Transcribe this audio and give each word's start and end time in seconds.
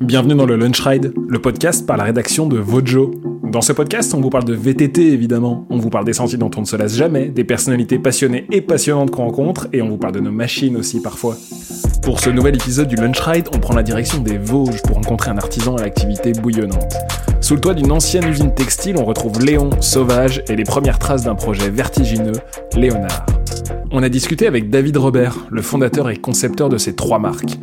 Bienvenue 0.00 0.34
dans 0.34 0.46
le 0.46 0.56
Lunch 0.56 0.80
Ride, 0.80 1.14
le 1.28 1.38
podcast 1.38 1.86
par 1.86 1.96
la 1.96 2.04
rédaction 2.04 2.46
de 2.46 2.58
Vojo. 2.58 3.12
Dans 3.44 3.62
ce 3.62 3.72
podcast, 3.72 4.12
on 4.14 4.20
vous 4.20 4.28
parle 4.28 4.44
de 4.44 4.52
VTT 4.52 5.12
évidemment, 5.12 5.66
on 5.70 5.78
vous 5.78 5.88
parle 5.88 6.04
des 6.04 6.12
sentiers 6.12 6.36
dont 6.36 6.50
on 6.56 6.60
ne 6.60 6.66
se 6.66 6.76
lasse 6.76 6.94
jamais, 6.94 7.28
des 7.28 7.44
personnalités 7.44 7.98
passionnées 7.98 8.46
et 8.52 8.60
passionnantes 8.60 9.10
qu'on 9.10 9.24
rencontre, 9.24 9.68
et 9.72 9.80
on 9.80 9.88
vous 9.88 9.96
parle 9.96 10.14
de 10.14 10.20
nos 10.20 10.30
machines 10.30 10.76
aussi 10.76 11.00
parfois. 11.00 11.36
Pour 12.02 12.20
ce 12.20 12.30
nouvel 12.30 12.56
épisode 12.56 12.88
du 12.88 12.96
Lunch 12.96 13.18
Ride, 13.20 13.48
on 13.54 13.58
prend 13.58 13.74
la 13.74 13.82
direction 13.82 14.20
des 14.20 14.36
Vosges 14.36 14.82
pour 14.82 14.96
rencontrer 14.96 15.30
un 15.30 15.38
artisan 15.38 15.76
à 15.76 15.82
l'activité 15.82 16.32
bouillonnante. 16.32 16.94
Sous 17.40 17.54
le 17.54 17.60
toit 17.60 17.74
d'une 17.74 17.92
ancienne 17.92 18.28
usine 18.28 18.54
textile, 18.54 18.96
on 18.98 19.04
retrouve 19.04 19.44
Léon, 19.44 19.70
Sauvage 19.80 20.42
et 20.48 20.56
les 20.56 20.64
premières 20.64 20.98
traces 20.98 21.24
d'un 21.24 21.34
projet 21.34 21.70
vertigineux, 21.70 22.32
Léonard. 22.76 23.24
On 23.92 24.02
a 24.02 24.08
discuté 24.08 24.46
avec 24.46 24.68
David 24.68 24.96
Robert, 24.98 25.46
le 25.50 25.62
fondateur 25.62 26.10
et 26.10 26.16
concepteur 26.16 26.68
de 26.68 26.76
ces 26.76 26.94
trois 26.94 27.18
marques. 27.18 27.56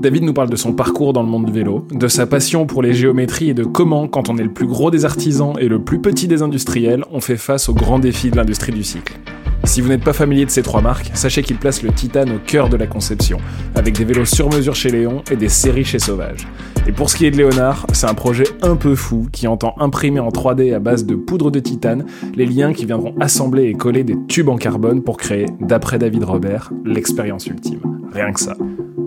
David 0.00 0.22
nous 0.22 0.32
parle 0.32 0.48
de 0.48 0.54
son 0.54 0.74
parcours 0.74 1.12
dans 1.12 1.24
le 1.24 1.28
monde 1.28 1.46
du 1.46 1.52
vélo, 1.52 1.84
de 1.90 2.06
sa 2.06 2.24
passion 2.26 2.66
pour 2.66 2.82
les 2.82 2.94
géométries 2.94 3.50
et 3.50 3.54
de 3.54 3.64
comment, 3.64 4.06
quand 4.06 4.28
on 4.28 4.38
est 4.38 4.44
le 4.44 4.52
plus 4.52 4.68
gros 4.68 4.92
des 4.92 5.04
artisans 5.04 5.54
et 5.58 5.66
le 5.66 5.82
plus 5.82 6.00
petit 6.00 6.28
des 6.28 6.40
industriels, 6.42 7.04
on 7.10 7.20
fait 7.20 7.36
face 7.36 7.68
aux 7.68 7.74
grands 7.74 7.98
défis 7.98 8.30
de 8.30 8.36
l'industrie 8.36 8.70
du 8.70 8.84
cycle. 8.84 9.18
Si 9.64 9.80
vous 9.80 9.88
n'êtes 9.88 10.04
pas 10.04 10.12
familier 10.12 10.44
de 10.44 10.50
ces 10.50 10.62
trois 10.62 10.80
marques, 10.80 11.10
sachez 11.14 11.42
qu'il 11.42 11.56
place 11.56 11.82
le 11.82 11.90
Titane 11.90 12.30
au 12.30 12.38
cœur 12.38 12.68
de 12.68 12.76
la 12.76 12.86
conception, 12.86 13.38
avec 13.74 13.98
des 13.98 14.04
vélos 14.04 14.24
sur 14.24 14.48
mesure 14.48 14.76
chez 14.76 14.90
Léon 14.90 15.22
et 15.32 15.36
des 15.36 15.48
séries 15.48 15.84
chez 15.84 15.98
Sauvage. 15.98 16.46
Et 16.86 16.92
pour 16.92 17.10
ce 17.10 17.16
qui 17.16 17.26
est 17.26 17.32
de 17.32 17.36
Léonard, 17.36 17.84
c'est 17.92 18.06
un 18.06 18.14
projet 18.14 18.46
un 18.62 18.76
peu 18.76 18.94
fou 18.94 19.26
qui 19.32 19.48
entend 19.48 19.74
imprimer 19.80 20.20
en 20.20 20.28
3D 20.28 20.74
à 20.74 20.78
base 20.78 21.06
de 21.06 21.16
poudre 21.16 21.50
de 21.50 21.58
titane 21.58 22.06
les 22.36 22.46
liens 22.46 22.72
qui 22.72 22.86
viendront 22.86 23.16
assembler 23.18 23.64
et 23.64 23.74
coller 23.74 24.04
des 24.04 24.16
tubes 24.28 24.48
en 24.48 24.58
carbone 24.58 25.02
pour 25.02 25.16
créer, 25.16 25.46
d'après 25.60 25.98
David 25.98 26.22
Robert, 26.22 26.70
l'expérience 26.84 27.48
ultime. 27.48 27.80
Rien 28.12 28.32
que 28.32 28.40
ça. 28.40 28.54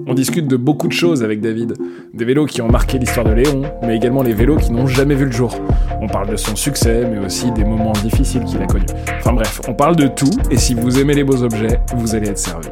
On 0.08 0.14
discute 0.14 0.48
de 0.48 0.58
beaucoup 0.58 0.88
de 0.88 0.94
choses 0.94 1.24
avec 1.24 1.42
David. 1.42 1.74
Des 2.14 2.26
vélos 2.26 2.46
qui 2.46 2.62
ont 2.62 2.70
marqué 2.70 2.98
l'histoire 2.98 3.26
de 3.26 3.34
Léon, 3.34 3.64
mais 3.84 3.96
également 3.96 4.24
les 4.24 4.34
vélos 4.34 4.58
qui 4.58 4.72
n'ont 4.72 4.88
jamais 4.88 5.16
vu 5.16 5.26
le 5.26 5.32
jour. 5.32 5.56
On 6.02 6.08
parle 6.08 6.30
de 6.30 6.36
son 6.36 6.56
succès, 6.56 7.08
mais 7.12 7.24
aussi 7.24 7.52
des 7.52 7.64
moments 7.64 7.94
difficiles 7.94 8.44
qu'il 8.44 8.62
a 8.62 8.66
connus. 8.66 8.86
Enfin 9.20 9.34
bref, 9.34 9.62
on 9.68 9.74
parle 9.74 9.96
de 9.96 10.08
tout, 10.08 10.32
et 10.50 10.58
si 10.58 10.74
vous 10.74 11.00
aimez 11.00 11.14
les 11.14 11.24
beaux 11.24 11.44
objets, 11.44 11.80
vous 11.96 12.16
allez 12.16 12.30
être 12.30 12.40
servi. 12.40 12.70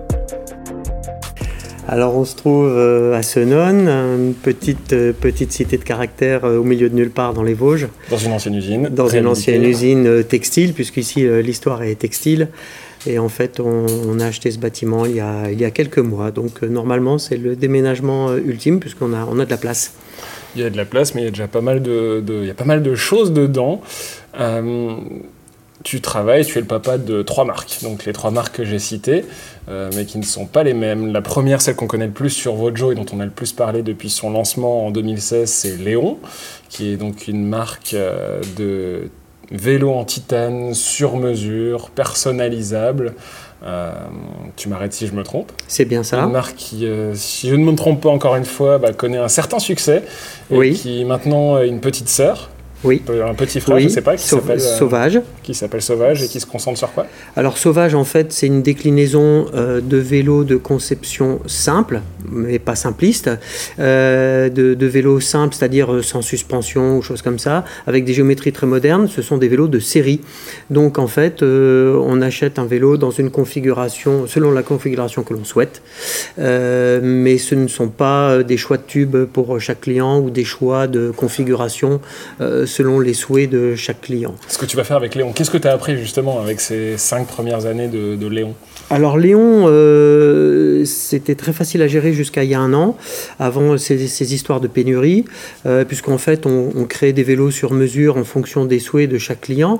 Alors 1.88 2.16
on 2.16 2.23
se 2.23 2.36
trouve 2.36 2.67
euh, 2.67 3.17
à 3.17 3.23
Senon, 3.23 3.88
une 3.88 4.36
petite, 4.36 4.94
euh, 4.94 5.11
petite 5.11 5.52
cité 5.52 5.78
de 5.78 5.84
caractère 5.84 6.45
euh, 6.45 6.59
au 6.59 6.64
milieu 6.64 6.88
de 6.88 6.94
nulle 6.94 7.09
part 7.09 7.34
dans 7.34 7.42
les 7.42 7.56
Vosges. 7.56 7.88
Dans 8.11 8.17
une 8.17 8.32
ancienne 8.32 8.54
usine. 8.54 8.89
Dans 8.89 9.08
une 9.08 9.26
ancienne 9.26 9.64
usine 9.64 10.23
textile, 10.23 10.73
puisqu'ici 10.73 11.26
l'histoire 11.42 11.82
est 11.82 11.95
textile. 11.95 12.50
Et 13.05 13.17
en 13.19 13.30
fait, 13.30 13.59
on, 13.59 14.19
a 14.19 14.25
acheté 14.25 14.52
ce 14.52 14.59
bâtiment 14.59 15.05
il 15.05 15.16
y 15.16 15.19
a, 15.19 15.50
il 15.52 15.59
y 15.59 15.66
a 15.66 15.72
quelques 15.72 16.00
mois. 16.00 16.31
Donc 16.31 16.61
normalement, 16.61 17.17
c'est 17.17 17.38
le 17.38 17.55
déménagement 17.55 18.36
ultime, 18.36 18.80
puisqu'on 18.80 19.14
a, 19.14 19.25
on 19.25 19.39
a 19.39 19.45
de 19.45 19.50
la 19.50 19.58
place. 19.58 19.94
Il 20.55 20.61
y 20.61 20.66
a 20.66 20.69
de 20.69 20.78
la 20.78 20.86
place, 20.86 21.16
mais 21.16 21.22
il 21.22 21.25
y 21.25 21.27
a 21.27 21.31
déjà 21.31 21.47
pas 21.47 21.61
mal 21.61 21.81
de, 21.81 22.23
il 22.27 22.47
y 22.47 22.52
a 22.52 22.55
pas 22.55 22.66
mal 22.66 22.83
de 22.83 22.95
choses 22.95 23.31
dedans 23.31 23.81
tu 25.83 26.02
travailles, 26.02 26.45
tu 26.45 26.58
es 26.58 26.61
le 26.61 26.67
papa 26.67 26.97
de 26.97 27.22
trois 27.22 27.45
marques. 27.45 27.80
Donc 27.83 28.05
les 28.05 28.14
trois 28.14 28.31
marques 28.31 28.58
que 28.58 28.66
j'ai 28.66 28.80
citées, 28.80 29.25
euh, 29.70 29.89
mais 29.95 30.05
qui 30.05 30.17
ne 30.17 30.23
sont 30.23 30.45
pas 30.45 30.64
les 30.64 30.73
mêmes. 30.73 31.14
La 31.14 31.22
première, 31.22 31.61
celle 31.61 31.75
qu'on 31.75 31.88
connaît 31.88 32.08
le 32.08 32.11
plus 32.14 32.30
sur 32.30 32.55
Vojo 32.55 32.92
et 32.92 32.95
dont 32.95 33.05
on 33.14 33.20
a 33.20 33.25
le 33.25 33.31
plus 33.31 33.53
parlé 33.53 33.81
depuis 33.81 34.09
son 34.09 34.31
lancement 34.31 34.88
en 34.88 34.92
2016, 34.92 35.50
c'est 35.50 35.77
Léon, 35.77 36.17
qui 36.70 36.92
est 36.92 36.97
donc 36.97 37.27
une 37.27 37.45
marque 37.45 37.94
euh, 37.94 38.42
de 38.58 39.09
vélo 39.52 39.92
en 39.92 40.05
titane 40.05 40.73
sur 40.73 41.17
mesure, 41.17 41.89
personnalisable. 41.89 43.14
Euh, 43.64 43.92
tu 44.55 44.69
m'arrêtes 44.69 44.94
si 44.94 45.08
je 45.08 45.14
me 45.14 45.23
trompe. 45.23 45.52
C'est 45.67 45.86
bien 45.86 46.03
ça. 46.03 46.19
Une 46.19 46.31
marque 46.31 46.55
qui, 46.55 46.88
si 47.14 47.50
je 47.50 47.55
ne 47.55 47.64
me 47.64 47.75
trompe 47.75 48.02
pas 48.02 48.09
encore 48.09 48.36
une 48.36 48.45
fois, 48.45 48.77
bah, 48.77 48.94
connaît 48.94 49.17
un 49.17 49.27
certain 49.27 49.59
succès 49.59 50.03
et 50.50 50.58
oui. 50.58 50.73
qui 50.73 51.03
maintenant 51.03 51.55
a 51.55 51.66
une 51.66 51.81
petite 51.81 52.09
sœur 52.09 52.50
oui. 52.84 53.02
Un 53.10 53.34
petit 53.34 53.60
frère, 53.60 53.80
je 53.80 53.86
ne 53.86 53.90
sais 53.90 54.02
pas, 54.02 54.16
qui 54.16 54.24
s'appelle 54.24 54.58
euh, 54.58 54.78
Sauvage. 54.78 55.22
qui 55.44 55.54
s'appelle 55.54 55.82
Sauvage 55.82 56.24
et 56.24 56.28
qui 56.28 56.40
se 56.40 56.46
concentre 56.46 56.78
sur 56.78 56.92
quoi? 56.94 57.08
Alors 57.36 57.58
Sauvage, 57.58 57.94
en 57.94 58.06
fait, 58.06 58.32
c'est 58.32 58.48
une 58.48 58.62
déclinaison 58.62 59.48
euh, 59.54 59.82
de 59.82 59.98
vélo 59.98 60.45
de 60.45 60.56
conception 60.56 61.42
simple, 61.45 62.02
mais 62.32 62.58
pas 62.58 62.76
simpliste, 62.76 63.30
euh, 63.80 64.48
de, 64.48 64.76
de 64.76 64.86
vélos 64.86 65.20
simples, 65.20 65.56
c'est-à-dire 65.56 66.04
sans 66.04 66.22
suspension 66.22 66.98
ou 66.98 67.02
choses 67.02 67.22
comme 67.22 67.38
ça, 67.38 67.66
avec 67.86 68.06
des 68.06 68.14
géométries 68.14 68.54
très 68.54 68.68
modernes. 68.68 69.10
Ce 69.10 69.22
sont 69.22 69.38
des 69.38 69.50
vélos 69.50 69.68
de 69.68 69.80
série. 69.80 70.22
Donc 70.70 71.00
en 71.00 71.08
fait, 71.08 71.44
on 71.44 72.22
achète 72.22 72.60
un 72.60 72.66
vélo 72.66 72.95
dans 72.95 73.12
une 73.12 73.30
configuration, 73.30 74.26
selon 74.26 74.52
la 74.52 74.64
configuration 74.64 75.23
que 75.23 75.34
l'on 75.34 75.44
souhaite, 75.44 75.82
mais 76.38 77.38
ce 77.38 77.56
ne 77.56 77.68
sont 77.68 77.89
pas 77.89 78.42
des 78.44 78.58
choix 78.58 78.78
de 78.78 78.84
tubes 78.84 79.26
pour 79.26 79.60
chaque 79.60 79.82
client 79.82 80.20
ou 80.20 80.30
des 80.30 80.45
choix 80.45 80.88
de 80.88 81.12
configuration 81.12 82.00
selon 82.70 83.00
les 83.00 83.14
souhaits 83.14 83.50
de 83.50 83.76
chaque 83.76 84.02
client. 84.02 84.36
Ce 84.48 84.58
que 84.58 84.66
tu 84.66 84.78
vas 84.78 84.84
faire 84.84 84.98
avec 84.98 85.16
Léon, 85.16 85.34
qu'est-ce 85.34 85.52
que 85.52 85.58
tu 85.58 85.68
as 85.68 85.74
appris 85.74 85.98
justement 85.98 86.40
avec 86.40 86.62
ces 86.62 86.98
cinq 86.98 87.28
premières 87.28 87.66
années 87.66 87.88
de, 87.88 88.28
Léon? 88.28 88.54
Alors 88.90 89.18
Léon, 89.18 89.66
euh, 89.68 90.86
c'était 90.86 91.36
très 91.36 91.52
facile 91.52 91.82
à 91.82 91.88
gérer 91.88 92.14
jusqu'à 92.14 92.44
il 92.44 92.50
y 92.50 92.54
a 92.54 92.60
un 92.60 92.74
an, 92.74 92.96
avant 93.40 93.78
ces, 93.78 94.34
histoires 94.34 94.62
de 94.62 94.68
pénurie, 94.68 95.26
euh, 95.66 95.84
puisqu'en 95.84 96.18
fait 96.18 96.46
on, 96.46 96.70
on 96.76 96.86
crée 96.86 97.12
des 97.12 97.24
vélos 97.24 97.52
sur 97.52 97.74
mesure 97.74 98.18
en 98.18 98.24
fonction 98.24 98.66
des 98.66 98.80
souhaits 98.80 99.10
de 99.10 99.18
chaque 99.18 99.42
client 99.42 99.80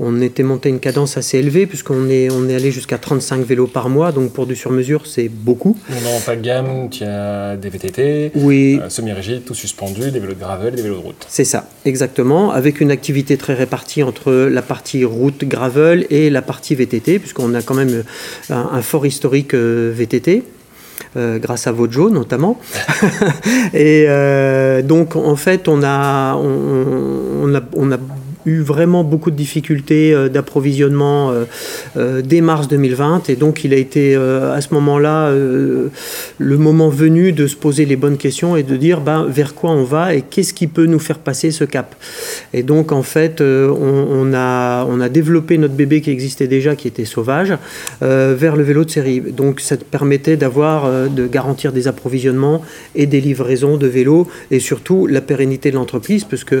on 0.00 0.20
était 0.20 0.42
monté 0.42 0.68
une 0.68 0.80
cadence 0.80 1.16
assez 1.16 1.38
élevée 1.38 1.66
puisqu'on 1.66 2.08
est, 2.08 2.30
on 2.30 2.48
est 2.48 2.54
allé 2.54 2.70
jusqu'à 2.70 2.98
35 2.98 3.44
vélos 3.44 3.66
par 3.66 3.88
mois, 3.88 4.12
donc 4.12 4.32
pour 4.32 4.46
du 4.46 4.56
sur-mesure, 4.56 5.06
c'est 5.06 5.28
beaucoup. 5.28 5.76
Non, 5.90 6.20
pas 6.24 6.36
de 6.36 6.40
gamme, 6.40 6.90
tu 6.90 7.04
as 7.04 7.56
des 7.56 7.68
VTT, 7.68 8.32
oui. 8.36 8.80
Euh, 8.82 8.88
semi-rigides, 8.88 9.44
tout 9.44 9.54
suspendu, 9.54 10.10
des 10.10 10.18
vélos 10.18 10.34
de 10.34 10.40
gravel, 10.40 10.74
des 10.74 10.82
vélos 10.82 10.96
de 10.96 11.00
route. 11.00 11.26
C'est 11.28 11.44
ça, 11.44 11.68
exactement, 11.84 12.50
avec 12.50 12.80
une 12.80 12.90
activité 12.90 13.36
très 13.36 13.54
répartie 13.54 14.02
entre 14.02 14.32
la 14.32 14.62
partie 14.62 15.04
route 15.04 15.44
gravel 15.44 16.06
et 16.10 16.30
la 16.30 16.42
partie 16.42 16.74
VTT, 16.74 17.18
puisqu'on 17.18 17.54
a 17.54 17.62
quand 17.62 17.74
même 17.74 18.04
un, 18.50 18.82
fort 18.82 19.06
historique 19.06 19.54
euh, 19.54 19.92
VTT. 19.94 20.42
Euh, 21.16 21.38
grâce 21.38 21.66
à 21.66 21.72
Vojo 21.72 22.08
notamment. 22.10 22.58
et 23.74 24.06
donc 24.84 25.16
en 25.16 25.36
fait 25.36 25.68
on 25.68 25.82
a, 25.82 26.34
on, 26.36 27.54
a, 27.54 27.60
on 27.74 27.92
a 27.92 27.98
eu 28.46 28.60
vraiment 28.60 29.04
beaucoup 29.04 29.30
de 29.30 29.36
difficultés 29.36 30.12
euh, 30.12 30.28
d'approvisionnement 30.28 31.30
euh, 31.30 31.44
euh, 31.96 32.22
dès 32.22 32.40
mars 32.40 32.68
2020 32.68 33.30
et 33.30 33.36
donc 33.36 33.64
il 33.64 33.72
a 33.72 33.76
été 33.76 34.14
à 34.14 34.60
ce 34.60 34.74
moment-là 34.74 35.30
le 35.30 36.58
moment 36.58 36.88
venu 36.88 37.32
de 37.32 37.46
se 37.46 37.56
poser 37.56 37.84
les 37.84 37.96
bonnes 37.96 38.16
questions 38.16 38.56
et 38.56 38.62
de 38.62 38.76
dire 38.76 39.00
ben, 39.00 39.26
vers 39.28 39.54
quoi 39.54 39.70
on 39.70 39.84
va 39.84 40.14
et 40.14 40.22
qu'est-ce 40.22 40.52
qui 40.52 40.66
peut 40.66 40.86
nous 40.86 40.98
faire 40.98 41.18
passer 41.18 41.50
ce 41.50 41.64
cap. 41.64 41.94
Et 42.52 42.62
donc 42.62 42.92
en 42.92 43.02
fait 43.02 43.40
on, 43.40 44.32
a, 44.34 44.84
on 44.84 45.00
a 45.00 45.08
développé 45.08 45.58
notre 45.58 45.74
bébé 45.74 46.00
qui 46.00 46.10
existait 46.10 46.46
déjà 46.46 46.76
qui 46.76 46.88
était 46.88 47.04
sauvage 47.04 47.54
vers 48.00 48.56
le 48.56 48.62
vélo 48.62 48.84
de 48.84 48.90
série. 48.90 49.20
Donc 49.20 49.60
ça 49.60 49.76
permettait 49.76 50.36
d'avoir 50.36 51.08
de 51.08 51.26
garantir 51.26 51.72
des 51.72 51.88
approvisionnements 51.88 52.62
et 52.94 53.06
des 53.06 53.20
livraisons 53.20 53.76
de 53.76 53.86
vélos 53.86 54.28
et 54.50 54.60
surtout 54.60 55.06
la 55.06 55.20
pérennité 55.20 55.70
de 55.70 55.76
l'entreprise 55.76 56.24
puisque 56.24 56.56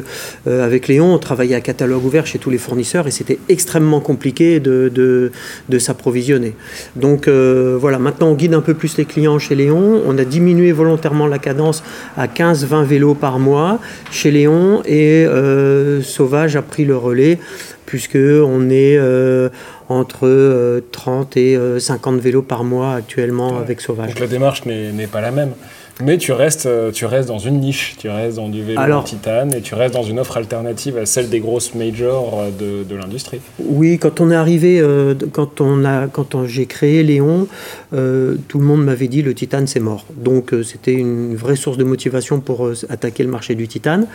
avec 0.46 0.88
Léon 0.88 1.14
on 1.14 1.18
travaillait 1.18 1.56
à 1.56 1.60
catalogue 1.74 2.04
ouvert 2.04 2.24
chez 2.24 2.38
tous 2.38 2.50
les 2.50 2.58
fournisseurs 2.58 3.08
et 3.08 3.10
c'était 3.10 3.38
extrêmement 3.48 4.00
compliqué 4.00 4.60
de, 4.60 4.90
de, 4.94 5.78
s'approvisionner. 5.78 6.54
Donc 6.94 7.26
euh, 7.26 7.76
voilà, 7.80 7.98
maintenant 7.98 8.28
on 8.28 8.34
guide 8.34 8.54
un 8.54 8.60
peu 8.60 8.74
plus 8.74 8.96
les 8.96 9.04
clients 9.04 9.40
chez 9.40 9.56
Léon. 9.56 10.02
On 10.06 10.16
a 10.18 10.24
diminué 10.24 10.70
volontairement 10.70 11.26
la 11.26 11.40
cadence 11.40 11.82
à 12.16 12.28
15-20 12.28 12.84
vélos 12.84 13.14
par 13.14 13.40
mois 13.40 13.80
chez 14.12 14.30
Léon 14.30 14.82
et 14.86 15.26
euh, 15.26 16.00
Sauvage 16.00 16.54
a 16.54 16.62
pris 16.62 16.84
le 16.84 16.96
relais 16.96 17.40
puisque 17.86 18.16
on 18.16 18.70
est 18.70 18.96
euh, 18.96 19.48
entre 19.88 20.80
30 20.92 21.36
et 21.36 21.58
50 21.78 22.20
vélos 22.20 22.42
par 22.42 22.62
mois 22.62 22.94
actuellement 22.94 23.58
avec 23.58 23.80
Sauvage. 23.80 24.10
Donc 24.10 24.20
la 24.20 24.26
démarche 24.28 24.64
n'est 24.64 25.08
pas 25.08 25.20
la 25.20 25.32
même. 25.32 25.50
Mais 26.00 26.18
tu 26.18 26.32
restes, 26.32 26.66
euh, 26.66 26.90
tu 26.90 27.06
restes 27.06 27.28
dans 27.28 27.38
une 27.38 27.60
niche, 27.60 27.94
tu 27.98 28.08
restes 28.08 28.36
dans 28.36 28.48
du 28.48 28.64
vélo 28.64 28.80
en 28.80 29.02
titane 29.02 29.54
et 29.54 29.60
tu 29.60 29.76
restes 29.76 29.94
dans 29.94 30.02
une 30.02 30.18
offre 30.18 30.36
alternative 30.36 30.98
à 30.98 31.06
celle 31.06 31.28
des 31.28 31.38
grosses 31.38 31.74
majors 31.76 32.40
euh, 32.40 32.50
de, 32.50 32.88
de 32.88 32.96
l'industrie. 32.96 33.40
Oui, 33.60 33.98
quand 33.98 34.20
on 34.20 34.32
est 34.32 34.34
arrivé, 34.34 34.80
euh, 34.80 35.14
quand, 35.32 35.60
on 35.60 35.84
a, 35.84 36.08
quand 36.08 36.46
j'ai 36.46 36.66
créé 36.66 37.04
Léon, 37.04 37.46
tout 37.92 38.58
le 38.58 38.64
monde 38.64 38.84
m'avait 38.84 39.06
dit 39.06 39.22
le 39.22 39.34
titane 39.34 39.68
c'est 39.68 39.78
mort. 39.78 40.04
Donc 40.16 40.52
c'était 40.64 40.94
une 40.94 41.36
vraie 41.36 41.54
source 41.54 41.76
de 41.76 41.84
motivation 41.84 42.40
pour 42.40 42.68
attaquer 42.88 43.22
le 43.22 43.30
marché 43.30 43.54
du 43.54 43.68
titane. 43.68 44.08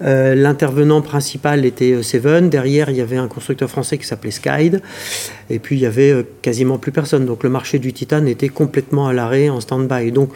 L'intervenant 0.00 1.00
principal 1.00 1.64
était 1.64 2.02
Seven. 2.02 2.50
Derrière, 2.50 2.90
il 2.90 2.96
y 2.96 3.00
avait 3.00 3.18
un 3.18 3.28
constructeur 3.28 3.70
français 3.70 3.98
qui 3.98 4.06
s'appelait 4.06 4.32
Skyd. 4.32 4.82
Et 5.48 5.60
puis 5.60 5.76
il 5.76 5.82
y 5.82 5.86
avait 5.86 6.26
quasiment 6.42 6.78
plus 6.78 6.90
personne. 6.90 7.24
Donc 7.24 7.44
le 7.44 7.50
marché 7.50 7.78
du 7.78 7.92
titane 7.92 8.26
était 8.26 8.48
complètement 8.48 9.06
à 9.06 9.12
l'arrêt, 9.12 9.48
en 9.48 9.60
stand-by. 9.60 10.10
Donc 10.10 10.30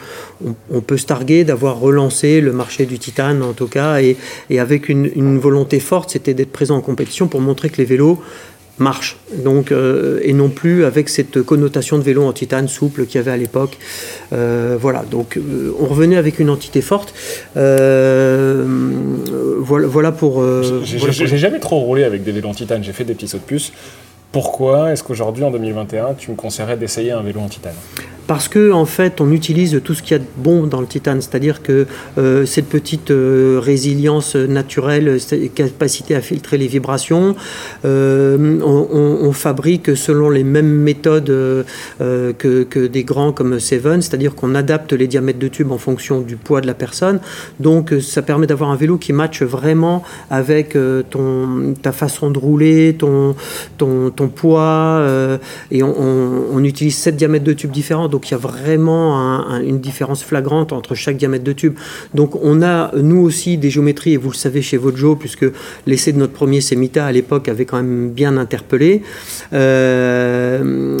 on, 0.45 0.55
on 0.71 0.81
peut 0.85 0.97
se 0.97 1.05
targuer 1.05 1.43
d'avoir 1.43 1.79
relancé 1.79 2.41
le 2.41 2.51
marché 2.51 2.85
du 2.85 2.99
titane 2.99 3.41
en 3.43 3.53
tout 3.53 3.67
cas, 3.67 4.01
et, 4.01 4.17
avec 4.59 4.89
une, 4.89 5.39
volonté 5.39 5.79
forte, 5.79 6.11
c'était 6.11 6.33
d'être 6.33 6.51
présent 6.51 6.77
en 6.77 6.81
compétition 6.81 7.27
pour 7.27 7.41
montrer 7.41 7.69
que 7.69 7.77
les 7.77 7.85
vélos 7.85 8.21
marche, 8.77 9.17
donc, 9.43 9.71
euh, 9.71 10.19
et 10.21 10.33
non 10.33 10.49
plus 10.49 10.83
avec 10.83 11.07
cette 11.07 11.41
connotation 11.41 11.97
de 11.97 12.03
vélo 12.03 12.23
en 12.23 12.33
titane 12.33 12.67
souple 12.67 13.05
qu'il 13.05 13.15
y 13.15 13.19
avait 13.19 13.31
à 13.31 13.37
l'époque. 13.37 13.77
Euh, 14.33 14.77
voilà, 14.79 15.05
donc 15.09 15.37
euh, 15.37 15.73
on 15.79 15.85
revenait 15.85 16.17
avec 16.17 16.39
une 16.39 16.49
entité 16.49 16.81
forte. 16.81 17.13
voilà, 17.55 18.65
voilà 19.87 20.11
pour. 20.11 20.43
J'ai 20.83 21.37
jamais 21.37 21.59
trop 21.59 21.79
roulé 21.79 22.03
avec 22.03 22.23
des 22.23 22.33
vélos 22.33 22.49
en 22.49 22.53
titane, 22.53 22.83
j'ai 22.83 22.93
fait 22.93 23.05
des 23.05 23.13
petits 23.13 23.29
sauts 23.29 23.37
de 23.37 23.43
puce. 23.43 23.71
Pourquoi 24.31 24.91
est-ce 24.91 25.01
qu'aujourd'hui, 25.01 25.45
en 25.45 25.51
2021, 25.51 26.15
tu 26.15 26.31
me 26.31 26.35
conseillerais 26.35 26.75
d'essayer 26.75 27.11
un 27.11 27.21
vélo 27.21 27.39
en 27.39 27.47
titane? 27.47 27.75
Parce 28.27 28.47
que 28.47 28.71
en 28.71 28.85
fait 28.85 29.21
on 29.21 29.31
utilise 29.31 29.81
tout 29.83 29.93
ce 29.93 30.01
qu'il 30.01 30.13
y 30.13 30.15
a 30.15 30.19
de 30.19 30.25
bon 30.37 30.67
dans 30.67 30.81
le 30.81 30.87
titane, 30.87 31.21
c'est-à-dire 31.21 31.61
que 31.61 31.85
euh, 32.17 32.45
cette 32.45 32.67
petite 32.67 33.11
euh, 33.11 33.59
résilience 33.61 34.35
naturelle, 34.35 35.19
cette 35.19 35.53
capacité 35.53 36.15
à 36.15 36.21
filtrer 36.21 36.57
les 36.57 36.67
vibrations, 36.67 37.35
euh, 37.85 38.59
on, 38.63 39.31
fabrique 39.31 39.97
selon 39.97 40.29
les 40.29 40.43
mêmes 40.43 40.69
méthodes 40.69 41.25
que, 41.99 42.87
des 42.87 43.03
grands 43.03 43.33
comme 43.33 43.59
Seven, 43.59 44.01
c'est-à-dire 44.01 44.33
qu'on 44.33 44.55
adapte 44.55 44.93
les 44.93 45.07
diamètres 45.07 45.39
de 45.39 45.47
tube 45.47 45.71
en 45.71 45.77
fonction 45.77 46.21
du 46.21 46.37
poids 46.37 46.61
de 46.61 46.67
la 46.67 46.73
personne, 46.73 47.19
donc 47.59 47.93
ça 48.01 48.21
permet 48.21 48.47
d'avoir 48.47 48.69
un 48.69 48.77
vélo 48.77 48.97
qui 48.97 49.11
matche 49.11 49.41
vraiment 49.41 50.03
avec 50.29 50.77
ton, 51.09 51.73
ta 51.81 51.91
façon 51.91 52.31
de 52.31 52.39
rouler, 52.39 52.95
ton, 52.97 53.35
ton, 53.77 54.09
ton 54.09 54.29
poids, 54.29 55.05
et 55.71 55.83
on, 55.83 56.53
on, 56.53 56.63
utilise 56.63 56.95
sept 56.95 57.17
diamètres 57.17 57.45
de 57.45 57.53
tube 57.53 57.71
différents 57.71 58.07
donc 58.15 58.29
il 58.29 58.31
y 58.31 58.35
a 58.35 58.37
vraiment 58.37 59.17
une 59.59 59.81
différence 59.81 60.23
flagrante 60.23 60.71
entre 60.71 60.95
chaque 60.95 61.17
diamètre 61.17 61.43
de 61.43 61.51
tube. 61.51 61.73
Donc 62.13 62.41
on 62.41 62.61
a, 62.61 62.95
nous 62.95 63.19
aussi, 63.19 63.57
des 63.57 63.69
géométries, 63.69 64.13
et 64.13 64.17
vous 64.17 64.29
le 64.29 64.35
savez 64.35 64.61
chez 64.61 64.77
Vojo, 64.77 65.17
puisque 65.17 65.45
l'essai 65.85 66.13
de 66.13 66.17
notre 66.17 66.31
premier 66.31 66.61
Semita 66.61 67.05
à 67.05 67.11
l'époque 67.11 67.49
avait 67.49 67.65
quand 67.65 67.75
même 67.75 68.11
bien 68.11 68.37
interpellé. 68.37 69.01
Euh, 69.51 70.97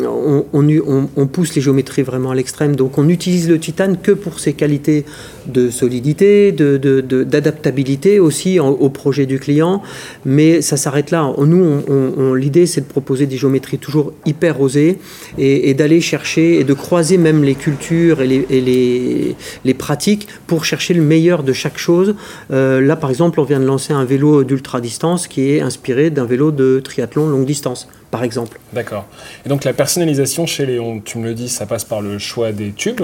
on, 0.51 1.27
pousse 1.27 1.55
les 1.55 1.61
géométries 1.61 2.03
vraiment 2.03 2.31
à 2.31 2.35
l'extrême. 2.35 2.75
Donc 2.75 2.97
on 2.97 3.07
utilise 3.07 3.47
le 3.47 3.59
titane 3.59 3.95
que 3.97 4.11
pour 4.11 4.41
ses 4.41 4.51
qualités 4.51 5.05
de 5.47 5.69
solidité, 5.69 6.51
d'adaptabilité 6.51 8.19
aussi 8.19 8.59
au 8.59 8.89
projet 8.89 9.25
du 9.25 9.39
client. 9.39 9.81
Mais 10.25 10.61
ça 10.61 10.75
s'arrête 10.75 11.11
là. 11.11 11.33
Nous, 11.37 12.35
l'idée, 12.35 12.65
c'est 12.65 12.81
de 12.81 12.87
proposer 12.87 13.25
des 13.25 13.37
géométries 13.37 13.77
toujours 13.77 14.11
hyper 14.25 14.59
osées 14.59 14.97
et 15.37 15.73
d'aller 15.73 16.01
chercher 16.01 16.59
et 16.59 16.65
de 16.65 16.73
croiser 16.73 17.04
même 17.17 17.43
les 17.43 17.55
cultures 17.55 18.21
et 18.21 18.27
les, 18.27 19.35
les, 19.63 19.73
pratiques 19.73 20.27
pour 20.47 20.65
chercher 20.65 20.93
le 20.93 21.01
meilleur 21.01 21.43
de 21.43 21.53
chaque 21.53 21.77
chose. 21.77 22.15
Euh, 22.51 22.81
là, 22.81 22.95
par 22.95 23.09
exemple, 23.09 23.39
on 23.39 23.43
vient 23.43 23.59
de 23.59 23.65
lancer 23.65 23.93
un 23.93 24.05
vélo 24.05 24.43
d'ultra 24.43 24.81
distance 24.81 25.27
qui 25.27 25.51
est 25.51 25.61
inspiré 25.61 26.09
d'un 26.09 26.25
vélo 26.25 26.51
de 26.51 26.81
triathlon 26.83 27.27
longue 27.27 27.45
distance, 27.45 27.87
par 28.11 28.23
exemple. 28.23 28.59
D'accord. 28.73 29.05
Et 29.45 29.49
donc 29.49 29.63
la 29.63 29.73
personnalisation 29.73 30.45
chez 30.45 30.65
Léon, 30.65 31.01
tu 31.03 31.17
me 31.17 31.25
le 31.25 31.33
dis, 31.33 31.49
ça 31.49 31.65
passe 31.65 31.83
par 31.83 32.01
le 32.01 32.17
choix 32.19 32.51
des 32.51 32.71
tubes. 32.71 33.03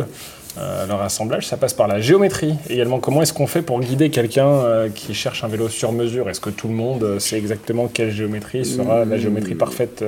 Euh, 0.57 0.86
leur 0.86 1.01
assemblage, 1.01 1.48
ça 1.48 1.56
passe 1.56 1.74
par 1.74 1.88
la 1.88 2.01
géométrie 2.01 2.56
également. 2.69 3.00
Comment 3.00 3.21
est-ce 3.21 3.31
qu'on 3.33 3.48
fait 3.48 3.62
pour 3.62 3.80
guider 3.80 4.09
quelqu'un 4.09 4.48
euh, 4.48 4.89
qui 4.94 5.13
cherche 5.13 5.44
un 5.44 5.48
vélo 5.48 5.69
sur 5.69 5.94
mesure? 5.94 6.30
Est-ce 6.30 6.42
que 6.42 6.50
tout 6.50 6.68
le 6.68 6.74
monde 6.74 7.19
sait 7.19 7.38
exactement 7.38 7.88
quelle 7.88 8.12
géométrie 8.12 8.65
sera 8.65 9.06
la 9.06 9.18
géométrie 9.18 9.56
parfaite 9.56 10.03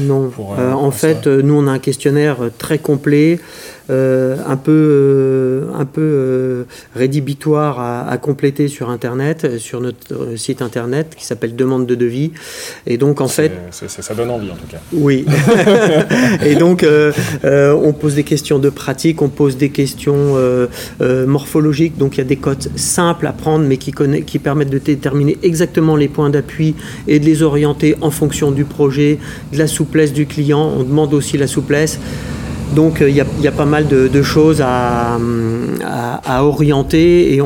Non. 0.00 0.30
en 0.38 0.90
fait, 0.90 1.26
nous, 1.26 1.54
on 1.54 1.66
a 1.66 1.72
un 1.72 1.78
questionnaire 1.78 2.36
très 2.58 2.78
complet 2.78 3.38
euh, 3.88 4.36
un 4.44 4.56
peu, 4.56 4.72
euh, 4.72 5.72
un 5.78 5.84
peu 5.84 6.00
euh, 6.00 6.64
rédhibitoire 6.96 7.78
à, 7.78 8.18
compléter 8.18 8.66
sur 8.66 8.90
Internet, 8.90 9.58
sur 9.58 9.80
notre 9.80 10.36
site 10.36 10.60
Internet 10.60 11.14
qui 11.16 11.24
s'appelle 11.24 11.54
Demande 11.54 11.86
de 11.86 11.94
devis. 11.94 12.32
Et 12.86 12.96
donc, 12.96 13.20
en 13.20 13.28
fait. 13.28 13.52
ça 13.70 14.14
donne 14.14 14.30
envie, 14.30 14.50
en 14.50 14.56
tout 14.56 14.66
cas. 14.68 14.78
Oui. 14.92 15.24
et 16.44 16.56
donc, 16.56 16.84
on 17.44 17.92
pose 17.92 18.14
des 18.14 18.24
questions 18.24 18.58
de 18.58 18.70
pratique, 18.70 19.22
on 19.22 19.28
pose 19.28 19.56
des 19.56 19.70
questions 19.70 20.34
morphologiques. 21.00 21.96
Donc, 21.96 22.16
il 22.16 22.18
y 22.18 22.22
a 22.22 22.24
des 22.24 22.36
codes 22.36 22.68
simples 22.76 23.26
à 23.26 23.32
prendre, 23.32 23.66
mais 23.66 23.76
qui, 23.76 23.92
qui 24.26 24.38
permettent 24.38 24.70
de 24.70 24.78
déterminer 24.78 25.38
exactement 25.42 25.96
les 25.96 26.08
points 26.08 26.30
d'appui 26.30 26.74
et 27.06 27.20
de 27.20 27.24
les 27.24 27.42
orienter 27.42 27.94
en 28.00 28.10
fonction 28.10 28.50
du 28.50 28.64
projet, 28.64 29.18
de 29.52 29.58
la 29.58 29.66
souplesse 29.66 30.12
du 30.12 30.26
client. 30.26 30.72
On 30.76 30.82
demande 30.82 31.14
aussi 31.14 31.38
la 31.38 31.46
souplesse. 31.46 32.00
Donc 32.74 33.00
euh, 33.00 33.08
il 33.08 33.16
y, 33.16 33.20
a 33.20 33.52
pas 33.52 33.64
mal 33.64 33.86
de, 33.86 34.22
choses 34.22 34.60
à, 34.62 35.18
orienter 36.40 37.34
et 37.34 37.40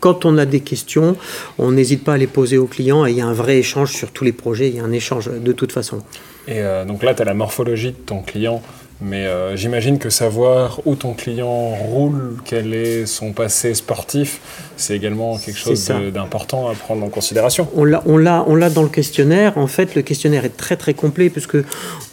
quand 0.00 0.24
on 0.24 0.38
a 0.38 0.44
des 0.44 0.60
questions, 0.60 1.16
on 1.58 1.72
n'hésite 1.72 2.04
pas 2.04 2.14
à 2.14 2.16
les 2.16 2.26
poser 2.26 2.58
aux 2.58 2.66
clients 2.66 3.06
et 3.06 3.12
il 3.12 3.16
y 3.16 3.20
a 3.20 3.26
un 3.26 3.32
vrai 3.32 3.58
échange 3.58 3.92
sur 3.92 4.10
tous 4.10 4.24
les 4.24 4.32
projets, 4.32 4.68
il 4.68 4.76
y 4.76 4.80
a 4.80 4.84
un 4.84 4.92
échange 4.92 5.30
de 5.30 5.52
toute 5.52 5.72
façon. 5.72 5.98
Et 6.46 6.60
euh, 6.62 6.84
donc 6.84 7.02
là, 7.02 7.14
tu 7.14 7.22
as 7.22 7.24
la 7.24 7.34
morphologie 7.34 7.92
de 7.92 7.96
ton 7.96 8.22
client 8.22 8.62
mais 9.00 9.26
euh, 9.26 9.54
j'imagine 9.54 9.98
que 9.98 10.10
savoir 10.10 10.80
où 10.84 10.96
ton 10.96 11.14
client 11.14 11.68
roule, 11.68 12.36
quel 12.44 12.74
est 12.74 13.06
son 13.06 13.32
passé 13.32 13.74
sportif, 13.74 14.40
c'est 14.76 14.96
également 14.96 15.38
quelque 15.38 15.58
chose 15.58 15.92
d'important 16.12 16.68
à 16.68 16.74
prendre 16.74 17.04
en 17.04 17.08
considération. 17.08 17.68
On 17.76 17.84
l'a, 17.84 18.02
on, 18.06 18.18
dans 18.70 18.82
le 18.82 18.88
questionnaire. 18.88 19.56
En 19.56 19.68
fait, 19.68 19.94
le 19.94 20.02
questionnaire 20.02 20.44
est 20.44 20.56
très 20.56 20.76
très 20.76 20.94
complet 20.94 21.30
puisque 21.30 21.58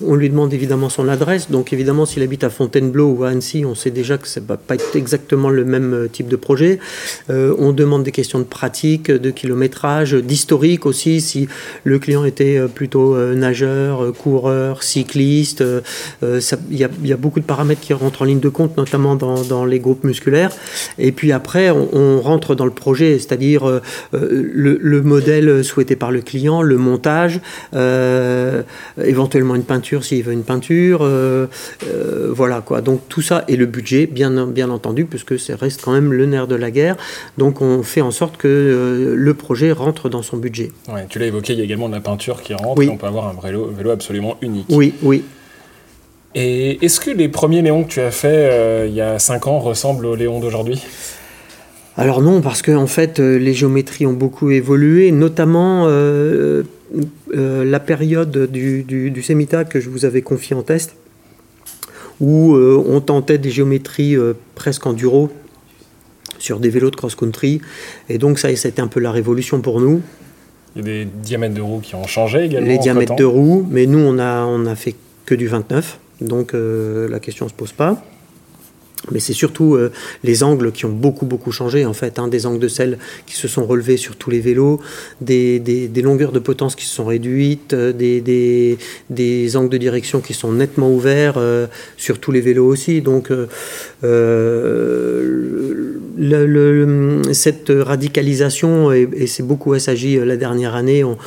on 0.05 0.15
lui 0.15 0.29
demande 0.29 0.53
évidemment 0.53 0.89
son 0.89 1.07
adresse. 1.07 1.49
Donc 1.49 1.73
évidemment, 1.73 2.05
s'il 2.05 2.21
habite 2.21 2.43
à 2.43 2.51
Fontainebleau 2.51 3.09
ou 3.09 3.23
à 3.23 3.29
Annecy, 3.29 3.65
on 3.65 3.73
sait 3.73 3.91
déjà 3.91 4.19
que 4.19 4.27
ça 4.27 4.39
va 4.47 4.57
pas 4.57 4.75
être 4.75 4.95
exactement 4.95 5.49
le 5.49 5.65
même 5.65 5.93
euh, 5.93 6.07
type 6.07 6.27
de 6.27 6.35
projet. 6.35 6.79
Euh, 7.31 7.55
on 7.57 7.71
demande 7.71 8.03
des 8.03 8.11
questions 8.11 8.39
de 8.39 8.43
pratique, 8.43 9.09
de 9.09 9.31
kilométrage, 9.31 10.13
d'historique 10.13 10.85
aussi. 10.85 11.19
Si 11.19 11.47
le 11.83 11.97
client 11.97 12.25
était 12.25 12.59
plutôt 12.67 13.17
nageur, 13.33 14.13
coureur, 14.13 14.83
cycliste, 14.83 15.63
ça 16.39 16.57
il 16.75 17.07
y, 17.07 17.13
a, 17.13 17.17
beaucoup 17.17 17.39
de 17.39 17.45
paramètres 17.45 17.81
qui 17.81 17.93
rentrent 17.93 18.21
en 18.21 18.25
ligne 18.25 18.39
de 18.39 18.49
compte, 18.49 18.75
notamment 18.77 19.15
dans, 19.15 19.65
les 19.65 19.79
groupes 19.79 20.03
musculaires. 20.03 20.51
Et 20.97 21.11
puis 21.11 21.31
après, 21.31 21.71
on, 21.71 22.21
rentre 22.21 22.55
dans 22.55 22.65
le 22.65 22.71
projet, 22.71 23.19
c'est-à-dire 23.19 23.67
euh, 23.67 23.81
le, 24.13 25.01
modèle 25.01 25.63
souhaité 25.63 25.95
par 25.95 26.11
le 26.11 26.21
client, 26.21 26.61
le 26.61 26.77
montage, 26.77 27.39
euh, 27.73 28.63
éventuellement 29.03 29.55
une 29.55 29.63
peinture 29.63 30.03
s'il 30.03 30.23
veut 30.23 30.33
une 30.33 30.43
peinture. 30.43 30.99
Euh, 31.01 31.47
voilà 32.29 32.61
quoi. 32.61 32.81
Donc 32.81 33.01
tout 33.09 33.21
ça 33.21 33.43
et 33.47 33.55
le 33.55 33.65
budget, 33.65 34.07
bien, 34.07 34.47
bien 34.47 34.69
entendu, 34.69 35.05
puisque 35.05 35.39
ça 35.39 35.55
reste 35.55 35.81
quand 35.81 35.91
même 35.91 36.13
le 36.13 36.25
nerf 36.25 36.47
de 36.47 36.55
la 36.55 36.71
guerre. 36.71 36.95
Donc 37.37 37.61
on 37.61 37.83
fait 37.83 38.01
en 38.01 38.11
sorte 38.11 38.37
que 38.37 39.13
le 39.15 39.33
projet 39.33 39.71
rentre 39.71 40.09
dans 40.09 40.21
son 40.21 40.37
budget. 40.37 40.71
Ouais, 40.91 41.05
tu 41.09 41.19
l'as 41.19 41.27
évoqué, 41.27 41.53
il 41.53 41.59
y 41.59 41.61
a 41.61 41.65
également 41.65 41.89
de 41.89 41.95
la 41.95 42.01
peinture 42.01 42.41
qui 42.41 42.53
rentre. 42.53 42.81
Et 42.81 42.89
on 42.89 42.97
peut 42.97 43.07
avoir 43.07 43.27
un 43.27 43.35
vélo, 43.41 43.71
vélo 43.75 43.91
absolument 43.91 44.37
unique. 44.41 44.65
Oui, 44.69 44.93
oui. 45.01 45.23
Et 46.37 46.83
est-ce 46.85 46.99
que 46.99 47.11
les 47.11 47.29
premiers 47.29 47.61
Léons 47.61 47.85
que 47.85 47.89
tu 47.89 48.01
as 48.01 48.11
fait 48.11 48.49
euh, 48.51 48.87
il 48.87 48.93
y 48.93 48.99
a 48.99 49.19
5 49.19 49.47
ans 49.47 49.59
ressemblent 49.59 50.05
aux 50.05 50.15
Léons 50.15 50.41
d'aujourd'hui? 50.41 50.83
Alors 51.95 52.21
non, 52.21 52.41
parce 52.41 52.61
que 52.61 52.73
en 52.73 52.87
fait, 52.87 53.21
euh, 53.21 53.39
les 53.39 53.53
géométries 53.53 54.05
ont 54.05 54.13
beaucoup 54.13 54.51
évolué, 54.51 55.11
notamment 55.11 55.85
euh, 55.87 56.63
la 57.33 57.79
période 57.79 58.51
du, 58.51 58.83
du, 58.83 59.11
du, 59.11 59.23
Semita 59.23 59.63
que 59.63 59.79
je 59.79 59.89
vous 59.89 60.03
avais 60.03 60.21
confié 60.21 60.57
en 60.57 60.61
test, 60.61 60.97
où 62.19 62.55
on 62.55 63.01
tentait 63.01 63.37
des 63.37 63.49
géométries 63.49 64.15
presque 64.55 64.85
enduro 64.85 65.29
sur 66.37 66.59
des 66.59 66.69
vélos 66.69 66.91
de 66.91 66.95
cross-country. 66.95 67.61
Et 68.07 68.17
donc 68.17 68.39
ça, 68.39 68.53
c'était 68.55 68.81
un 68.81 68.87
peu 68.87 68.99
la 68.99 69.11
révolution 69.11 69.61
pour 69.61 69.81
nous. 69.81 70.01
Il 70.75 70.79
y 70.79 70.81
a 70.81 70.83
des 70.83 71.05
diamètres 71.05 71.55
de 71.55 71.61
roues 71.61 71.79
qui 71.81 71.95
ont 71.95 72.07
changé 72.07 72.45
également. 72.45 72.67
Les 72.67 72.77
diamètres 72.77 73.15
de 73.15 73.23
roues, 73.23 73.65
mais 73.69 73.85
nous, 73.85 73.99
on 73.99 74.19
a, 74.19 74.45
on 74.45 74.65
a 74.65 74.75
fait 74.75 74.95
que 75.25 75.35
du 75.35 75.47
29. 75.47 75.99
Donc 76.21 76.53
euh, 76.53 77.07
la 77.09 77.19
question 77.19 77.45
ne 77.45 77.49
se 77.49 77.55
pose 77.55 77.73
pas. 77.73 78.03
Mais 79.11 79.19
c'est 79.19 79.33
surtout 79.33 79.75
euh, 79.75 79.91
les 80.23 80.41
angles 80.41 80.71
qui 80.71 80.85
ont 80.85 80.91
beaucoup 80.91 81.27
beaucoup 81.27 81.51
changé 81.51 81.85
en 81.85 81.93
fait, 81.93 82.17
hein, 82.17 82.27
des 82.27 82.47
angles 82.47 82.59
de 82.59 82.67
sel 82.67 82.97
qui 83.27 83.35
se 83.35 83.47
sont 83.47 83.63
relevés 83.67 83.97
sur 83.97 84.15
tous 84.15 84.31
les 84.31 84.39
vélos, 84.39 84.79
des, 85.21 85.91
longueurs 86.01 86.31
de 86.31 86.39
potence 86.39 86.75
qui 86.75 86.85
se 86.85 86.95
sont 86.95 87.05
réduites, 87.05 87.73
euh, 87.73 87.93
des, 87.93 89.57
angles 89.57 89.69
de 89.69 89.77
direction 89.77 90.21
qui 90.21 90.33
sont 90.33 90.51
nettement 90.53 90.91
ouverts 90.91 91.37
sur 91.97 92.19
tous 92.19 92.31
les 92.31 92.41
vélos 92.41 92.65
aussi. 92.65 93.01
Donc 93.01 93.31
cette 97.31 97.69
radicalisation, 97.69 98.91
et, 98.91 99.27
c'est 99.27 99.43
beaucoup 99.43 99.77
SAJ 99.77 100.17
la 100.17 100.37
dernière 100.37 100.73
année, 100.73 101.03
on, 101.03 101.17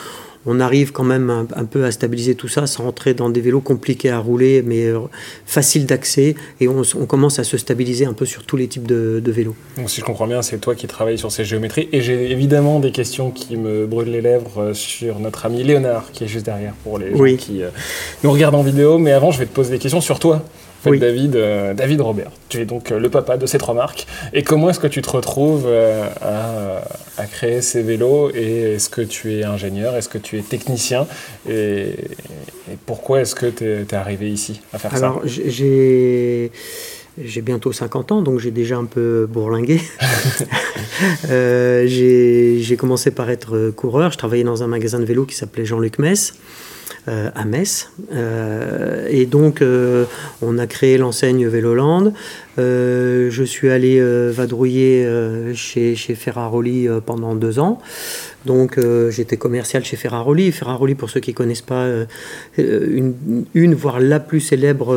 on 0.47 0.61
arrive 0.61 0.92
quand 0.92 1.04
même 1.04 1.30
un, 1.30 1.64
peu 1.64 1.85
à 1.85 1.90
stabiliser 1.90 2.35
tout 2.35 2.49
ça 2.49 2.66
sans 2.66 2.85
rentrer 2.85 3.14
dans 3.14 3.28
des 3.28 3.40
vélos 3.40 3.61
compliqués 3.61 4.11
à 4.11 4.18
rouler, 4.18 4.62
mais 4.64 4.87
euh, 4.87 5.00
faciles 5.47 5.87
d'accès. 5.87 6.35
Et 6.61 6.68
on, 6.68 6.83
commence 7.07 7.38
à 7.38 7.45
se 7.45 7.57
stabiliser 7.57 8.07
un 8.07 8.12
peu 8.12 8.26
sur 8.26 8.45
tous 8.45 8.57
les 8.57 8.68
types 8.68 8.87
de, 8.87 9.23
vélos. 9.26 9.57
Donc, 9.76 9.90
si 9.90 10.00
je 10.00 10.04
comprends 10.04 10.26
bien, 10.26 10.42
c'est 10.42 10.59
toi 10.59 10.75
qui 10.75 10.87
travailles 10.87 11.18
sur 11.18 11.33
ces 11.33 11.45
géométries. 11.45 11.88
Et 11.92 12.00
j'ai 12.00 12.30
évidemment 12.30 12.80
des 12.80 12.92
questions 12.92 13.30
qui 13.30 13.57
me 13.57 13.87
brûlent 13.87 14.11
les 14.11 14.23
lèvres 14.23 14.62
euh, 14.62 14.75
sur 14.75 15.18
notre 15.18 15.47
ami 15.47 15.62
Léonard, 15.62 16.12
qui 16.12 16.25
est 16.25 16.28
juste 16.28 16.47
derrière 16.47 16.75
pour 16.85 16.99
les 16.99 17.16
gens 17.16 17.37
qui 17.37 17.62
euh, 17.62 17.68
nous 18.25 18.33
regardent 18.33 18.57
en 18.57 18.62
vidéo. 18.62 18.99
Mais 18.99 19.12
avant, 19.12 19.30
je 19.30 19.38
vais 19.38 19.47
te 19.47 19.54
poser 19.54 19.71
des 19.71 19.78
questions 19.78 20.00
sur 20.00 20.18
toi. 20.18 20.45
David, 20.85 21.37
euh, 21.37 21.75
David 21.75 22.00
Robert. 22.00 22.30
Tu 22.49 22.61
es 22.61 22.64
donc 22.64 22.90
euh, 22.90 22.99
le 22.99 23.11
papa 23.11 23.37
de 23.37 23.47
ces 23.47 23.58
trois 23.58 23.75
marques. 23.75 24.06
Et 24.32 24.42
comment 24.42 24.70
est-ce 24.70 24.80
que 24.80 24.87
tu 24.87 25.02
te 25.02 25.11
retrouves 25.11 25.64
euh, 25.66 26.08
à, 27.16 27.26
créer 27.26 27.61
ces 27.62 27.82
vélos 27.82 28.30
Et 28.35 28.75
est-ce 28.75 28.88
que 28.88 29.02
tu 29.02 29.35
es 29.35 29.44
ingénieur 29.44 29.97
Est-ce 29.97 30.08
que 30.08 30.18
tu 30.18 30.38
es 30.38 30.42
technicien 30.42 31.06
et, 31.49 31.94
pourquoi 32.87 33.23
est-ce 33.23 33.35
que 33.35 33.47
tu 33.47 33.64
es, 33.64 33.94
arrivé 33.94 34.30
ici 34.30 34.61
à 34.73 34.78
faire 34.78 34.90
ça? 34.92 34.97
Alors, 34.99 35.23
j'ai. 35.25 36.50
J'ai 37.20 37.40
bientôt 37.40 37.73
50 37.73 38.12
ans, 38.12 38.23
donc 38.23 38.38
j'ai 38.38 38.52
déjà 38.52 38.76
un 38.76 38.85
peu 38.85 39.26
bourlingué. 39.28 39.80
j'ai 41.28 42.76
commencé 42.78 43.11
par 43.11 43.28
être 43.28 43.70
coureur. 43.70 44.12
Je 44.12 44.18
travaillais 44.18 44.44
dans 44.44 44.62
un 44.62 44.68
magasin 44.68 45.00
de 45.00 45.04
vélo 45.04 45.25
qui 45.25 45.35
s'appelait 45.35 45.64
Jean-Luc 45.64 45.99
Metz. 45.99 46.35
Euh, 47.09 47.31
à 47.35 47.47
Metz. 47.47 47.91
Euh, 48.12 49.07
et 49.09 49.25
donc, 49.25 49.62
euh, 49.62 50.05
on 50.43 50.59
a 50.59 50.67
créé 50.67 50.99
l'enseigne 50.99 51.47
Véloland. 51.47 52.12
je 52.59 53.45
suis 53.47 53.71
allé 53.71 53.99
vadrouiller 54.31 55.07
chez, 55.55 55.95
chez 55.95 56.15
Ferraroli 56.15 56.88
pendant 57.07 57.35
deux 57.35 57.61
ans. 57.61 57.81
Donc 58.47 58.79
j'étais 59.11 59.37
commercial 59.37 59.85
chez 59.85 59.97
Ferraroli. 59.97 60.50
Ferraroli, 60.50 60.97
pour 60.97 61.09
ceux 61.09 61.21
qui 61.21 61.31
ne 61.31 61.37
connaissent 61.37 61.62
pas, 61.62 61.87
une, 62.59 63.15
une, 63.55 63.75
voire 63.75 64.00
la 64.00 64.19
plus 64.19 64.41
célèbre 64.41 64.93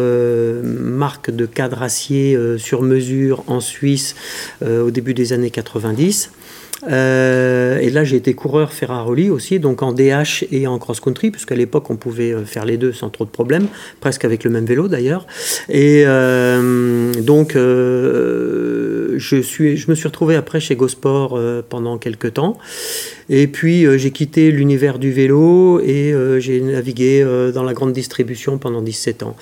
marque 0.64 1.30
de 1.30 1.46
cadre 1.46 1.84
acier 1.84 2.36
sur 2.58 2.82
mesure 2.82 3.44
en 3.46 3.60
Suisse 3.60 4.16
au 4.66 4.90
début 4.90 5.14
des 5.14 5.32
années 5.32 5.52
90. 5.52 6.32
Euh, 6.90 7.80
et 7.80 7.90
là, 7.90 8.04
j'ai 8.04 8.16
été 8.16 8.34
coureur 8.34 8.74
Ferrari 8.74 9.30
aussi, 9.30 9.60
donc 9.60 9.82
en 9.84 9.94
DH 9.94 10.46
et 10.52 10.68
en 10.68 10.78
cross-country, 10.80 11.32
puisqu'à 11.32 11.56
l'époque, 11.56 11.90
on 11.90 11.96
pouvait 11.96 12.34
euh, 12.34 12.46
faire 12.46 12.66
les 12.66 12.78
deux 12.78 12.94
sans 12.94 13.10
trop 13.10 13.26
de 13.26 13.30
problèmes, 13.30 13.68
presque 14.00 14.26
avec 14.26 14.44
le 14.44 14.50
même 14.50 14.66
vélo 14.66 14.88
d'ailleurs. 14.88 15.26
Et 15.70 16.04
euh, 16.06 17.14
donc, 17.22 17.54
je, 19.22 19.42
suis, 19.42 19.78
je 19.78 19.90
me 19.90 19.96
suis 19.96 20.08
retrouvé 20.08 20.36
après 20.36 20.60
chez 20.60 20.76
Gosport 20.76 21.40
pendant 21.70 21.98
quelques 21.98 22.34
temps. 22.34 22.58
Et 23.34 23.48
puis 23.48 23.86
euh, 23.86 23.98
j'ai 23.98 24.12
quitté 24.12 24.52
l'univers 24.52 25.00
du 25.00 25.14
vélo 25.14 25.80
et 25.80 26.12
euh, 26.12 26.42
j'ai 26.42 26.60
navigué 26.60 27.24
euh, 27.24 27.54
dans 27.54 27.64
la 27.64 27.74
grande 27.74 27.94
distribution 27.94 28.58
pendant 28.58 28.82
17 28.82 29.24
ans. 29.24 29.38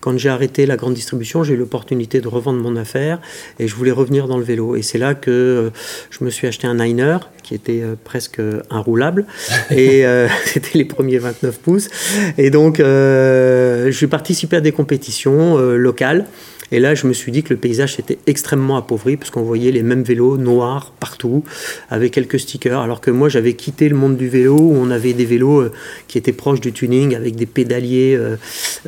Quand 0.00 0.16
j'ai 0.16 0.28
arrêté 0.28 0.66
la 0.66 0.76
grande 0.76 0.94
distribution, 0.94 1.42
j'ai 1.42 1.54
eu 1.54 1.56
l'opportunité 1.56 2.20
de 2.20 2.28
revendre 2.28 2.62
mon 2.62 2.76
affaire 2.76 3.20
et 3.58 3.66
je 3.66 3.74
voulais 3.74 3.90
revenir 3.90 4.28
dans 4.28 4.38
le 4.38 4.44
vélo. 4.44 4.76
Et 4.76 4.82
c'est 4.82 4.98
là 4.98 5.14
que 5.14 5.72
je 6.10 6.22
me 6.22 6.30
suis 6.30 6.46
acheté 6.46 6.68
un 6.68 6.74
Niner 6.74 7.18
qui 7.42 7.56
était 7.56 7.82
presque 8.04 8.40
inroulable 8.70 9.26
et 9.70 10.04
c'était 10.44 10.78
les 10.78 10.84
premiers 10.84 11.18
29 11.18 11.58
pouces. 11.58 11.88
Et 12.38 12.50
donc 12.50 12.76
je 12.78 13.92
suis 13.92 14.06
participé 14.06 14.56
à 14.56 14.60
des 14.60 14.72
compétitions 14.72 15.56
locales. 15.58 16.26
Et 16.72 16.80
là, 16.80 16.94
je 16.94 17.06
me 17.06 17.12
suis 17.12 17.30
dit 17.30 17.42
que 17.42 17.52
le 17.52 17.60
paysage 17.60 17.98
était 17.98 18.18
extrêmement 18.26 18.76
appauvri, 18.76 19.16
parce 19.16 19.30
qu'on 19.30 19.42
voyait 19.42 19.70
les 19.70 19.82
mêmes 19.82 20.02
vélos 20.02 20.36
noirs 20.36 20.92
partout, 20.98 21.44
avec 21.90 22.12
quelques 22.12 22.40
stickers, 22.40 22.80
alors 22.80 23.00
que 23.00 23.10
moi, 23.10 23.28
j'avais 23.28 23.54
quitté 23.54 23.88
le 23.88 23.96
monde 23.96 24.16
du 24.16 24.28
vélo, 24.28 24.56
où 24.56 24.74
on 24.76 24.90
avait 24.90 25.12
des 25.12 25.24
vélos 25.24 25.60
euh, 25.60 25.72
qui 26.08 26.18
étaient 26.18 26.32
proches 26.32 26.60
du 26.60 26.72
tuning, 26.72 27.14
avec 27.14 27.36
des 27.36 27.46
pédaliers 27.46 28.16
euh, 28.18 28.36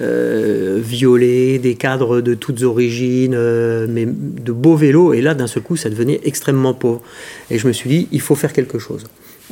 euh, 0.01 0.81
violets, 0.83 1.59
des 1.59 1.75
cadres 1.75 2.21
de 2.21 2.35
toutes 2.35 2.63
origines, 2.63 3.37
mais 3.89 4.07
de 4.07 4.53
beaux 4.53 4.77
vélos. 4.77 5.13
Et 5.13 5.21
là, 5.21 5.35
d'un 5.35 5.47
seul 5.47 5.63
coup, 5.63 5.77
ça 5.77 5.91
devenait 5.91 6.21
extrêmement 6.25 6.75
pauvre. 6.75 7.03
Et 7.51 7.59
je 7.59 7.67
me 7.67 7.73
suis 7.73 7.89
dit, 7.89 8.09
il 8.13 8.21
faut 8.21 8.35
faire 8.35 8.53
quelque 8.53 8.79
chose. 8.79 9.05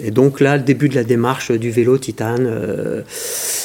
Et 0.03 0.11
donc 0.11 0.41
là, 0.41 0.57
le 0.57 0.63
début 0.65 0.89
de 0.89 0.97
la 0.97 1.05
démarche 1.05 1.53
du 1.53 1.71
vélo 1.71 1.99
titane 1.99 3.05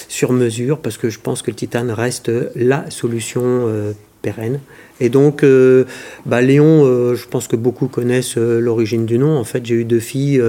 sur 0.08 0.32
mesure, 0.32 0.78
parce 0.78 0.98
que 0.98 1.10
je 1.10 1.20
pense 1.20 1.42
que 1.42 1.50
le 1.50 1.56
titane 1.56 1.90
reste 1.90 2.32
la 2.56 2.90
solution 2.92 3.68
pérenne. 4.22 4.60
Et 5.02 5.10
donc, 5.10 5.44
euh, 5.44 5.86
bah, 6.26 6.42
Léon, 6.42 6.86
euh, 6.86 7.16
je 7.16 7.26
pense 7.28 7.48
que 7.48 7.56
beaucoup 7.56 7.88
connaissent 7.88 8.38
euh, 8.38 8.60
l'origine 8.60 9.06
du 9.06 9.18
nom. 9.18 9.38
En 9.38 9.44
fait, 9.44 9.66
j'ai 9.66 9.76
eu 9.76 9.86
deux 9.86 10.00
filles, 10.00 10.42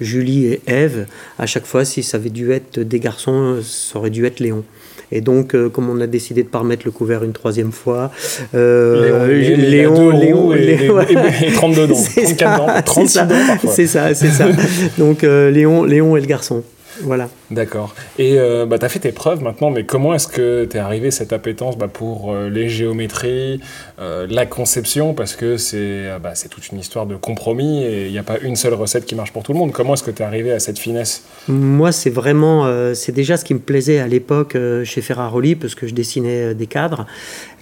Julie 0.00 0.46
et 0.46 0.60
Eve. 0.66 1.06
À 1.38 1.46
chaque 1.46 1.66
fois, 1.66 1.84
si 1.84 2.02
ça 2.02 2.16
avait 2.16 2.30
dû 2.30 2.52
être 2.52 2.80
des 2.80 3.00
garçons, 3.00 3.56
ça 3.62 3.98
aurait 3.98 4.10
dû 4.10 4.26
être 4.26 4.40
Léon. 4.40 4.64
Et 5.12 5.20
donc, 5.20 5.56
comme 5.72 5.90
on 5.90 6.00
a 6.00 6.06
décidé 6.06 6.42
de 6.42 6.46
ne 6.46 6.52
pas 6.52 6.60
remettre 6.60 6.82
le 6.84 6.92
couvert 6.92 7.24
une 7.24 7.32
troisième 7.32 7.72
fois, 7.72 8.12
Léon, 8.54 9.26
Léon, 9.26 10.10
Léon, 10.10 10.52
Léon, 10.52 11.00
et, 11.00 11.52
32 11.52 11.82
ans, 11.92 12.04
34 12.04 12.60
ans, 12.60 12.82
36 12.84 13.18
ans 13.18 13.28
C'est 13.68 13.86
ça, 13.88 14.14
c'est 14.14 14.28
ça. 14.28 14.46
donc, 14.98 15.22
Léon, 15.22 15.82
Léon 15.84 16.16
est 16.16 16.20
le 16.20 16.26
garçon. 16.26 16.62
Voilà. 17.02 17.28
D'accord. 17.50 17.96
Et 18.18 18.38
euh, 18.38 18.64
bah, 18.64 18.78
tu 18.78 18.84
as 18.84 18.88
fait 18.88 19.00
tes 19.00 19.10
preuves 19.10 19.42
maintenant, 19.42 19.70
mais 19.70 19.82
comment 19.82 20.14
est-ce 20.14 20.28
que 20.28 20.64
tu 20.66 20.76
es 20.76 20.80
arrivé 20.80 21.10
cette 21.10 21.32
appétence 21.32 21.76
bah, 21.76 21.88
pour 21.88 22.32
euh, 22.32 22.48
les 22.48 22.68
géométries, 22.68 23.60
euh, 23.98 24.28
la 24.30 24.46
conception, 24.46 25.14
parce 25.14 25.34
que 25.34 25.56
c'est 25.56 26.04
bah, 26.22 26.32
toute 26.48 26.68
une 26.68 26.78
histoire 26.78 27.06
de 27.06 27.16
compromis 27.16 27.82
et 27.82 28.06
il 28.06 28.12
n'y 28.12 28.18
a 28.18 28.22
pas 28.22 28.38
une 28.38 28.54
seule 28.54 28.74
recette 28.74 29.04
qui 29.04 29.16
marche 29.16 29.32
pour 29.32 29.42
tout 29.42 29.52
le 29.52 29.58
monde. 29.58 29.72
Comment 29.72 29.94
est-ce 29.94 30.04
que 30.04 30.12
tu 30.12 30.22
es 30.22 30.24
arrivé 30.24 30.52
à 30.52 30.60
cette 30.60 30.78
finesse? 30.78 31.24
Moi, 31.48 31.90
c'est 31.90 32.10
vraiment, 32.10 32.70
c'est 32.94 33.12
déjà 33.12 33.36
ce 33.36 33.44
qui 33.44 33.54
me 33.54 33.58
plaisait 33.58 33.98
à 33.98 34.06
l'époque 34.06 34.56
chez 34.84 35.00
Ferraroli, 35.00 35.56
parce 35.56 35.74
que 35.74 35.88
je 35.88 35.94
dessinais 35.94 36.54
des 36.54 36.66
cadres. 36.66 37.06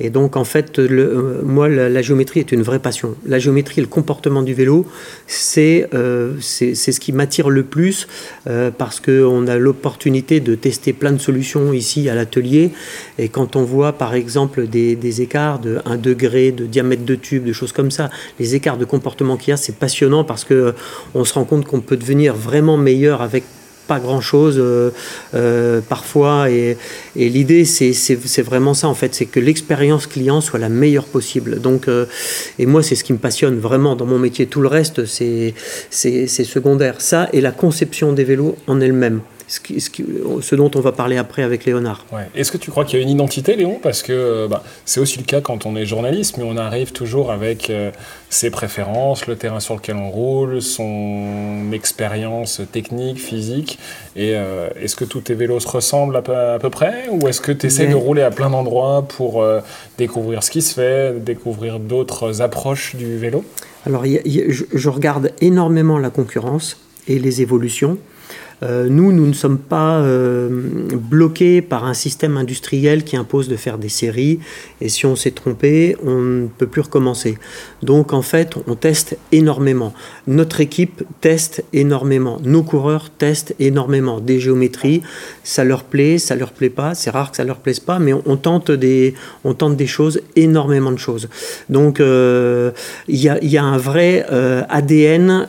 Et 0.01 0.11
donc, 0.11 0.37
en 0.37 0.45
fait, 0.45 0.79
le, 0.79 1.41
moi, 1.45 1.69
la, 1.69 2.03
géométrie 2.03 2.41
est 2.41 2.53
une 2.53 2.63
vraie 2.63 2.79
passion. 2.79 3.15
La 3.27 3.39
géométrie, 3.39 3.81
le 3.81 3.87
comportement 3.87 4.43
du 4.43 4.53
vélo, 4.53 4.87
c'est 5.27 5.89
c'est 6.41 6.75
ce 6.75 7.01
qui 7.01 7.13
m'attire 7.13 7.49
le 7.49 7.63
plus, 7.63 8.07
parce 8.77 9.01
qu'on 9.01 9.47
a 9.47 9.57
l'opportunité 9.57 9.78
opportunité 9.79 10.41
de 10.41 10.57
tester 10.57 10.93
plein 10.93 11.13
de 11.13 11.19
solutions 11.19 11.73
ici 11.73 12.09
à 12.09 12.15
l'atelier. 12.15 12.73
Et 13.19 13.29
quand 13.29 13.55
on 13.55 13.63
voit 13.63 13.93
par 13.93 14.15
exemple 14.15 14.67
des, 14.67 15.23
écarts 15.23 15.61
de 15.61 15.79
1 15.87 15.97
degré 15.97 16.53
de 16.53 16.67
diamètre 16.67 17.05
de 17.05 17.15
tube, 17.15 17.45
de 17.45 17.53
choses 17.53 17.73
comme 17.73 17.91
ça, 17.91 18.11
les 18.41 18.55
écarts 18.55 18.77
de 18.77 18.85
comportement 18.85 19.37
qu'il 19.37 19.53
y 19.53 19.55
a, 19.55 19.57
c'est 19.57 19.77
passionnant 19.77 20.25
parce 20.25 20.45
que 20.45 20.55
euh, 20.55 20.73
on 21.15 21.25
se 21.25 21.35
rend 21.35 21.45
compte 21.45 21.65
qu'on 21.65 21.81
peut 21.81 21.97
devenir 21.97 22.35
vraiment 22.35 22.77
meilleur 22.77 23.23
avec 23.23 23.45
pas 23.87 24.01
grand 24.01 24.21
chose 24.21 24.57
euh, 24.59 24.91
euh, 25.35 25.81
parfois. 25.81 26.51
Et, 26.51 26.77
l'idée 27.17 27.65
c'est 27.65 28.43
vraiment 28.43 28.75
ça 28.75 28.89
en 28.89 28.95
fait. 28.95 29.15
C'est 29.15 29.27
que 29.27 29.41
l'expérience 29.41 30.07
client 30.07 30.41
soit 30.41 30.59
la 30.59 30.69
meilleure 30.69 31.07
possible. 31.07 31.61
Donc 31.61 31.87
et 32.59 32.67
moi 32.67 32.83
c'est 32.83 32.97
ce 32.97 33.05
qui 33.05 33.15
me 33.15 33.19
passionne 33.19 33.59
vraiment 33.59 33.97
dans 33.97 34.07
mon 34.07 34.19
métier. 34.19 34.47
Tout 34.47 34.61
le 34.61 34.69
reste 34.69 35.07
c'est 35.07 35.55
secondaire. 36.29 37.01
Ça 37.01 37.31
et 37.33 37.41
la 37.41 37.53
conception 37.53 38.13
des 38.13 38.25
vélos 38.25 38.57
en 38.67 38.81
elle-même 38.81 39.21
ce, 39.49 40.55
dont 40.55 40.71
on 40.75 40.81
va 40.81 40.93
parler 40.93 41.17
après 41.17 41.43
avec 41.43 41.65
Léonard. 41.65 42.05
Est-ce 42.35 42.53
que 42.53 42.59
tu 42.59 42.71
crois 42.71 42.85
qu'il 42.85 42.99
y 42.99 43.01
a 43.01 43.03
une 43.03 43.11
identité, 43.11 43.57
Léon? 43.57 43.79
Parce 43.83 44.03
que 44.03 44.13
euh, 44.13 44.49
bah, 44.49 44.63
c'est 44.85 45.01
aussi 45.01 45.19
le 45.19 45.25
cas 45.25 45.41
quand 45.41 45.65
on 45.67 45.75
est 45.75 45.87
journaliste, 45.87 46.37
mais 46.37 46.45
on 46.45 46.57
arrive 46.57 46.93
toujours 46.93 47.33
avec 47.33 47.71
euh, 47.71 47.91
ses 48.29 48.51
préférences, 48.51 49.27
le 49.27 49.37
terrain 49.37 49.61
sur 49.61 49.75
lequel 49.75 49.97
on 49.97 50.11
roule, 50.11 50.61
son 50.61 51.73
expérience 51.73 52.61
technique, 52.73 53.19
physique. 53.19 53.79
Et 54.17 54.35
euh, 54.35 54.69
est-ce 54.81 54.97
que 54.97 55.05
tous 55.05 55.23
tes 55.23 55.35
vélos 55.35 55.61
se 55.61 55.69
ressemblent 55.69 56.17
à 56.17 56.23
peu, 56.23 56.71
près? 56.71 57.09
Ou 57.11 57.27
est-ce 57.29 57.41
que 57.41 57.53
tu 57.53 57.67
essaies 57.67 57.87
de 57.87 57.95
rouler 57.95 58.23
à 58.23 58.31
plein 58.31 58.51
d'endroits 58.51 59.07
pour 59.09 59.45
découvrir 59.97 60.43
ce 60.43 60.51
qui 60.51 60.61
se 60.61 60.75
fait, 60.75 61.25
découvrir 61.25 61.79
d'autres 61.79 62.43
approches 62.43 62.97
du 62.97 63.17
vélo? 63.17 63.45
Alors, 63.87 64.05
je 64.05 64.89
regarde 64.89 65.33
énormément 65.41 65.99
la 65.99 66.11
concurrence 66.11 66.77
et 67.07 67.19
les 67.19 67.41
évolutions. 67.41 67.99
Euh, 68.63 68.89
nous, 68.89 69.13
nous 69.13 69.27
ne 69.27 69.33
sommes 69.33 69.59
pas 69.59 70.01
euh, 70.01 70.49
bloqués 70.93 71.63
par 71.63 71.85
un 71.85 71.95
système 71.95 72.37
industriel 72.37 73.05
qui 73.05 73.17
impose 73.17 73.49
de 73.49 73.57
faire 73.57 73.79
des 73.79 73.89
séries. 73.89 74.41
Et 74.81 74.89
si 74.89 75.07
on 75.07 75.17
s'est 75.17 75.31
trompé, 75.31 75.97
on 76.05 76.17
ne 76.17 76.47
peut 76.47 76.67
plus 76.67 76.83
recommencer. 76.83 77.39
Donc 77.83 78.13
en 78.13 78.23
fait, 78.23 78.55
on 78.67 78.75
teste 78.75 79.17
énormément. 79.31 79.95
Notre 80.27 80.61
équipe 80.61 81.05
teste 81.21 81.65
énormément. 81.73 82.39
Nos 82.43 82.63
coureurs 82.63 83.11
testent 83.11 83.55
énormément. 83.61 84.21
Des 84.21 84.41
géométries, 84.41 85.03
ça 85.45 85.65
leur 85.65 85.85
plaît, 85.85 86.19
ça 86.19 86.35
leur 86.35 86.53
plaît 86.53 86.71
pas. 86.71 86.95
C'est 86.95 87.11
rare 87.11 87.31
que 87.31 87.37
ça 87.37 87.45
leur 87.45 87.59
plaise 87.59 87.81
pas, 87.81 87.99
mais 87.99 88.13
on, 88.13 88.37
tente 88.37 88.71
des, 88.71 89.15
on 89.45 89.55
tente 89.55 89.77
des 89.77 89.87
choses, 89.87 90.21
énormément 90.35 90.93
de 90.93 90.99
choses. 90.99 91.29
Donc 91.69 92.01
euh, 92.01 92.73
il 93.07 93.17
y, 93.17 93.29
a, 93.29 93.43
y, 93.45 93.57
a, 93.57 93.65
un 93.65 93.79
vrai 93.79 94.25
ADN 94.69 95.49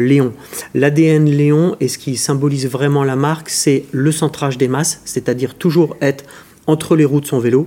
Léon. 0.00 0.32
L'ADN 0.74 1.24
Léon 1.24 1.76
est 1.80 1.88
ce 1.88 1.98
qui 1.98 2.16
symbolise 2.16 2.41
vraiment 2.48 3.04
la 3.04 3.16
marque, 3.16 3.48
c'est 3.48 3.84
le 3.92 4.12
centrage 4.12 4.58
des 4.58 4.68
masses, 4.68 5.00
c'est-à-dire 5.04 5.54
toujours 5.54 5.96
être 6.00 6.24
entre 6.66 6.96
les 6.96 7.04
roues 7.04 7.20
de 7.20 7.26
son 7.26 7.38
vélo, 7.38 7.66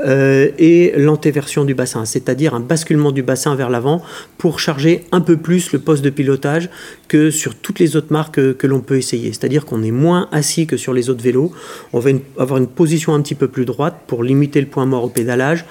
euh, 0.00 0.48
et 0.58 0.92
l'antéversion 0.96 1.64
du 1.64 1.74
bassin, 1.74 2.04
c'est-à-dire 2.04 2.54
un 2.54 2.60
basculement 2.60 3.12
du 3.12 3.22
bassin 3.22 3.54
vers 3.54 3.70
l'avant 3.70 4.02
pour 4.36 4.60
charger 4.60 5.04
un 5.12 5.20
peu 5.20 5.36
plus 5.36 5.72
le 5.72 5.78
poste 5.78 6.04
de 6.04 6.10
pilotage 6.10 6.70
que 7.08 7.30
sur 7.30 7.54
toutes 7.54 7.78
les 7.78 7.96
autres 7.96 8.12
marques 8.12 8.56
que, 8.56 8.66
l'on 8.66 8.80
peut 8.80 8.96
essayer. 8.96 9.32
C'est-à-dire 9.32 9.64
qu'on 9.64 9.82
est 9.82 9.90
moins 9.90 10.28
assis 10.30 10.66
que 10.66 10.76
sur 10.76 10.92
les 10.92 11.10
autres 11.10 11.22
vélos, 11.22 11.52
on 11.92 12.00
va 12.00 12.10
avoir 12.38 12.58
une 12.58 12.66
position 12.66 13.14
un 13.14 13.22
petit 13.22 13.34
peu 13.34 13.48
plus 13.48 13.64
droite 13.64 13.96
pour 14.06 14.22
limiter 14.22 14.60
le 14.60 14.66
point 14.66 14.84
mort 14.84 15.04
au 15.04 15.08
pédalage, 15.08 15.64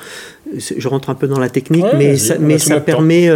je 0.55 0.87
rentre 0.87 1.09
un 1.09 1.15
peu 1.15 1.27
dans 1.27 1.39
la 1.39 1.49
technique, 1.49 1.85
mais, 1.95 2.17
ça, 2.17 2.37
mais 2.39 2.57
ça, 2.57 2.79
permet, 2.79 3.29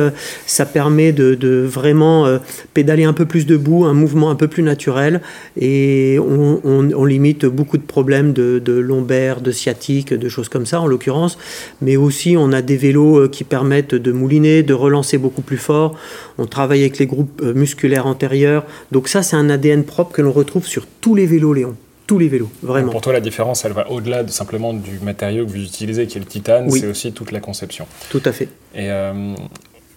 ça 0.46 0.66
permet 0.66 1.12
de, 1.12 1.64
vraiment 1.64 2.40
pédaler 2.74 3.04
un 3.04 3.14
peu 3.14 3.26
plus 3.26 3.46
debout, 3.46 3.86
un 3.86 3.94
mouvement 3.94 4.32
un 4.32 4.36
peu 4.36 4.48
plus 4.48 4.64
naturel, 4.64 5.22
et 5.60 6.18
on, 6.20 7.06
limite 7.06 7.46
beaucoup 7.46 7.78
de 7.78 7.84
problèmes 7.84 8.34
de, 8.34 8.60
de, 8.64 8.74
lombaire, 8.74 9.42
de 9.42 9.52
sciatique, 9.52 10.14
de 10.14 10.30
choses 10.30 10.50
comme 10.50 10.61
ça 10.66 10.82
en 10.82 10.88
l'occurrence, 10.88 11.38
mais 11.82 11.98
aussi 11.98 12.36
on 12.38 12.52
a 12.52 12.62
des 12.62 12.78
vélos 12.78 13.30
qui 13.30 13.44
permettent 13.44 13.96
de 13.96 14.12
mouliner, 14.12 14.64
de 14.64 14.74
relancer 14.74 15.18
beaucoup 15.18 15.42
plus 15.42 15.58
fort, 15.58 15.96
on 16.38 16.46
travaille 16.46 16.82
avec 16.82 16.98
les 16.98 17.06
groupes 17.06 17.42
musculaires 17.42 18.08
antérieurs, 18.08 18.64
donc 18.92 19.08
ça 19.08 19.24
c'est 19.24 19.36
un 19.36 19.50
ADN 19.50 19.84
propre 19.84 20.12
que 20.12 20.22
l'on 20.22 20.32
retrouve 20.32 20.66
sur 20.66 20.86
tous 21.02 21.16
les 21.16 21.26
vélos 21.26 21.54
Léon 21.54 21.76
tous 22.12 22.20
les 22.20 22.28
vélos, 22.28 22.50
vraiment. 22.62 22.92
Pour 22.92 23.00
toi, 23.00 23.14
la 23.14 23.22
différence, 23.22 23.64
elle 23.64 23.72
va 23.72 23.90
au-delà 23.90 24.24
de 24.24 24.32
simplement 24.32 24.74
du 24.74 25.00
matériau 25.02 25.46
que 25.46 25.52
vous 25.52 25.64
utilisez, 25.64 26.08
qui 26.08 26.18
est 26.18 26.20
le 26.20 26.28
titane, 26.28 26.70
c'est 26.70 26.88
aussi 26.88 27.14
toute 27.14 27.32
la 27.32 27.40
conception. 27.40 27.88
Tout 28.10 28.22
à 28.26 28.34
fait. 28.34 28.50
Et 28.76 28.92
euh, 28.92 29.34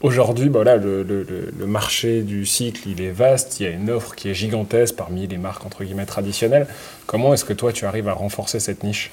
aujourd'hui, 0.00 0.49
bah 0.49 0.76
le, 0.76 1.02
le, 1.02 1.66
marché 1.66 2.23
du 2.23 2.47
cycle, 2.47 2.88
il 2.88 3.02
est 3.02 3.11
vaste, 3.11 3.59
il 3.59 3.64
y 3.64 3.66
a 3.66 3.71
une 3.71 3.90
offre 3.90 4.14
qui 4.14 4.28
est 4.28 4.35
gigantesque 4.35 4.94
parmi 4.94 5.26
les 5.26 5.38
marques, 5.38 5.66
entre 5.66 5.83
guillemets, 5.83 6.06
traditionnelles. 6.06 6.68
Comment 7.06 7.35
est-ce 7.35 7.44
que 7.44 7.52
toi, 7.52 7.73
tu 7.73 7.85
arrives 7.85 8.06
à 8.06 8.12
renforcer 8.12 8.61
cette 8.61 8.85
niche? 8.85 9.11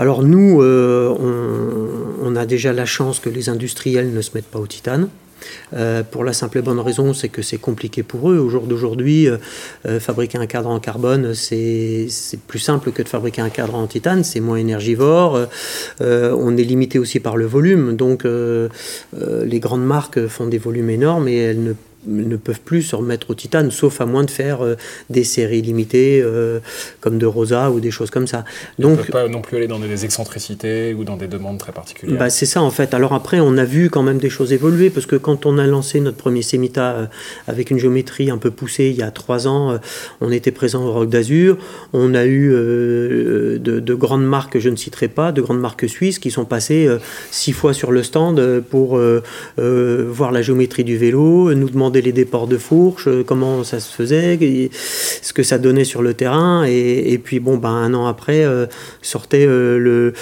Alors 0.00 0.22
nous, 0.22 0.62
euh, 0.62 1.14
on, 2.22 2.34
a 2.34 2.46
déjà 2.46 2.72
la 2.72 2.86
chance 2.86 3.20
que 3.20 3.28
les 3.28 3.50
industriels 3.50 4.14
ne 4.14 4.22
se 4.22 4.30
mettent 4.34 4.46
pas 4.46 4.58
au 4.58 4.66
titane. 4.66 5.10
Euh, 5.74 6.02
pour 6.02 6.24
la 6.24 6.32
simple 6.32 6.56
et 6.56 6.62
bonne 6.62 6.80
raison, 6.80 7.12
c'est 7.12 7.28
que 7.28 7.42
c'est 7.42 7.58
compliqué 7.58 8.02
pour 8.02 8.30
eux. 8.30 8.38
Au 8.38 8.48
jour 8.48 8.62
d'aujourd'hui, 8.62 9.28
euh, 9.28 10.00
fabriquer 10.00 10.38
un 10.38 10.46
cadre 10.46 10.70
en 10.70 10.80
carbone, 10.80 11.34
c'est 11.34 12.08
plus 12.46 12.60
simple 12.60 12.92
que 12.92 13.02
de 13.02 13.08
fabriquer 13.08 13.42
un 13.42 13.50
cadre 13.50 13.74
en 13.74 13.86
titane, 13.86 14.24
c'est 14.24 14.40
moins 14.40 14.56
énergivore. 14.56 15.38
on 16.00 16.56
est 16.56 16.64
limité 16.64 16.98
aussi 16.98 17.20
par 17.20 17.36
le 17.36 17.44
volume, 17.44 17.94
donc 17.94 18.24
les 18.24 19.60
grandes 19.60 19.84
marques 19.84 20.28
font 20.28 20.46
des 20.46 20.58
volumes 20.58 20.88
énormes 20.88 21.28
et 21.28 21.36
elles 21.36 21.62
ne 21.62 21.74
ne 22.06 22.36
peuvent 22.36 22.60
plus 22.60 22.82
se 22.82 22.96
remettre 22.96 23.30
au 23.30 23.34
titane, 23.34 23.70
sauf 23.70 24.00
à 24.00 24.06
moins 24.06 24.24
de 24.24 24.30
faire 24.30 24.64
euh, 24.64 24.76
des 25.10 25.24
séries 25.24 25.60
limitées 25.60 26.22
euh, 26.22 26.60
comme 27.00 27.18
de 27.18 27.26
Rosa 27.26 27.70
ou 27.70 27.80
des 27.80 27.90
choses 27.90 28.10
comme 28.10 28.26
ça. 28.26 28.44
Donc, 28.78 28.92
ne 28.92 28.96
peuvent 28.96 29.10
pas 29.10 29.28
non 29.28 29.42
plus 29.42 29.56
aller 29.56 29.66
dans 29.66 29.78
des 29.78 30.04
excentricités 30.04 30.94
ou 30.94 31.04
dans 31.04 31.16
des 31.16 31.28
demandes 31.28 31.58
très 31.58 31.72
particulières. 31.72 32.18
Bah, 32.18 32.30
c'est 32.30 32.46
ça 32.46 32.62
en 32.62 32.70
fait. 32.70 32.94
Alors 32.94 33.12
après, 33.12 33.40
on 33.40 33.56
a 33.58 33.64
vu 33.64 33.90
quand 33.90 34.02
même 34.02 34.18
des 34.18 34.30
choses 34.30 34.52
évoluer 34.52 34.90
parce 34.90 35.06
que 35.06 35.16
quand 35.16 35.46
on 35.46 35.58
a 35.58 35.66
lancé 35.66 36.00
notre 36.00 36.16
premier 36.16 36.42
Semita 36.42 36.92
euh, 36.92 37.06
avec 37.46 37.70
une 37.70 37.78
géométrie 37.78 38.30
un 38.30 38.38
peu 38.38 38.50
poussée 38.50 38.88
il 38.90 38.96
y 38.96 39.02
a 39.02 39.10
trois 39.10 39.46
ans, 39.46 39.78
on 40.20 40.32
était 40.32 40.50
présent 40.50 40.84
au 40.84 40.92
Rock 40.92 41.10
d'Azur. 41.10 41.58
On 41.92 42.14
a 42.14 42.26
eu 42.26 42.50
de, 42.50 43.58
de, 43.58 43.94
grandes 43.94 44.24
marques, 44.24 44.58
je 44.58 44.68
ne 44.68 44.76
citerai 44.76 45.08
pas, 45.08 45.32
de 45.32 45.42
grandes 45.42 45.60
marques 45.60 45.88
suisses 45.88 46.18
qui 46.18 46.30
sont 46.30 46.44
passées 46.44 46.88
six 47.30 47.52
fois 47.52 47.74
sur 47.74 47.92
le 47.92 48.02
stand 48.02 48.60
pour 48.70 49.00
voir 49.58 50.32
la 50.32 50.42
géométrie 50.42 50.84
du 50.84 50.96
vélo, 50.96 51.52
nous 51.54 51.68
demander 51.68 51.89
les 51.98 52.12
déports 52.12 52.46
de 52.46 52.56
fourche, 52.56 53.08
euh, 53.08 53.24
comment 53.24 53.64
ça 53.64 53.80
se 53.80 53.92
faisait, 53.92 54.38
ce 55.22 55.32
que 55.32 55.42
ça 55.42 55.58
donnait 55.58 55.84
sur 55.84 56.02
le 56.02 56.14
terrain. 56.14 56.64
Et, 56.64 57.18
puis, 57.22 57.40
bon, 57.40 57.56
ben, 57.56 57.70
un 57.70 57.92
an 57.94 58.06
après, 58.06 58.44
euh, 58.44 58.66
sortait 59.02 59.46
euh, 59.46 59.78
le, 59.78 60.12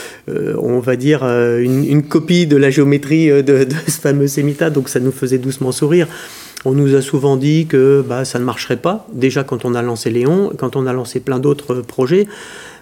on 0.59 0.81
va 0.81 0.97
dire, 0.97 1.23
une, 1.25 2.03
copie 2.09 2.47
de 2.47 2.57
la 2.57 2.71
géométrie 2.71 3.43
de, 3.43 3.67
ce 3.87 4.01
fameux 4.01 4.27
Semita. 4.27 4.71
Donc, 4.71 4.89
ça 4.89 5.01
nous 5.01 5.13
faisait 5.13 5.39
doucement 5.39 5.73
sourire. 5.73 6.09
On 6.65 6.73
nous 6.73 6.97
a 6.97 7.03
souvent 7.03 7.37
dit 7.37 7.67
que 7.67 8.05
bah, 8.07 8.25
ça 8.25 8.39
ne 8.41 8.45
marcherait 8.45 8.79
pas, 8.79 9.07
déjà 9.13 9.45
quand 9.45 9.65
on 9.65 9.75
a 9.75 9.83
lancé 9.83 10.11
Léon, 10.11 10.51
quand 10.59 10.75
on 10.75 10.87
a 10.87 10.93
lancé 10.93 11.21
plein 11.21 11.39
d'autres 11.39 11.77
projets. 11.83 12.27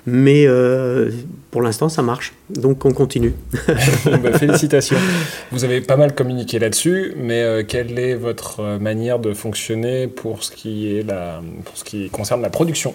Mais 0.07 0.47
euh, 0.47 1.11
pour 1.51 1.63
l'instant, 1.63 1.89
ça 1.89 2.01
marche. 2.01 2.33
Donc, 2.49 2.85
on 2.85 2.93
continue. 2.93 3.35
Bah, 4.23 4.39
félicitations. 4.39 4.97
Vous 5.51 5.65
avez 5.65 5.81
pas 5.81 5.97
mal 5.97 6.15
communiqué 6.15 6.59
là-dessus, 6.59 7.15
mais 7.17 7.43
euh, 7.43 7.65
quelle 7.67 7.99
est 7.99 8.15
votre 8.15 8.61
euh, 8.61 8.79
manière 8.79 9.19
de 9.19 9.35
fonctionner 9.35 10.07
pour 10.07 10.45
ce 10.45 10.53
qui, 10.53 10.97
est 10.97 11.05
pour 11.05 11.77
ce 11.77 11.85
qui 11.85 12.09
concerne 12.09 12.41
la 12.41 12.51
production? 12.51 12.95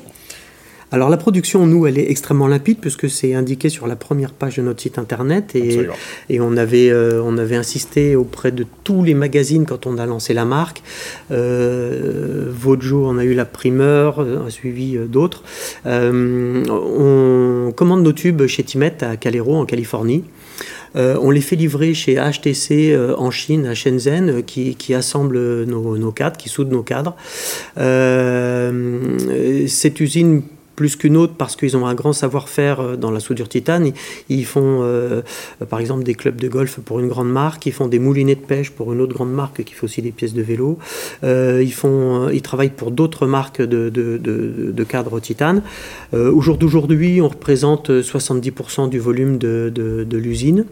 Alors 0.92 1.10
la 1.10 1.16
production, 1.16 1.66
nous, 1.66 1.88
elle 1.88 1.98
est 1.98 2.12
extrêmement 2.12 2.48
limpide 2.48 2.80
puisque 2.82 3.10
c'est 3.10 3.34
indiqué 3.34 3.70
sur 3.70 3.88
la 3.88 3.96
première 3.96 4.34
page 4.34 4.58
de 4.58 4.62
notre 4.62 4.82
site 4.82 4.98
internet 4.98 5.56
et, 5.56 5.88
et 6.30 6.42
on, 6.42 6.58
avait, 6.58 6.90
euh, 6.90 7.22
on 7.24 7.38
avait 7.38 7.56
insisté 7.56 8.18
auprès 8.18 8.52
de 8.52 8.66
tous 8.84 9.02
les 9.02 9.14
magazines 9.14 9.66
quand 9.66 9.88
on 9.88 9.98
a 9.98 10.06
lancé 10.06 10.34
la 10.34 10.44
marque. 10.44 10.84
Euh, 11.32 12.52
Vojo 12.52 13.06
on 13.08 13.18
a 13.18 13.24
eu 13.24 13.34
la 13.34 13.46
primeur, 13.46 14.20
euh, 14.20 14.46
a 14.46 14.50
suivi 14.50 14.98
euh, 14.98 15.06
d'autres. 15.06 15.44
on 15.86 17.72
commande 17.74 18.04
nos 18.04 18.12
tubes 18.12 18.46
chez 18.48 18.64
Timet 18.64 19.02
à 19.02 19.16
Calero 19.16 19.56
en 19.56 19.66
Californie. 19.66 20.26
on 20.96 21.32
les 21.32 21.40
fait 21.40 21.56
livrer 21.56 21.94
chez 21.94 22.16
HTC 22.16 22.98
en 23.18 23.32
Chine, 23.32 23.66
à 23.66 23.76
Shenzhen, 23.76 24.44
qui, 24.44 24.76
qui 24.76 24.94
assemble 24.94 25.64
nos, 25.64 25.98
nos, 25.98 26.12
cadres, 26.12 26.36
qui 26.36 26.50
soude 26.50 26.70
nos 26.70 26.84
cadres. 26.84 27.16
cette 29.68 30.00
usine 30.02 30.42
plus 30.82 30.96
qu'une 30.96 31.16
autre 31.16 31.34
parce 31.38 31.56
qu'ils 31.56 31.78
ont 31.78 31.86
un 31.86 31.94
grand 31.94 32.12
savoir-faire 32.12 32.80
euh, 32.80 32.96
dans 32.96 33.12
la 33.12 33.20
soudure 33.20 33.48
titane. 33.48 33.92
Ils 34.30 34.46
font 34.48 34.80
euh, 34.82 35.22
par 35.70 35.80
exemple 35.80 36.02
des 36.02 36.16
clubs 36.16 36.38
de 36.38 36.48
golf 36.48 36.80
pour 36.84 37.00
une 37.00 37.08
grande 37.08 37.32
marque, 37.32 37.68
ils 37.68 37.72
font 37.72 37.86
des 37.86 38.00
moulinets 38.00 38.34
de 38.34 38.40
pêche 38.40 38.72
pour 38.72 38.92
une 38.92 39.00
autre 39.00 39.14
grande 39.14 39.32
marque 39.32 39.64
qui 39.64 39.76
fait 39.76 39.84
aussi 39.84 40.02
des 40.02 40.10
pièces 40.10 40.34
de 40.34 40.42
vélo. 40.42 40.80
Euh, 41.24 41.62
ils, 41.64 41.72
font, 41.72 42.30
ils 42.30 42.42
travaillent 42.42 42.72
pour 42.72 42.90
d'autres 42.90 43.28
marques 43.28 43.62
de, 43.62 43.90
de, 43.92 44.84
cadres 44.84 45.20
titane. 45.20 45.62
au 46.14 46.42
jour 46.42 46.58
d'aujourd'hui, 46.58 47.22
on 47.22 47.28
représente 47.28 47.92
70% 47.92 48.90
du 48.90 48.98
volume 48.98 49.38
de, 49.38 50.08
l'usine. 50.12 50.66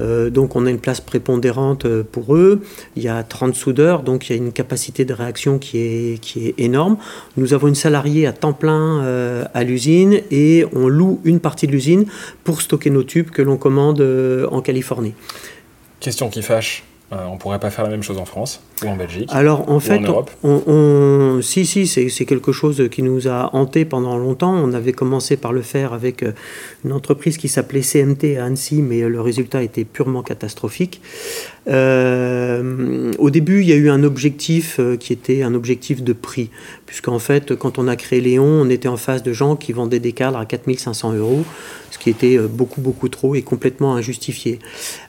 donc 0.00 0.56
on 0.56 0.64
a 0.64 0.70
une 0.70 0.78
place 0.78 1.02
prépondérante 1.02 1.86
pour 2.04 2.34
eux. 2.34 2.62
Il 2.96 3.02
y 3.02 3.08
a 3.08 3.22
30 3.22 3.54
soudeurs, 3.54 4.02
donc 4.02 4.30
il 4.30 4.32
y 4.32 4.34
a 4.34 4.42
une 4.42 4.52
capacité 4.52 5.04
de 5.04 5.12
réaction 5.12 5.58
qui 5.58 5.76
est, 5.78 6.20
qui 6.22 6.48
est 6.48 6.54
énorme. 6.56 6.96
Nous 7.36 7.52
avons 7.52 7.68
une 7.68 7.74
salariée 7.74 8.26
à 8.26 8.32
temps 8.32 8.54
plein 8.54 9.41
à 9.54 9.64
l'usine 9.64 10.20
et 10.30 10.64
on 10.72 10.88
loue 10.88 11.20
une 11.24 11.40
partie 11.40 11.66
de 11.66 11.72
l'usine 11.72 12.06
pour 12.44 12.62
stocker 12.62 12.90
nos 12.90 13.02
tubes 13.02 13.30
que 13.30 13.42
l'on 13.42 13.56
commande 13.56 14.00
euh, 14.00 14.46
en 14.50 14.60
Californie. 14.60 15.14
Question 16.00 16.28
qui 16.30 16.42
fâche, 16.42 16.84
euh, 17.12 17.26
on 17.30 17.36
pourrait 17.36 17.58
pas 17.58 17.70
faire 17.70 17.84
la 17.84 17.90
même 17.90 18.02
chose 18.02 18.16
en 18.16 18.24
France 18.24 18.62
ou 18.82 18.88
en 18.88 18.96
Belgique 18.96 19.28
Alors 19.32 19.68
en 19.68 19.80
fait, 19.80 20.00
On, 20.42 21.40
si 21.42 21.66
si, 21.66 21.86
c'est 21.86 22.24
quelque 22.24 22.52
chose 22.52 22.88
qui 22.90 23.02
nous 23.02 23.28
a 23.28 23.50
hanté 23.54 23.84
pendant 23.84 24.16
longtemps. 24.16 24.54
On 24.54 24.72
avait 24.72 24.94
commencé 24.94 25.36
par 25.36 25.52
le 25.52 25.60
faire 25.60 25.92
avec 25.92 26.22
euh, 26.22 26.32
une 26.84 26.92
entreprise 26.92 27.36
qui 27.36 27.48
s'appelait 27.48 27.82
CMT 27.82 28.38
à 28.38 28.46
Annecy, 28.46 28.80
mais 28.80 29.00
le 29.00 29.20
résultat 29.20 29.62
était 29.62 29.84
purement 29.84 30.22
catastrophique. 30.22 31.02
Euh, 31.68 33.12
au 33.18 33.30
début, 33.30 33.60
il 33.60 33.68
y 33.68 33.72
a 33.72 33.76
eu 33.76 33.88
un 33.88 34.02
objectif 34.02 34.80
qui 34.98 35.12
était 35.12 35.42
un 35.42 35.54
objectif 35.54 36.02
de 36.02 36.12
prix, 36.12 36.50
puisqu'en 36.86 37.18
fait, 37.18 37.54
quand 37.54 37.78
on 37.78 37.88
a 37.88 37.96
créé 37.96 38.20
Léon, 38.20 38.44
on 38.44 38.68
était 38.68 38.88
en 38.88 38.96
face 38.96 39.22
de 39.22 39.32
gens 39.32 39.56
qui 39.56 39.72
vendaient 39.72 40.00
des 40.00 40.12
cadres 40.12 40.38
à 40.38 40.46
4500 40.46 41.14
euros 41.14 41.44
ce 41.92 41.98
qui 41.98 42.10
était 42.10 42.38
euh, 42.38 42.48
beaucoup, 42.48 42.80
beaucoup 42.80 43.08
trop 43.08 43.34
et 43.34 43.42
complètement 43.42 43.94
injustifié. 43.94 44.58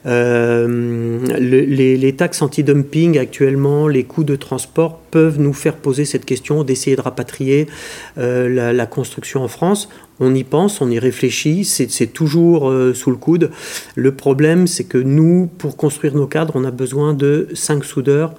Euh, 0.06 1.18
les, 1.38 2.12
taxes 2.12 2.42
anti-dumping 2.42 3.18
actuellement, 3.18 3.88
les 3.88 4.04
coûts 4.04 4.24
de 4.24 4.36
transport 4.36 4.98
peuvent 5.10 5.40
nous 5.40 5.52
faire 5.52 5.76
poser 5.76 6.04
cette 6.04 6.24
question 6.24 6.62
d'essayer 6.62 6.94
de 6.94 7.00
rapatrier 7.00 7.66
euh, 8.18 8.72
la, 8.72 8.86
construction 8.86 9.42
en 9.42 9.48
France. 9.48 9.88
On 10.20 10.34
y 10.34 10.44
pense, 10.44 10.80
on 10.80 10.90
y 10.90 10.98
réfléchit, 10.98 11.64
c'est 11.64 12.06
toujours 12.06 12.72
sous 12.94 13.10
le 13.10 13.16
coude. 13.16 13.50
Le 13.96 14.14
problème, 14.14 14.66
c'est 14.68 14.84
que 14.84 14.98
nous, 14.98 15.50
pour 15.58 15.76
construire 15.76 16.14
nos 16.14 16.28
cadres, 16.28 16.54
on 16.56 16.64
a 16.64 16.70
besoin 16.70 17.14
de 17.14 17.48
5 17.52 17.84
soudeurs 17.84 18.34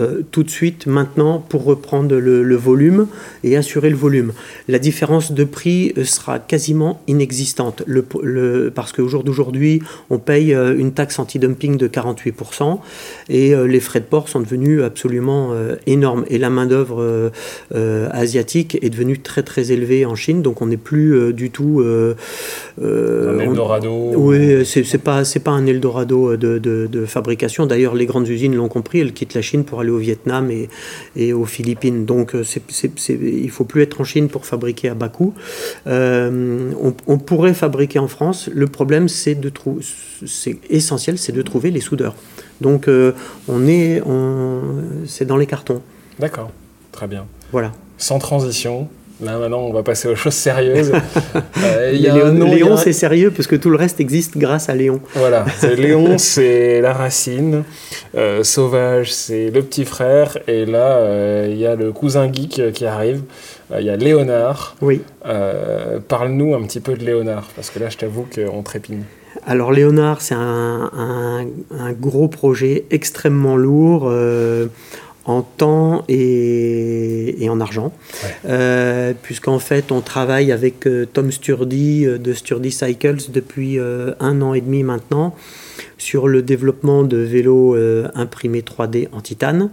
euh, 0.00 0.22
tout 0.30 0.42
de 0.42 0.48
suite 0.48 0.86
maintenant 0.86 1.38
pour 1.46 1.64
reprendre 1.64 2.16
le, 2.16 2.56
volume 2.56 3.08
et 3.44 3.58
assurer 3.58 3.90
le 3.90 3.96
volume. 3.96 4.32
La 4.66 4.78
différence 4.78 5.32
de 5.32 5.44
prix 5.44 5.92
euh, 5.98 6.04
sera 6.04 6.38
quasiment 6.38 7.02
inexistante 7.08 7.82
le, 7.86 8.70
parce 8.74 8.92
qu'au 8.92 9.06
jour 9.06 9.22
d'aujourd'hui, 9.22 9.82
on 10.08 10.16
paye 10.16 10.54
euh, 10.54 10.74
une 10.78 10.92
taxe 10.92 11.18
anti-dumping 11.18 11.76
de 11.76 11.88
48% 11.88 12.78
et 13.28 13.54
les 13.54 13.80
frais 13.80 14.00
de 14.00 14.06
port 14.06 14.30
sont 14.30 14.40
devenus 14.40 14.82
absolument 14.82 15.50
énormes. 15.86 16.24
Et 16.28 16.38
la 16.38 16.48
main-d'œuvre 16.48 17.30
asiatique 18.10 18.78
est 18.80 18.90
devenue 18.90 19.18
très 19.18 19.42
très 19.42 19.72
élevée 19.72 20.06
en 20.06 20.14
Chine, 20.14 20.42
donc 20.42 20.62
on 20.62 20.66
n'est 20.66 20.76
plus 20.76 21.32
du 21.32 21.50
tout. 21.50 21.82
un 22.80 23.38
Eldorado 23.38 24.12
Oui, 24.14 24.64
c'est 24.64 24.98
pas, 24.98 25.22
pas 25.44 25.50
un 25.50 25.66
Eldorado 25.66 26.36
de, 26.36 26.58
de, 26.58 26.86
de 26.90 27.06
fabrication. 27.06 27.66
D'ailleurs, 27.66 27.94
les 27.94 28.06
grandes 28.06 28.28
usines 28.28 28.54
l'ont 28.54 28.68
compris, 28.68 29.00
elles 29.00 29.12
quittent 29.12 29.34
la 29.34 29.42
Chine 29.42 29.64
pour 29.64 29.81
aller 29.82 29.90
au 29.90 29.98
Vietnam 29.98 30.50
et, 30.50 30.68
et 31.16 31.32
aux 31.32 31.44
Philippines. 31.44 32.04
Donc 32.04 32.34
euh, 32.34 32.44
il 33.08 33.44
ne 33.44 33.50
faut 33.50 33.64
plus 33.64 33.82
être 33.82 34.00
en 34.00 34.04
Chine 34.04 34.28
pour 34.28 34.46
fabriquer 34.46 34.88
à 34.88 34.94
bas 34.94 35.08
coût. 35.08 35.34
Euh, 35.86 36.72
on, 37.06 37.18
pourrait 37.18 37.54
fabriquer 37.54 37.98
en 37.98 38.08
France. 38.08 38.48
Le 38.52 38.66
problème, 38.66 39.08
c'est 39.08 39.34
de 39.34 39.48
trouver, 39.48 39.84
c'est 40.26 40.58
essentiel, 40.70 41.18
c'est 41.18 41.32
de 41.32 41.42
trouver 41.42 41.70
les 41.70 41.80
soudeurs. 41.80 42.14
Donc 42.60 42.88
euh, 42.88 43.12
on 43.48 43.66
est, 43.66 44.02
c'est 45.06 45.26
dans 45.26 45.36
les 45.36 45.46
cartons. 45.46 45.82
D'accord, 46.18 46.50
très 46.90 47.06
bien. 47.06 47.26
Voilà. 47.52 47.72
Sans 47.98 48.18
transition, 48.18 48.88
Là 49.20 49.38
maintenant, 49.38 49.60
on 49.60 49.72
va 49.72 49.82
passer 49.82 50.08
aux 50.08 50.16
choses 50.16 50.34
sérieuses. 50.34 50.92
Euh, 51.64 52.32
Léon, 52.32 52.76
c'est 52.76 52.92
sérieux 52.92 53.30
parce 53.30 53.46
que 53.46 53.56
tout 53.56 53.70
le 53.70 53.76
reste 53.76 54.00
existe 54.00 54.36
grâce 54.36 54.68
à 54.68 54.74
Léon. 54.74 55.00
Voilà, 55.14 55.44
Léon, 55.76 56.18
c'est 56.18 56.80
la 56.80 56.92
racine. 56.92 57.62
Euh, 58.16 58.42
Sauvage, 58.42 59.12
c'est 59.12 59.50
le 59.50 59.62
petit 59.62 59.84
frère. 59.84 60.38
Et 60.48 60.66
là, 60.66 60.96
euh, 60.96 61.48
il 61.50 61.56
y 61.56 61.66
a 61.66 61.76
le 61.76 61.92
cousin 61.92 62.30
geek 62.32 62.72
qui 62.72 62.84
arrive. 62.84 63.22
Il 63.78 63.84
y 63.84 63.90
a 63.90 63.96
Léonard. 63.96 64.76
Oui. 64.82 65.02
Parle-nous 66.08 66.54
un 66.54 66.62
petit 66.62 66.80
peu 66.80 66.94
de 66.94 67.04
Léonard 67.04 67.48
parce 67.54 67.70
que 67.70 67.78
là, 67.78 67.88
je 67.88 67.96
t'avoue 67.96 68.26
qu'on 68.34 68.62
trépigne. 68.62 69.04
Alors 69.46 69.72
Léonard, 69.72 70.20
c'est 70.20 70.34
un, 70.34 70.90
un, 71.70 71.92
gros 71.92 72.28
projet 72.28 72.84
extrêmement 72.90 73.56
lourd 73.56 74.10
en 75.24 75.42
temps 75.42 76.04
et, 76.08 77.46
en 77.48 77.60
argent, 77.60 77.92
euh, 78.46 79.12
puisqu'en 79.22 79.58
fait 79.58 79.92
on 79.92 80.00
travaille 80.00 80.52
avec 80.52 80.86
euh, 80.86 81.06
Tom 81.12 81.30
Sturdy 81.30 82.06
euh, 82.06 82.18
de 82.18 82.32
Sturdy 82.32 82.70
Cycles 82.70 83.30
depuis 83.30 83.78
un 83.78 84.42
an 84.42 84.54
et 84.54 84.60
demi 84.60 84.82
maintenant 84.82 85.34
sur 85.98 86.28
le 86.28 86.42
développement 86.42 87.02
de 87.02 87.16
vélos 87.16 87.76
imprimés 88.14 88.62
3D 88.62 89.08
en 89.12 89.20
titane, 89.20 89.70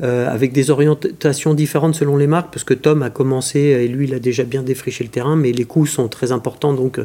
avec 0.00 0.52
des 0.52 0.70
orientations 0.70 1.54
différentes 1.54 1.94
selon 1.94 2.16
les 2.16 2.26
marques, 2.26 2.52
parce 2.52 2.64
que 2.64 2.74
Tom 2.74 3.02
a 3.02 3.10
commencé, 3.10 3.58
et 3.58 3.88
lui 3.88 4.06
il 4.06 4.14
a 4.14 4.18
déjà 4.18 4.44
bien 4.44 4.62
défriché 4.62 5.04
le 5.04 5.10
terrain, 5.10 5.36
mais 5.36 5.52
les 5.52 5.64
coûts 5.64 5.86
sont 5.86 6.08
très 6.08 6.32
importants, 6.32 6.72
donc 6.72 7.00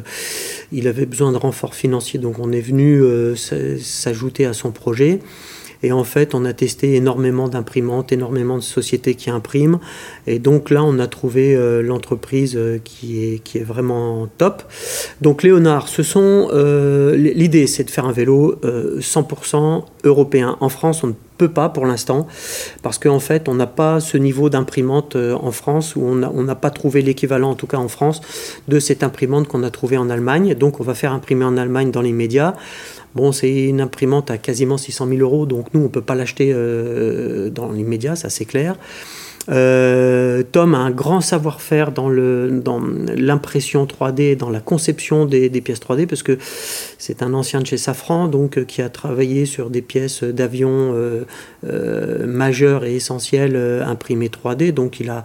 il 0.72 0.88
avait 0.88 1.06
besoin 1.06 1.32
de 1.32 1.36
renfort 1.36 1.74
financier, 1.74 2.18
donc 2.18 2.38
on 2.38 2.52
est 2.52 2.60
venu 2.60 3.02
s'ajouter 3.36 4.46
à 4.46 4.52
son 4.52 4.70
projet. 4.70 5.20
Et 5.82 5.92
en 5.92 6.04
fait, 6.04 6.34
on 6.34 6.44
a 6.44 6.52
testé 6.52 6.94
énormément 6.94 7.48
d'imprimantes, 7.48 8.12
énormément 8.12 8.56
de 8.56 8.62
sociétés 8.62 9.14
qui 9.14 9.30
impriment. 9.30 9.78
Et 10.26 10.38
donc 10.38 10.70
là, 10.70 10.84
on 10.84 10.98
a 10.98 11.06
trouvé 11.06 11.54
euh, 11.54 11.82
l'entreprise 11.82 12.54
euh, 12.56 12.78
qui, 12.82 13.40
est, 13.54 13.64
vraiment 13.64 14.28
top. 14.38 14.62
Donc 15.20 15.42
Léonard, 15.42 15.88
ce 15.88 16.02
sont 16.02 16.48
euh, 16.52 17.16
l'idée, 17.16 17.66
c'est 17.66 17.84
de 17.84 17.90
faire 17.90 18.06
un 18.06 18.12
vélo 18.12 18.56
100% 18.62 19.84
européen. 20.04 20.56
En 20.60 20.68
France, 20.68 21.02
on 21.04 21.08
ne 21.08 21.12
peut 21.36 21.48
pas 21.48 21.68
pour 21.68 21.86
l'instant, 21.86 22.26
parce 22.82 22.98
qu'en 22.98 23.18
fait, 23.18 23.48
on 23.48 23.54
n'a 23.54 23.66
pas 23.66 24.00
ce 24.00 24.16
niveau 24.16 24.50
d'imprimante 24.50 25.16
en 25.16 25.50
France, 25.52 25.96
où 25.96 26.02
on 26.02 26.14
n'a 26.42 26.54
pas 26.54 26.70
trouvé 26.70 27.02
l'équivalent, 27.02 27.50
en 27.50 27.54
tout 27.54 27.66
cas 27.66 27.78
en 27.78 27.88
France, 27.88 28.20
de 28.68 28.78
cette 28.78 29.02
imprimante 29.02 29.48
qu'on 29.48 29.62
a 29.62 29.70
trouvée 29.70 29.96
en 29.96 30.10
Allemagne. 30.10 30.54
Donc 30.54 30.80
on 30.80 30.84
va 30.84 30.94
faire 30.94 31.12
imprimer 31.12 31.44
en 31.44 31.56
Allemagne 31.56 31.90
dans 31.90 32.02
les 32.02 32.12
médias. 32.12 32.54
Bon, 33.14 33.32
c'est 33.32 33.64
une 33.64 33.80
imprimante 33.80 34.30
à 34.30 34.38
quasiment 34.38 34.78
600 34.78 35.08
000 35.08 35.20
euros, 35.20 35.46
donc 35.46 35.74
nous, 35.74 35.80
on 35.80 35.84
ne 35.84 35.88
peut 35.88 36.00
pas 36.00 36.14
l'acheter 36.14 36.52
euh, 36.54 37.50
dans 37.50 37.72
l'immédiat, 37.72 38.14
ça 38.16 38.30
c'est 38.30 38.44
clair. 38.44 38.76
Euh, 39.48 40.42
Tom 40.52 40.74
a 40.74 40.78
un 40.78 40.90
grand 40.90 41.20
savoir-faire 41.20 41.92
dans 41.92 42.08
l'impression 42.08 43.86
3D, 43.86 44.36
dans 44.36 44.50
la 44.50 44.60
conception 44.60 45.24
des, 45.24 45.48
pièces 45.60 45.80
3D, 45.80 46.06
parce 46.06 46.22
que 46.22 46.38
c'est 46.98 47.22
un 47.22 47.32
ancien 47.32 47.60
de 47.60 47.66
chez 47.66 47.78
Safran, 47.78 48.28
donc 48.28 48.58
euh, 48.58 48.64
qui 48.64 48.82
a 48.82 48.88
travaillé 48.88 49.46
sur 49.46 49.70
des 49.70 49.82
pièces 49.82 50.22
d'avion 50.22 50.92
euh, 50.94 52.26
majeures 52.26 52.84
et 52.84 52.96
essentielles 52.96 53.56
imprimées 53.86 54.28
3D. 54.28 54.72
Donc 54.72 55.00
il 55.00 55.10
a, 55.10 55.24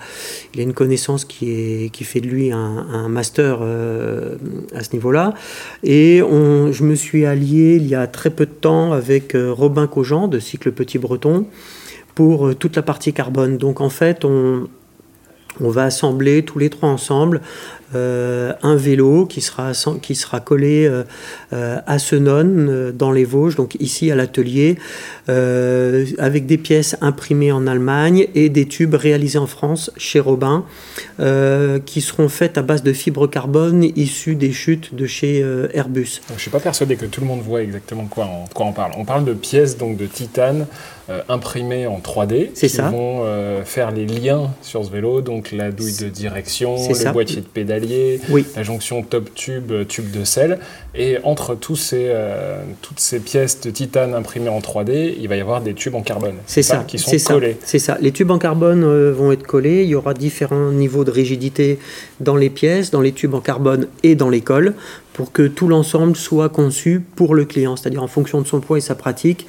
il 0.53 0.61
a 0.61 0.63
une 0.63 0.73
connaissance 0.73 1.25
qui, 1.25 1.89
qui 1.91 2.03
fait 2.03 2.21
de 2.21 2.27
lui 2.27 2.51
un, 2.51 3.09
master 3.09 3.61
à 3.61 4.83
ce 4.83 4.93
niveau-là. 4.93 5.33
Et 5.83 6.19
je 6.19 6.83
me 6.83 6.95
suis 6.95 7.25
allié 7.25 7.75
il 7.75 7.87
y 7.87 7.95
a 7.95 8.07
très 8.07 8.29
peu 8.29 8.45
de 8.45 8.51
temps 8.51 8.93
avec 8.93 9.35
Robin 9.35 9.87
Cogent 9.87 10.27
de 10.27 10.39
Cycle 10.39 10.71
Petit 10.71 10.97
Breton 10.97 11.45
pour 12.15 12.47
euh, 12.47 12.55
toute 12.55 12.75
la 12.75 12.81
partie 12.81 13.13
carbone. 13.13 13.57
Donc 13.57 13.81
en 13.81 13.89
fait, 13.89 14.25
on, 14.25 14.67
on 15.61 15.69
va 15.69 15.83
assembler 15.83 16.43
tous 16.43 16.59
les 16.59 16.69
trois 16.69 16.89
ensemble 16.89 17.41
euh, 17.95 18.53
un 18.61 18.75
vélo 18.75 19.25
qui 19.25 19.41
sera, 19.41 19.71
qui 20.01 20.15
sera 20.15 20.39
collé 20.39 20.85
euh, 20.85 21.03
euh, 21.53 21.79
à 21.87 21.97
Senon, 21.99 22.91
dans 22.93 23.11
les 23.11 23.23
Vosges, 23.23 23.55
donc 23.55 23.75
ici 23.79 24.11
à 24.11 24.15
l'atelier, 24.15 24.77
avec 25.27 26.45
des 26.45 26.57
pièces 26.57 26.95
imprimées 27.01 27.51
en 27.51 27.67
Allemagne 27.67 28.27
et 28.35 28.49
des 28.49 28.67
tubes 28.67 28.95
réalisés 28.95 29.39
en 29.39 29.47
France 29.47 29.91
chez 29.97 30.19
Robin, 30.19 30.65
qui 31.85 32.01
seront 32.01 32.29
faites 32.29 32.57
à 32.57 32.61
base 32.61 32.83
de 32.83 32.93
fibres 32.93 33.27
carbone 33.27 33.83
issues 33.95 34.35
des 34.35 34.51
chutes 34.51 34.93
de 34.93 35.05
chez 35.05 35.43
Airbus. 35.73 36.21
je 36.27 36.33
ne 36.33 36.39
suis 36.39 36.51
pas 36.51 36.59
persuadé 36.59 36.95
que 36.95 37.05
tout 37.05 37.21
le 37.21 37.27
monde 37.27 37.41
voit 37.41 37.63
exactement 37.63 38.05
quoi 38.05 38.25
on, 38.25 38.47
quoi 38.53 38.65
on 38.67 38.73
parle. 38.73 38.91
On 38.97 39.05
parle 39.05 39.25
de 39.25 39.33
pièces 39.33 39.77
donc 39.77 39.97
de 39.97 40.05
titane 40.05 40.67
imprimées 41.29 41.87
en 41.87 41.99
3D 41.99 42.51
qui 42.53 42.69
ça. 42.69 42.89
vont 42.89 43.23
faire 43.63 43.91
les 43.91 44.05
liens 44.05 44.51
sur 44.61 44.83
ce 44.85 44.91
vélo, 44.91 45.21
donc 45.21 45.51
la 45.51 45.71
douille 45.71 45.97
de 45.99 46.09
direction, 46.09 46.75
le 46.75 47.11
boîtier 47.11 47.41
de 47.41 47.47
pédalier 47.47 47.84
la 48.55 48.63
jonction 48.63 49.03
top 49.03 49.33
tube, 49.33 49.71
euh, 49.71 49.83
tube 49.85 50.11
de 50.11 50.23
sel. 50.23 50.59
Et 50.97 51.17
entre 51.23 51.55
tous 51.55 51.75
ces, 51.75 52.05
euh, 52.07 52.61
toutes 52.81 53.01
ces 53.01 53.19
pièces 53.19 53.59
de 53.59 53.69
titane 53.69 54.13
imprimées 54.13 54.49
en 54.49 54.59
3D, 54.59 55.15
il 55.19 55.27
va 55.27 55.35
y 55.35 55.41
avoir 55.41 55.59
des 55.59 55.73
tubes 55.73 55.95
en 55.95 56.01
carbone. 56.01 56.35
C'est 56.45 56.63
ça, 56.63 56.85
qui 56.87 56.97
sont 56.97 57.11
collés. 57.33 57.57
C'est 57.65 57.79
ça. 57.79 57.97
Les 57.99 58.13
tubes 58.13 58.31
en 58.31 58.39
carbone 58.39 58.83
euh, 58.85 59.11
vont 59.11 59.33
être 59.33 59.45
collés. 59.45 59.83
Il 59.83 59.89
y 59.89 59.95
aura 59.95 60.13
différents 60.13 60.71
niveaux 60.71 61.03
de 61.03 61.11
rigidité 61.11 61.79
dans 62.21 62.37
les 62.37 62.49
pièces, 62.49 62.91
dans 62.91 63.01
les 63.01 63.11
tubes 63.11 63.33
en 63.33 63.41
carbone 63.41 63.87
et 64.03 64.15
dans 64.15 64.29
les 64.29 64.41
cols 64.41 64.73
pour 65.11 65.31
que 65.31 65.47
tout 65.47 65.69
l'ensemble 65.69 66.17
soit 66.17 66.49
conçu 66.49 67.01
pour 67.15 67.35
le 67.35 67.45
client, 67.45 67.77
c'est-à-dire 67.77 68.03
en 68.03 68.07
fonction 68.07 68.41
de 68.41 68.47
son 68.47 68.59
poids 68.59 68.79
et 68.79 68.81
sa 68.81 68.95
pratique. 68.95 69.47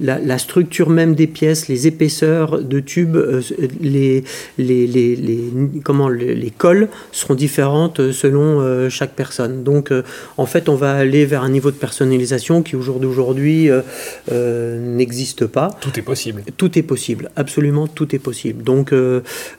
La, 0.00 0.38
structure 0.38 0.88
même 0.88 1.14
des 1.14 1.26
pièces, 1.26 1.68
les 1.68 1.86
épaisseurs 1.86 2.62
de 2.62 2.80
tubes, 2.80 3.16
euh, 3.16 3.42
les, 3.78 4.24
les, 4.56 4.86
les, 4.86 5.14
les, 5.14 5.52
comment, 5.84 6.08
les, 6.08 6.50
cols 6.50 6.88
seront 7.12 7.34
différentes 7.34 8.10
selon 8.10 8.88
chaque 8.88 9.12
personne. 9.12 9.64
Donc 9.64 9.92
en 10.38 10.46
fait, 10.46 10.70
on 10.70 10.76
va 10.76 10.81
aller 10.90 11.24
vers 11.24 11.42
un 11.42 11.48
niveau 11.48 11.70
de 11.70 11.76
personnalisation 11.76 12.62
qui 12.62 12.76
aujourd'hui 12.76 13.02
d'aujourd'hui 13.02 13.70
n'existe 14.30 15.46
pas. 15.46 15.70
Tout 15.80 15.98
est 15.98 16.02
possible. 16.02 16.42
Tout 16.56 16.78
est 16.78 16.82
possible, 16.82 17.30
absolument 17.36 17.86
tout 17.86 18.14
est 18.14 18.18
possible. 18.18 18.62
Donc 18.62 18.92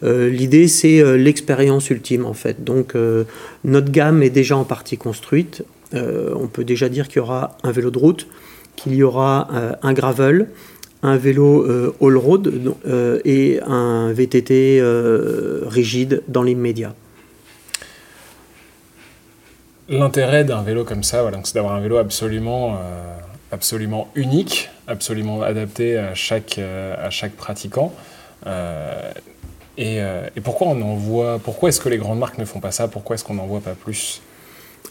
l'idée, 0.04 0.68
c'est 0.68 1.18
l'expérience 1.18 1.90
ultime 1.90 2.26
en 2.26 2.34
fait. 2.34 2.64
Donc 2.64 2.94
notre 3.64 3.92
gamme 3.92 4.24
est 4.24 4.30
déjà 4.30 4.58
en 4.58 4.66
partie 4.66 4.98
construite. 4.98 5.64
Euh, 5.94 6.34
on 6.36 6.48
peut 6.48 6.64
déjà 6.64 6.90
dire 6.90 7.08
qu'il 7.08 7.18
y 7.18 7.20
aura 7.20 7.58
un 7.64 7.72
vélo 7.72 7.92
de 7.92 7.98
route, 7.98 8.28
qu'il 8.76 8.96
y 8.96 9.04
aura 9.04 9.48
euh, 9.54 9.74
un 9.82 9.94
gravel, 9.94 10.50
un 11.04 11.18
vélo 11.18 11.64
euh, 11.64 11.94
all-road 12.02 12.76
et 13.26 13.60
un 13.66 14.12
VTT 14.14 14.82
rigide 15.68 16.24
dans 16.28 16.44
l'immédiat. 16.44 16.96
L'intérêt 19.90 20.44
d'un 20.44 20.62
vélo 20.62 20.84
comme 20.84 21.04
ça, 21.04 21.30
c'est 21.44 21.56
d'avoir 21.56 21.74
un 21.74 21.82
vélo 21.82 21.98
absolument, 21.98 22.78
absolument 23.52 24.08
unique, 24.16 24.70
absolument 24.88 25.42
adapté 25.42 25.98
à 25.98 26.16
chaque, 26.16 26.60
chaque 27.10 27.34
pratiquant. 27.34 27.94
Et, 29.78 29.98
et, 29.98 30.42
pourquoi 30.42 30.68
on 30.68 30.82
en 30.82 30.96
voit 30.96 31.38
Pourquoi 31.40 31.68
est-ce 31.68 31.82
que 31.82 31.90
les 31.90 31.98
grandes 31.98 32.20
marques 32.20 32.38
ne 32.38 32.46
font 32.46 32.62
pas 32.62 32.72
ça? 32.72 32.88
Pourquoi 32.88 33.16
est-ce 33.16 33.26
qu'on 33.26 33.34
n'en 33.34 33.46
voit 33.46 33.60
pas 33.60 33.74
plus? 33.74 34.22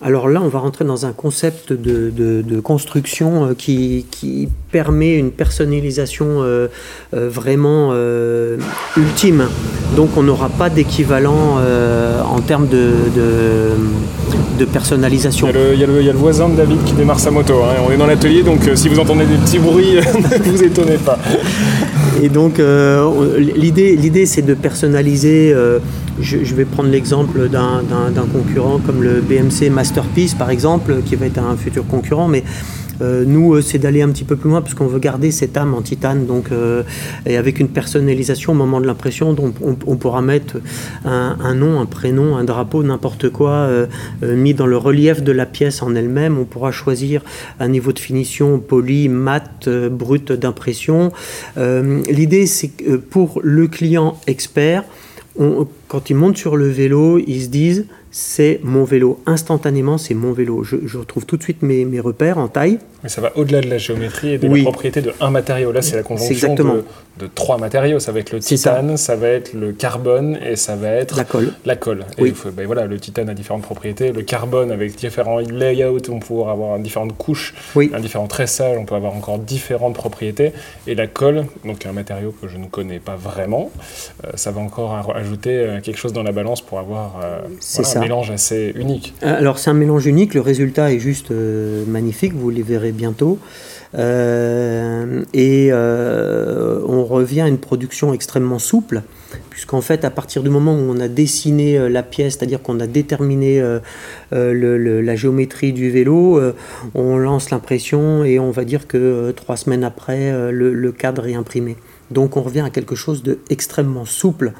Alors 0.00 0.28
là, 0.28 0.40
on 0.42 0.48
va 0.48 0.58
rentrer 0.58 0.84
dans 0.84 1.06
un 1.06 1.12
concept 1.12 1.72
de, 1.72 2.60
construction 2.60 3.50
euh, 3.50 3.54
qui, 3.54 4.48
permet 4.70 5.18
une 5.18 5.30
personnalisation 5.30 6.40
euh, 6.40 6.68
euh, 7.14 7.28
vraiment 7.28 7.92
ultime. 8.96 9.46
Donc 9.96 10.16
on 10.16 10.22
n'aura 10.22 10.48
pas 10.48 10.70
d'équivalent 10.70 11.58
en 11.58 12.40
termes 12.40 12.68
de, 12.68 12.92
de, 14.58 14.64
personnalisation. 14.64 15.48
Il 15.74 15.78
y, 15.78 15.84
a 15.84 15.86
le, 15.86 16.12
voisin 16.12 16.48
de 16.48 16.56
David 16.56 16.82
qui 16.84 16.94
démarre 16.94 17.20
sa 17.20 17.30
moto. 17.30 17.54
Hein. 17.64 17.82
On 17.86 17.92
est 17.92 17.96
dans 17.96 18.06
l'atelier, 18.06 18.42
donc 18.42 18.60
si 18.76 18.88
vous 18.88 18.98
entendez 18.98 19.26
des 19.26 19.36
petits 19.36 19.58
bruits, 19.58 19.96
ne 19.96 20.50
vous 20.50 20.62
étonnez 20.62 20.98
pas. 20.98 21.18
Et 22.22 22.28
donc 22.28 22.58
l'idée, 22.58 24.26
c'est 24.26 24.42
de 24.42 24.54
personnaliser 24.54 25.54
je, 26.20 26.54
vais 26.54 26.64
prendre 26.64 26.90
l'exemple 26.90 27.48
d'un 27.48 28.26
concurrent 28.32 28.78
comme 28.84 29.02
le 29.02 29.20
BMC 29.20 29.70
Masterpiece, 29.70 30.34
par 30.34 30.50
exemple, 30.50 31.02
qui 31.04 31.16
va 31.16 31.26
être 31.26 31.38
un 31.38 31.56
futur 31.56 31.86
concurrent, 31.86 32.28
mais 32.28 32.44
euh, 33.00 33.24
nous, 33.26 33.54
euh, 33.54 33.62
c'est 33.62 33.78
d'aller 33.78 34.02
un 34.02 34.10
petit 34.10 34.24
peu 34.24 34.36
plus 34.36 34.50
loin 34.50 34.60
parce 34.60 34.74
qu'on 34.74 34.86
veut 34.86 34.98
garder 34.98 35.30
cette 35.30 35.56
âme 35.56 35.74
en 35.74 35.82
titane, 35.82 36.26
donc 36.26 36.52
euh, 36.52 36.82
et 37.26 37.36
avec 37.36 37.58
une 37.58 37.68
personnalisation 37.68 38.52
au 38.52 38.54
moment 38.54 38.80
de 38.80 38.86
l'impression, 38.86 39.32
donc 39.32 39.54
on, 39.60 39.96
pourra 39.96 40.22
mettre 40.22 40.56
un, 41.04 41.54
nom, 41.54 41.80
un 41.80 41.86
prénom, 41.86 42.36
un 42.36 42.44
drapeau, 42.44 42.82
n'importe 42.82 43.28
quoi 43.30 43.68
mis 44.22 44.54
dans 44.54 44.66
le 44.66 44.76
relief 44.76 45.22
de 45.22 45.32
la 45.32 45.46
pièce 45.46 45.82
en 45.82 45.94
elle-même. 45.94 46.38
On 46.38 46.44
pourra 46.44 46.72
choisir 46.72 47.22
un 47.60 47.68
niveau 47.68 47.92
de 47.92 47.98
finition 47.98 48.58
poli, 48.58 49.08
mat, 49.08 49.68
brut 49.68 50.32
d'impression. 50.32 51.12
L'idée, 51.56 52.46
c'est 52.46 52.68
que 52.68 52.96
pour 52.96 53.40
le 53.42 53.68
client 53.68 54.18
expert, 54.26 54.84
quand 55.92 56.08
ils 56.08 56.16
montent 56.16 56.38
sur 56.38 56.56
le 56.56 56.68
vélo, 56.68 57.18
ils 57.18 57.42
se 57.42 57.48
disent 57.48 57.84
c'est 58.12 58.60
mon 58.62 58.84
vélo. 58.84 59.20
Instantanément, 59.24 59.96
c'est 59.96 60.12
mon 60.12 60.32
vélo. 60.32 60.62
Je, 60.62 60.98
retrouve 60.98 61.24
tout 61.24 61.38
de 61.38 61.42
suite 61.42 61.62
mes, 61.62 61.86
mes 61.86 61.98
repères 61.98 62.36
en 62.36 62.46
taille. 62.46 62.78
Mais 63.02 63.08
ça 63.08 63.20
va 63.20 63.36
au-delà 63.36 63.62
de 63.62 63.68
la 63.68 63.78
géométrie 63.78 64.34
et 64.34 64.38
de 64.38 64.46
la 64.46 64.62
propriété 64.62 65.00
de 65.00 65.12
un 65.20 65.30
matériau. 65.30 65.72
Là, 65.72 65.82
c'est 65.82 65.96
la 65.96 66.02
conjonction 66.02 66.54
de, 66.54 66.84
de, 67.18 67.26
trois 67.26 67.58
matériaux. 67.58 67.98
Ça 67.98 68.12
va 68.12 68.20
être 68.20 68.30
le 68.30 68.38
titane, 68.38 68.96
ça. 68.96 69.16
va 69.16 69.28
être 69.28 69.54
le 69.54 69.72
carbone 69.72 70.38
et 70.46 70.56
ça 70.56 70.76
va 70.76 70.90
être 70.90 71.16
la 71.16 71.24
colle. 71.24 71.52
La 71.64 71.74
colle. 71.74 72.04
Et 72.18 72.32
ben 72.52 72.66
voilà, 72.66 72.86
le 72.86 73.00
titane 73.00 73.28
a 73.28 73.34
différentes 73.34 73.62
propriétés. 73.62 74.12
Le 74.12 74.22
carbone, 74.22 74.70
avec 74.70 74.94
différents 74.94 75.38
layouts, 75.38 75.98
on 76.10 76.20
peut 76.20 76.48
avoir 76.48 76.78
différentes 76.78 77.16
couches, 77.16 77.54
un 77.76 78.00
différent 78.00 78.28
tressage, 78.28 78.76
on 78.78 78.84
peut 78.84 78.94
avoir 78.94 79.16
encore 79.16 79.38
différentes 79.38 79.94
propriétés. 79.94 80.52
Et 80.86 80.94
la 80.94 81.06
colle, 81.06 81.46
donc 81.64 81.86
un 81.86 81.92
matériau 81.92 82.32
que 82.40 82.46
je 82.46 82.58
ne 82.58 82.66
connais 82.66 83.00
pas 83.00 83.16
vraiment, 83.16 83.70
euh, 84.24 84.30
ça 84.34 84.52
va 84.52 84.60
encore 84.60 85.12
ajouter 85.16 85.50
euh, 85.50 85.80
quelque 85.80 85.98
chose 85.98 86.12
dans 86.12 86.22
la 86.22 86.32
balance 86.32 86.60
pour 86.60 86.78
avoir 86.78 87.18
euh, 87.22 87.40
un 87.96 88.01
mélange 88.02 88.30
assez 88.30 88.72
unique. 88.76 89.14
Alors 89.22 89.58
c'est 89.58 89.70
un 89.70 89.74
mélange 89.74 90.06
unique, 90.06 90.34
le 90.34 90.40
résultat 90.40 90.92
est 90.92 90.98
juste 90.98 91.30
magnifique, 91.30 92.34
vous 92.34 92.50
les 92.50 92.62
verrez 92.62 92.92
bientôt. 92.92 93.38
et 93.94 95.70
on 95.72 97.04
revient 97.04 97.42
à 97.42 97.48
une 97.48 97.58
production 97.58 98.12
extrêmement 98.12 98.58
souple 98.58 99.02
puisqu'en 99.48 99.80
fait, 99.80 100.04
à 100.04 100.10
partir 100.10 100.42
du 100.42 100.50
moment 100.50 100.74
où 100.74 100.80
on 100.90 100.98
a 100.98 101.08
dessiné 101.08 101.88
la 101.88 102.02
pièce, 102.02 102.34
c'est-à-dire 102.34 102.62
qu'on 102.62 102.80
a 102.80 102.86
déterminé 102.86 103.62
la 104.30 105.16
géométrie 105.16 105.72
du 105.72 105.90
vélo, 105.90 106.40
on 106.94 107.16
lance 107.16 107.50
l'impression 107.50 108.24
et 108.24 108.38
on 108.38 108.50
va 108.50 108.64
dire 108.64 108.86
que 108.86 109.30
trois 109.32 109.56
semaines 109.56 109.84
après, 109.84 110.50
le, 110.50 110.92
cadre 110.92 111.26
est 111.26 111.34
imprimé. 111.34 111.76
Donc 112.10 112.36
on 112.36 112.42
revient 112.42 112.60
à 112.60 112.70
quelque 112.70 112.94
chose 112.94 113.22
d'extrêmement 113.22 114.04
souple 114.04 114.52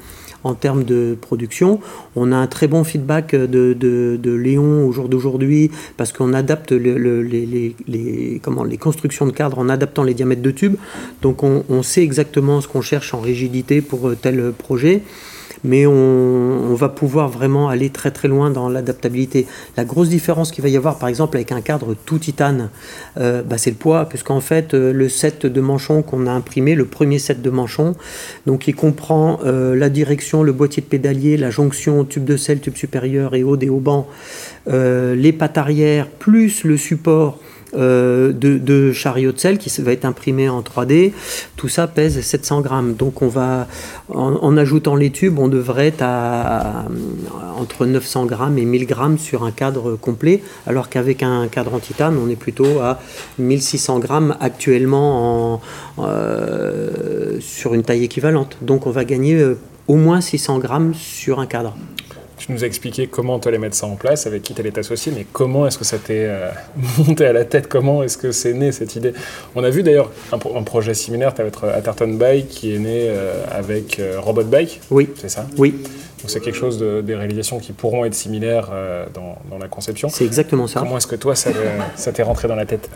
en 0.43 0.53
termes 0.53 0.83
de 0.83 1.17
production. 1.19 1.79
On 2.15 2.31
a 2.31 2.35
un 2.35 2.47
très 2.47 2.67
bon 2.67 2.83
feedback 2.83 3.35
de, 3.35 4.37
Léon 4.43 4.87
au 4.87 4.91
jour 4.91 5.09
d'aujourd'hui 5.09 5.71
parce 5.97 6.11
qu'on 6.11 6.33
adapte 6.33 6.71
les, 6.71 7.73
constructions 8.79 9.25
de 9.25 9.31
cadres 9.31 9.59
en 9.59 9.69
adaptant 9.69 10.03
les 10.03 10.13
diamètres 10.13 10.41
de 10.41 10.51
tubes. 10.51 10.75
Donc 11.21 11.43
on, 11.43 11.63
on 11.69 11.83
sait 11.83 12.03
exactement 12.03 12.61
ce 12.61 12.67
qu'on 12.67 12.81
cherche 12.81 13.13
en 13.13 13.21
rigidité 13.21 13.81
pour 13.81 14.11
tel 14.21 14.51
projet 14.51 15.01
mais 15.63 15.85
on, 15.85 16.73
va 16.73 16.89
pouvoir 16.89 17.29
vraiment 17.29 17.69
aller 17.69 17.89
très 17.91 18.09
très 18.09 18.27
loin 18.27 18.49
dans 18.49 18.67
l'adaptabilité. 18.67 19.45
La 19.77 19.85
grosse 19.85 20.09
différence 20.09 20.51
qu'il 20.51 20.63
va 20.63 20.69
y 20.69 20.77
avoir 20.77 20.97
par 20.97 21.07
exemple 21.07 21.37
avec 21.37 21.51
un 21.51 21.61
cadre 21.61 21.95
tout 22.05 22.17
titane, 22.17 22.69
euh, 23.19 23.43
bah, 23.43 23.57
c'est 23.57 23.69
le 23.69 23.75
poids, 23.75 24.05
puisqu'en 24.09 24.41
fait 24.41 24.73
euh, 24.73 24.91
le 24.91 25.07
set 25.07 25.45
de 25.45 25.61
manchons 25.61 26.01
qu'on 26.01 26.25
a 26.25 26.31
imprimé, 26.31 26.73
le 26.73 26.85
premier 26.85 27.19
set 27.19 27.41
de 27.41 27.49
manchons, 27.51 27.95
donc 28.47 28.67
il 28.67 28.75
comprend 28.75 29.39
euh, 29.45 29.75
la 29.75 29.89
direction, 29.89 30.41
le 30.41 30.51
boîtier 30.51 30.81
de 30.81 30.87
pédalier, 30.87 31.37
la 31.37 31.51
jonction 31.51 32.03
tube 32.05 32.25
de 32.25 32.37
selle, 32.37 32.59
tube 32.59 32.75
supérieur 32.75 33.35
et 33.35 33.43
haut 33.43 33.57
des 33.57 33.69
haubans, 33.69 34.07
les 34.65 35.33
pattes 35.33 35.57
arrière, 35.57 36.07
plus 36.07 36.63
le 36.63 36.77
support 36.77 37.37
euh, 37.75 38.31
de, 38.33 38.91
chariot 38.91 39.31
de 39.31 39.39
sel 39.39 39.57
qui 39.57 39.69
va 39.81 39.91
être 39.91 40.05
imprimé 40.05 40.49
en 40.49 40.61
3D. 40.61 41.13
Tout 41.55 41.69
ça 41.69 41.87
pèse 41.87 42.19
700 42.19 42.61
grammes. 42.61 42.93
Donc 42.93 43.21
on 43.21 43.27
va, 43.27 43.67
en, 44.09 44.57
ajoutant 44.57 44.95
les 44.95 45.09
tubes, 45.09 45.39
on 45.39 45.47
devrait 45.47 45.87
être 45.87 46.01
à, 46.01 46.85
entre 47.57 47.85
900 47.85 48.25
grammes 48.25 48.57
et 48.57 48.65
1000 48.65 48.85
grammes 48.85 49.17
sur 49.17 49.43
un 49.43 49.51
cadre 49.51 49.95
complet, 49.95 50.43
alors 50.67 50.89
qu'avec 50.89 51.23
un 51.23 51.47
cadre 51.47 51.73
en 51.73 51.79
titane, 51.79 52.17
on 52.17 52.29
est 52.29 52.35
plutôt 52.35 52.79
à 52.79 52.99
1600 53.39 53.99
grammes 53.99 54.35
actuellement 54.39 55.53
en, 55.53 55.61
euh, 55.99 57.39
sur 57.39 57.73
une 57.73 57.83
taille 57.83 58.03
équivalente. 58.03 58.57
Donc 58.61 58.87
on 58.87 58.91
va 58.91 59.05
gagner 59.05 59.35
euh, 59.35 59.57
au 59.87 59.95
moins 59.95 60.21
600 60.21 60.59
grammes 60.59 60.93
sur 60.93 61.39
un 61.39 61.45
cadre. 61.45 61.75
Tu 62.37 62.51
nous 62.51 62.63
as 62.63 62.67
expliqué 62.67 63.07
comment 63.07 63.39
tu 63.39 63.47
allais 63.47 63.57
mettre 63.57 63.75
ça 63.75 63.87
en 63.87 63.95
place, 63.95 64.27
avec 64.27 64.41
qui 64.41 64.53
tu 64.53 64.61
allais 64.61 64.71
t'associer, 64.71 65.11
mais 65.15 65.25
comment 65.31 65.67
est-ce 65.67 65.77
que 65.77 65.85
ça 65.85 65.97
t'est 65.97 66.25
euh, 66.27 66.49
monté 66.97 67.25
à 67.25 67.33
la 67.33 67.45
tête? 67.45 67.67
Comment 67.67 68.03
est-ce 68.03 68.17
que 68.17 68.31
c'est 68.31 68.53
né 68.53 68.71
cette 68.71 68.95
idée? 68.95 69.13
On 69.55 69.63
a 69.63 69.69
vu 69.69 69.83
d'ailleurs 69.83 70.11
un, 70.31 70.37
projet 70.63 70.93
similaire, 70.93 71.33
tu 71.33 71.41
as 71.41 71.43
votre 71.43 71.65
Atherton 71.65 72.07
Bike 72.07 72.47
qui 72.47 72.75
est 72.75 72.79
né 72.79 73.07
euh, 73.09 73.43
avec 73.51 73.99
euh, 73.99 74.19
Robot 74.19 74.43
Bike? 74.43 74.81
Oui. 74.89 75.09
C'est 75.15 75.29
ça? 75.29 75.45
Oui. 75.57 75.71
Donc 75.71 76.29
c'est 76.29 76.39
quelque 76.39 76.57
chose 76.57 76.79
de, 76.79 77.01
des 77.01 77.15
réalisations 77.15 77.59
qui 77.59 77.73
pourront 77.73 78.05
être 78.05 78.13
similaires 78.13 78.71
dans, 79.13 79.37
dans, 79.49 79.57
la 79.57 79.67
conception. 79.67 80.07
C'est 80.07 80.23
exactement 80.23 80.67
ça. 80.67 80.79
Comment 80.79 80.97
est-ce 80.97 81.07
que 81.07 81.17
toi, 81.17 81.35
ça, 81.35 81.49
ça 81.97 82.13
t'est 82.13 82.23
rentré 82.23 82.47
dans 82.47 82.55
la 82.55 82.65
tête? 82.65 82.89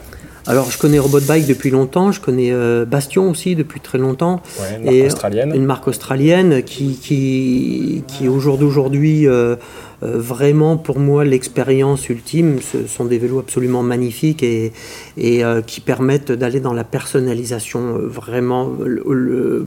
Alors, 0.48 0.72
je 0.72 0.78
connais 0.78 0.98
Robot 0.98 1.20
Bike 1.22 1.46
depuis 1.46 1.70
longtemps, 1.70 2.12
je 2.12 2.22
connais 2.22 2.52
Bastion 2.86 3.30
aussi 3.30 3.56
depuis 3.56 3.80
très 3.80 3.98
longtemps. 3.98 4.42
Ouais, 4.60 4.78
une 4.78 4.86
marque 4.86 5.06
australienne. 5.14 5.52
Une 5.54 5.66
marque 5.66 5.88
australienne 5.88 6.64
qui, 6.64 6.98
qui, 7.02 8.04
qui 8.08 8.28
au 8.28 8.40
jour 8.40 8.58
d'aujourd'hui, 8.58 9.28
euh, 9.28 9.56
vraiment, 10.02 10.78
pour 10.78 11.00
moi, 11.00 11.26
l'expérience 11.26 12.10
ultime, 12.10 12.60
ce 12.62 12.86
sont 12.88 13.06
des 13.06 13.18
vélos 13.18 13.40
absolument 13.40 13.82
magnifiques 13.82 14.44
et, 14.44 14.72
euh, 15.18 15.62
qui 15.62 15.82
permettent 15.82 16.32
d'aller 16.32 16.60
dans 16.60 16.74
la 16.74 16.84
personnalisation. 16.84 17.98
Euh, 17.98 18.08
vraiment, 18.08 18.72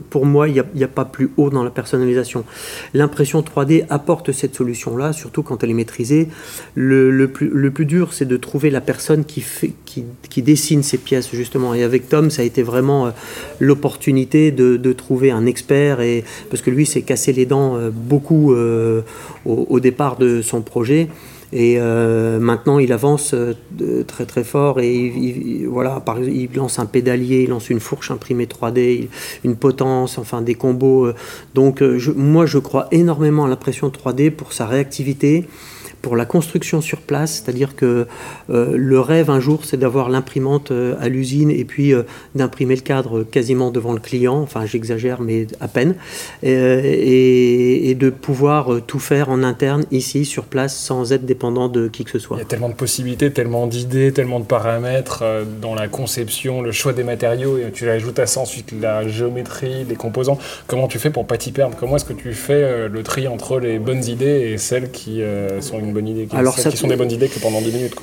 pour 0.09 0.25
moi, 0.25 0.47
il 0.47 0.63
n'y 0.73 0.83
a, 0.83 0.87
pas 0.87 1.05
plus 1.05 1.31
haut 1.35 1.49
dans 1.49 1.63
la 1.63 1.69
personnalisation. 1.69 2.45
L'impression 2.93 3.41
3D 3.41 3.85
apporte 3.89 4.31
cette 4.31 4.55
solution-là, 4.55 5.11
surtout 5.11 5.43
quand 5.43 5.63
elle 5.63 5.71
est 5.71 5.75
maîtrisée. 5.75 6.29
Le, 6.75 7.27
plus, 7.27 7.85
dur, 7.85 8.13
c'est 8.13 8.27
de 8.27 8.37
trouver 8.37 8.69
la 8.69 8.81
personne 8.81 9.25
qui, 9.25 9.41
fait, 9.41 9.73
qui, 9.85 10.41
dessine 10.41 10.83
ces 10.83 10.97
pièces, 10.97 11.29
justement. 11.33 11.73
Et 11.73 11.83
avec 11.83 12.07
Tom, 12.07 12.29
ça 12.29 12.41
a 12.41 12.45
été 12.45 12.63
vraiment 12.63 13.11
l'opportunité 13.59 14.51
de, 14.51 14.93
trouver 14.93 15.31
un 15.31 15.45
expert, 15.45 16.01
et, 16.01 16.23
parce 16.49 16.61
que 16.61 16.69
lui 16.69 16.85
s'est 16.85 17.01
cassé 17.01 17.33
les 17.33 17.45
dents 17.45 17.77
beaucoup 17.91 18.53
au, 19.45 19.79
départ 19.79 20.17
de 20.17 20.41
son 20.41 20.61
projet. 20.61 21.07
Et 21.53 21.75
euh, 21.77 22.39
maintenant, 22.39 22.79
il 22.79 22.93
avance 22.93 23.33
euh, 23.33 23.55
très 24.07 24.25
très 24.25 24.45
fort 24.45 24.79
et 24.79 24.95
il, 24.95 25.67
voilà, 25.67 25.99
par, 25.99 26.21
il 26.21 26.49
lance 26.55 26.79
un 26.79 26.85
pédalier, 26.85 27.43
il 27.43 27.49
lance 27.49 27.69
une 27.69 27.81
fourche 27.81 28.09
imprimée 28.09 28.45
3D, 28.45 29.09
une 29.43 29.57
potence, 29.57 30.17
enfin 30.17 30.41
des 30.41 30.55
combos. 30.55 31.07
Euh. 31.07 31.15
Donc, 31.53 31.81
moi, 32.15 32.45
je 32.45 32.57
crois 32.57 32.87
énormément 32.91 33.45
à 33.45 33.49
l'impression 33.49 33.89
3D 33.89 34.31
pour 34.31 34.53
sa 34.53 34.65
réactivité 34.65 35.47
pour 36.01 36.15
la 36.15 36.25
construction 36.25 36.81
sur 36.81 36.99
place, 36.99 37.41
c'est-à-dire 37.43 37.75
que 37.75 38.07
euh, 38.49 38.75
le 38.75 38.99
rêve 38.99 39.29
un 39.29 39.39
jour, 39.39 39.65
c'est 39.65 39.77
d'avoir 39.77 40.09
l'imprimante 40.09 40.71
euh, 40.71 40.95
à 40.99 41.09
l'usine 41.09 41.51
et 41.51 41.63
puis 41.63 41.93
euh, 41.93 42.03
d'imprimer 42.35 42.75
le 42.75 42.81
cadre 42.81 43.23
quasiment 43.23 43.71
devant 43.71 43.93
le 43.93 43.99
client, 43.99 44.37
enfin 44.41 44.65
j'exagère 44.65 45.21
mais 45.21 45.47
à 45.59 45.67
peine, 45.67 45.95
et, 46.43 47.95
de 48.01 48.09
pouvoir 48.09 48.81
tout 48.87 48.99
faire 48.99 49.29
en 49.29 49.43
interne 49.43 49.83
ici 49.91 50.25
sur 50.25 50.45
place 50.45 50.75
sans 50.75 51.11
être 51.11 51.25
dépendant 51.25 51.67
de 51.67 51.87
qui 51.87 52.03
que 52.03 52.09
ce 52.09 52.19
soit. 52.19 52.37
Il 52.37 52.39
y 52.39 52.43
a 52.43 52.45
tellement 52.45 52.69
de 52.69 52.73
possibilités, 52.73 53.31
tellement 53.31 53.67
d'idées, 53.67 54.11
tellement 54.11 54.39
de 54.39 54.45
paramètres 54.45 55.23
dans 55.61 55.75
la 55.75 55.87
conception, 55.87 56.61
le 56.61 56.71
choix 56.71 56.93
des 56.93 57.03
matériaux, 57.03 57.57
et 57.57 57.69
tu 57.71 57.89
ajoutes 57.89 58.17
à 58.17 58.25
ça 58.25 58.39
ensuite 58.39 58.73
la 58.79 59.07
géométrie, 59.07 59.83
les 59.87 59.95
composants. 59.95 60.39
Comment 60.67 60.87
tu 60.87 60.99
fais 60.99 61.09
pour 61.09 61.27
pas 61.27 61.37
t'y 61.37 61.51
perdre? 61.51 61.75
Comment 61.79 61.97
est-ce 61.97 62.05
que 62.05 62.13
tu 62.13 62.33
fais 62.33 62.87
le 62.87 63.03
tri 63.03 63.27
entre 63.27 63.59
les 63.59 63.77
bonnes 63.77 64.05
idées 64.05 64.51
et 64.53 64.57
celles 64.57 64.89
qui 64.89 65.21
sont 65.59 65.79
une 65.79 65.90
bonne 65.93 66.07
idée 66.07 66.27
Alors, 66.31 66.57
ça, 66.57 66.69
qui 66.69 66.77
sont 66.77 66.87
des 66.87 66.95
bonnes 66.95 67.11
idées 67.11 67.27
que 67.27 67.39
pendant 67.39 67.61
10 67.61 67.71
minutes. 67.71 67.95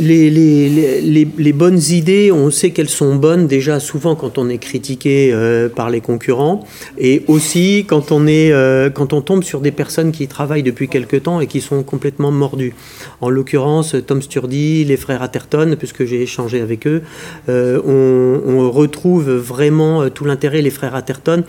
Les, 0.00 0.28
les, 0.28 0.68
les, 1.00 1.28
les, 1.38 1.52
bonnes 1.52 1.80
idées, 1.90 2.32
on 2.32 2.50
sait 2.50 2.70
qu'elles 2.70 2.88
sont 2.88 3.14
bonnes 3.14 3.46
déjà 3.46 3.78
souvent 3.78 4.16
quand 4.16 4.36
on 4.36 4.48
est 4.48 4.58
critiqué 4.58 5.30
euh, 5.32 5.68
par 5.68 5.88
les 5.88 6.00
concurrents 6.00 6.64
et 6.98 7.22
aussi 7.28 7.84
quand 7.86 8.10
on, 8.10 8.26
est, 8.26 8.50
euh, 8.50 8.90
quand 8.90 9.12
on 9.12 9.20
tombe 9.20 9.44
sur 9.44 9.60
des 9.60 9.70
personnes 9.70 10.10
qui 10.10 10.26
travaillent 10.26 10.64
depuis 10.64 10.88
quelque 10.88 11.16
temps 11.16 11.40
et 11.40 11.46
qui 11.46 11.60
sont 11.60 11.84
complètement 11.84 12.32
mordues. 12.32 12.74
En 13.20 13.30
l'occurrence, 13.30 13.94
Tom 14.04 14.20
Sturdy, 14.20 14.84
les 14.84 14.96
frères 14.96 15.22
Atherton, 15.22 15.76
puisque 15.78 16.06
j'ai 16.06 16.22
échangé 16.22 16.60
avec 16.60 16.88
eux, 16.88 17.02
euh, 17.48 17.80
on, 17.84 18.50
on, 18.52 18.70
retrouve 18.72 19.30
vraiment 19.30 20.08
tout 20.10 20.24
l'intérêt, 20.24 20.60
les 20.60 20.70
frères 20.70 20.96
Atherton, 20.96 21.44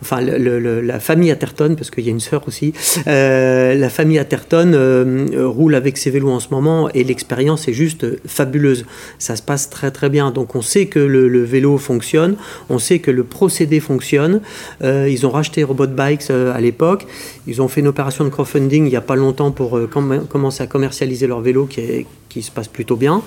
enfin 0.00 0.20
la 0.20 0.98
famille 0.98 1.30
Atherton, 1.30 1.74
parce 1.76 1.90
qu'il 1.90 2.04
y 2.04 2.08
a 2.08 2.10
une 2.10 2.18
sœur 2.18 2.42
aussi, 2.48 2.72
la 3.06 3.88
famille 3.88 4.18
Atherton 4.18 5.21
euh, 5.34 5.48
roule 5.48 5.74
avec 5.74 5.96
ses 5.96 6.10
vélos 6.10 6.30
en 6.30 6.40
ce 6.40 6.48
moment 6.50 6.88
et 6.90 7.04
l'expérience 7.04 7.68
est 7.68 7.72
juste 7.72 8.06
fabuleuse. 8.26 8.84
Ça 9.18 9.36
se 9.36 9.42
passe 9.42 9.70
très 9.70 9.90
très 9.90 10.08
bien. 10.08 10.30
Donc 10.30 10.54
on 10.54 10.62
sait 10.62 10.86
que 10.86 10.98
le, 10.98 11.42
vélo 11.42 11.78
fonctionne, 11.78 12.36
on 12.68 12.78
sait 12.78 12.98
que 12.98 13.10
le 13.10 13.24
procédé 13.24 13.80
fonctionne. 13.80 14.40
Euh, 14.82 15.08
ils 15.08 15.26
ont 15.26 15.30
racheté 15.30 15.64
Robot 15.64 15.88
Bikes 15.88 16.30
euh, 16.30 16.54
à 16.54 16.60
l'époque. 16.60 17.06
Ils 17.46 17.60
ont 17.60 17.68
fait 17.68 17.80
une 17.80 17.88
opération 17.88 18.24
de 18.24 18.30
crowdfunding 18.30 18.84
il 18.84 18.90
n'y 18.90 18.96
a 18.96 19.00
pas 19.00 19.16
longtemps 19.16 19.50
pour 19.50 19.78
commencer 19.88 20.62
à 20.62 20.66
commercialiser 20.66 21.26
leur 21.26 21.40
vélo 21.40 21.66
qui, 21.66 22.42
se 22.42 22.50
passe 22.50 22.68
plutôt 22.68 22.96
bien. 22.96 23.22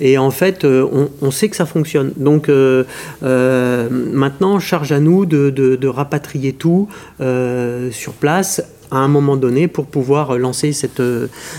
Et 0.00 0.16
en 0.16 0.30
fait, 0.30 0.64
on, 0.64 1.30
sait 1.30 1.48
que 1.48 1.56
ça 1.56 1.66
fonctionne. 1.66 2.12
Donc 2.16 2.50
maintenant, 3.20 4.58
charge 4.58 4.92
à 4.92 5.00
nous 5.00 5.26
de 5.26 5.86
rapatrier 5.86 6.54
tout 6.54 6.88
sur 7.18 8.12
place 8.14 8.62
à 8.90 8.98
un 8.98 9.08
moment 9.08 9.36
donné 9.36 9.68
pour 9.68 9.86
pouvoir 9.86 10.38
lancer 10.38 10.72
cette, 10.72 11.02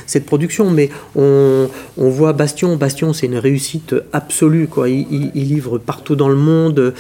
cette 0.06 0.26
production. 0.26 0.70
Mais 0.70 0.90
on, 1.16 1.70
on 1.98 2.10
voit 2.10 2.34
Bastion, 2.34 2.76
Bastion 2.76 3.14
c'est 3.14 3.28
une 3.28 3.38
réussite 3.38 3.96
absolue. 4.14 4.68
Quoi. 4.68 4.90
Ils, 4.90 5.32
ils, 5.34 5.48
livrent 5.48 5.78
partout 5.78 6.16
dans 6.16 6.30
le 6.30 6.36
monde. 6.36 6.94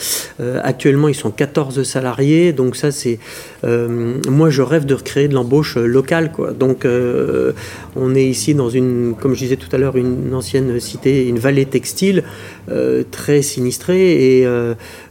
actuellement, 0.63 1.07
ils 1.07 1.15
sont 1.15 1.31
14 1.31 1.83
salariés. 1.83 2.53
Donc 2.53 2.75
ça, 2.75 2.91
c'est... 2.91 3.19
moi, 3.63 4.49
je 4.49 4.61
rêve 4.61 4.85
de 4.85 4.95
recréer 4.95 5.27
de 5.27 5.33
l'embauche 5.33 5.77
locale. 5.77 6.31
Quoi. 6.31 6.51
Donc 6.51 6.85
on 7.95 8.15
est 8.15 8.25
ici 8.25 8.53
dans 8.55 8.69
une, 8.69 9.15
comme 9.19 9.33
je 9.33 9.39
disais 9.39 9.57
tout 9.57 9.69
à 9.73 9.77
l'heure, 9.77 9.97
une 9.97 10.33
ancienne 10.33 10.79
cité, 10.79 11.27
une 11.27 11.39
vallée 11.39 11.65
textile 11.65 12.23
très 13.11 13.41
sinistrée. 13.41 14.39
Et 14.39 14.47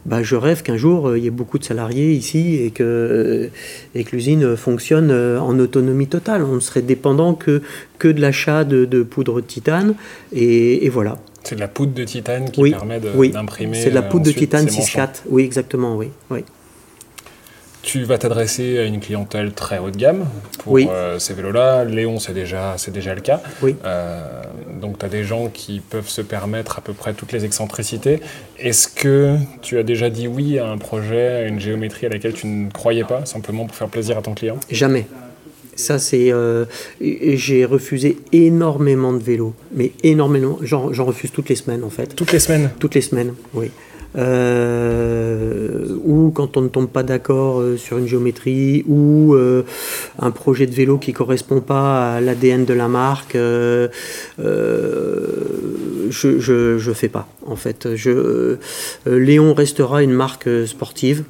bah, 0.05 0.23
je 0.23 0.35
rêve 0.35 0.63
qu'un 0.63 0.77
jour, 0.77 1.09
euh, 1.09 1.17
il 1.17 1.23
y 1.23 1.27
ait 1.27 1.31
beaucoup 1.31 1.59
de 1.59 1.63
salariés 1.63 2.11
ici 2.11 2.55
et 2.55 2.71
que, 2.71 2.83
euh, 2.83 3.47
et 3.93 4.03
que 4.03 4.15
l'usine 4.15 4.55
fonctionne 4.57 5.11
euh, 5.11 5.39
en 5.39 5.59
autonomie 5.59 6.07
totale. 6.07 6.43
On 6.43 6.55
ne 6.55 6.59
serait 6.59 6.81
dépendant 6.81 7.33
que, 7.33 7.61
que 7.99 8.07
de 8.07 8.19
l'achat 8.19 8.63
de, 8.63 9.03
poudre 9.03 9.41
de 9.41 9.45
titane. 9.45 9.95
Et, 10.33 10.89
voilà. 10.89 11.17
C'est 11.43 11.55
de 11.55 11.59
la 11.59 11.67
poudre 11.67 11.93
de 11.93 12.03
titane 12.03 12.49
qui 12.49 12.71
permet 12.71 12.99
d'imprimer. 12.99 13.71
Oui, 13.77 13.79
c'est 13.83 13.89
de 13.89 13.95
la 13.95 14.01
poudre 14.01 14.25
de 14.25 14.31
titane 14.31 14.65
6-4. 14.65 15.23
Oui, 15.29 15.43
exactement, 15.43 15.95
oui. 15.95 16.09
oui. 16.29 16.43
Tu 17.83 18.03
vas 18.03 18.19
t'adresser 18.19 18.77
à 18.77 18.83
une 18.83 18.99
clientèle 18.99 19.53
très 19.53 19.79
haut 19.79 19.89
de 19.89 19.97
gamme 19.97 20.27
pour 20.59 20.77
euh, 20.77 21.17
ces 21.17 21.33
vélos-là. 21.33 21.83
Léon, 21.83 22.19
c'est 22.19 22.33
déjà, 22.33 22.75
déjà 22.93 23.15
le 23.15 23.21
cas. 23.21 23.41
Oui. 23.63 23.75
Euh, 23.85 24.43
donc, 24.79 24.99
tu 24.99 25.05
as 25.05 25.09
des 25.09 25.23
gens 25.23 25.47
qui 25.47 25.79
peuvent 25.79 26.07
se 26.07 26.21
permettre 26.21 26.77
à 26.77 26.81
peu 26.81 26.93
près 26.93 27.13
toutes 27.13 27.31
les 27.31 27.43
excentricités. 27.43 28.19
Est-ce 28.59 28.87
que 28.87 29.35
tu 29.63 29.79
as 29.79 29.83
déjà 29.83 30.11
dit 30.11 30.27
oui 30.27 30.59
à 30.59 30.67
un 30.67 30.77
projet, 30.77 31.27
à 31.27 31.47
une 31.47 31.59
géométrie 31.59 32.05
à 32.05 32.09
laquelle 32.09 32.33
tu 32.33 32.45
ne 32.45 32.69
croyais 32.69 33.03
pas, 33.03 33.25
simplement 33.25 33.65
pour 33.65 33.75
faire 33.75 33.89
plaisir 33.89 34.17
à 34.17 34.21
ton 34.21 34.35
client? 34.35 34.59
Jamais. 34.69 35.07
Ça, 35.75 35.97
c'est. 35.97 36.31
Euh, 36.31 36.65
j'ai 36.99 37.65
refusé 37.65 38.19
énormément 38.31 39.13
de 39.13 39.23
vélos, 39.23 39.55
mais 39.73 39.91
énormément. 40.03 40.59
J'en 40.61 41.05
refuse 41.05 41.31
toutes 41.31 41.49
les 41.49 41.55
semaines, 41.55 41.83
en 41.83 41.89
fait. 41.89 42.15
Toutes 42.15 42.31
les 42.31 42.39
semaines? 42.39 42.69
Toutes 42.79 42.93
les 42.93 43.01
semaines, 43.01 43.33
oui. 43.55 43.71
Euh, 44.17 45.97
ou 46.03 46.31
quand 46.31 46.57
on 46.57 46.61
ne 46.61 46.67
tombe 46.67 46.89
pas 46.89 47.03
d'accord 47.03 47.61
euh, 47.61 47.77
sur 47.77 47.97
une 47.97 48.07
géométrie, 48.07 48.83
ou 48.87 49.33
euh, 49.33 49.63
un 50.19 50.31
projet 50.31 50.65
de 50.65 50.73
vélo 50.73 50.97
qui 50.97 51.13
correspond 51.13 51.61
pas 51.61 52.15
à 52.15 52.21
l'ADN 52.21 52.65
de 52.65 52.73
la 52.73 52.87
marque, 52.87 53.37
je, 54.41 56.39
je, 56.39 56.77
je 56.77 56.91
fais 56.91 57.07
pas 57.07 57.27
en 57.45 57.55
fait. 57.55 57.95
Je, 57.95 58.57
Léon 59.05 59.53
restera 59.53 60.03
une 60.03 60.11
marque 60.11 60.49
sportive, 60.65 61.23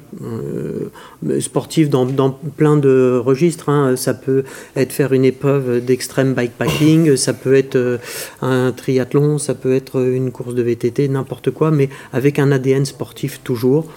sportive 1.40 1.88
dans, 1.88 2.30
plein 2.30 2.76
de 2.76 3.20
registres. 3.24 3.68
Hein. 3.68 3.96
Ça 3.96 4.14
peut 4.14 4.44
être 4.76 4.92
faire 4.92 5.12
une 5.12 5.24
épreuve 5.24 5.84
d'extrême 5.84 6.34
bikepacking, 6.34 7.16
ça 7.26 7.32
peut 7.32 7.54
être 7.54 8.00
un 8.40 8.72
triathlon, 8.72 9.38
ça 9.38 9.54
peut 9.54 9.74
être 9.74 10.00
une 10.00 10.32
course 10.32 10.54
de 10.54 10.62
VTT, 10.62 11.08
n'importe 11.08 11.50
quoi, 11.50 11.70
mais 11.70 11.88
avec 12.12 12.38
un 12.38 12.50
ADN 12.50 12.84
sportif 12.84 13.40
toujours. 13.44 13.88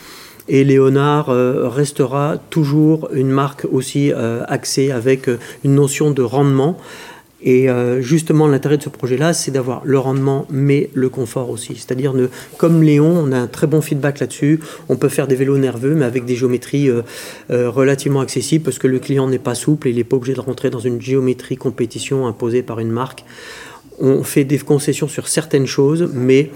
Et 0.48 0.64
Léonard 0.64 1.30
euh, 1.30 1.68
restera 1.70 2.38
toujours 2.50 3.10
une 3.14 3.30
marque 3.30 3.66
aussi 3.72 4.12
euh, 4.14 4.44
axée 4.48 4.92
avec 4.92 5.28
euh, 5.28 5.40
une 5.64 5.76
notion 5.76 6.12
de 6.12 6.22
rendement. 6.22 6.78
Et 7.48 7.68
justement, 8.00 8.48
l'intérêt 8.48 8.78
de 8.78 8.84
ce 8.84 8.90
projet-là, 8.90 9.34
c'est 9.34 9.52
d'avoir 9.52 9.84
le 9.86 10.00
rendement, 10.00 10.48
mais 10.50 10.90
le 10.96 11.10
confort 11.10 11.52
aussi. 11.52 11.76
C'est-à-dire, 11.76 12.14
comme 12.58 12.82
Léon, 12.82 13.24
on 13.24 13.32
a 13.32 13.38
un 13.38 13.46
très 13.48 13.68
bon 13.68 13.82
feedback 13.82 14.20
là-dessus. 14.20 14.60
On 14.90 14.96
peut 14.96 15.10
faire 15.10 15.28
des 15.28 15.36
vélos 15.36 15.60
nerveux, 15.60 15.94
mais 15.94 16.06
avec 16.06 16.26
des 16.26 16.36
géométries 16.36 16.90
relativement 17.50 18.22
accessibles, 18.22 18.64
parce 18.64 18.80
que 18.80 18.88
le 18.88 18.98
client 18.98 19.28
n'est 19.28 19.38
pas 19.38 19.54
souple 19.54 19.88
et 19.88 19.92
il 19.92 19.98
n'est 19.98 20.04
pas 20.04 20.16
obligé 20.16 20.34
de 20.34 20.42
rentrer 20.42 20.72
dans 20.72 20.80
une 20.80 21.00
géométrie 21.00 21.56
compétition 21.56 22.26
imposée 22.26 22.64
par 22.64 22.80
une 22.80 22.90
marque. 22.90 23.24
On 24.00 24.24
fait 24.24 24.44
des 24.44 24.58
concessions 24.58 25.08
sur 25.08 25.28
certaines 25.28 25.68
choses, 25.68 26.10
mais 26.14 26.50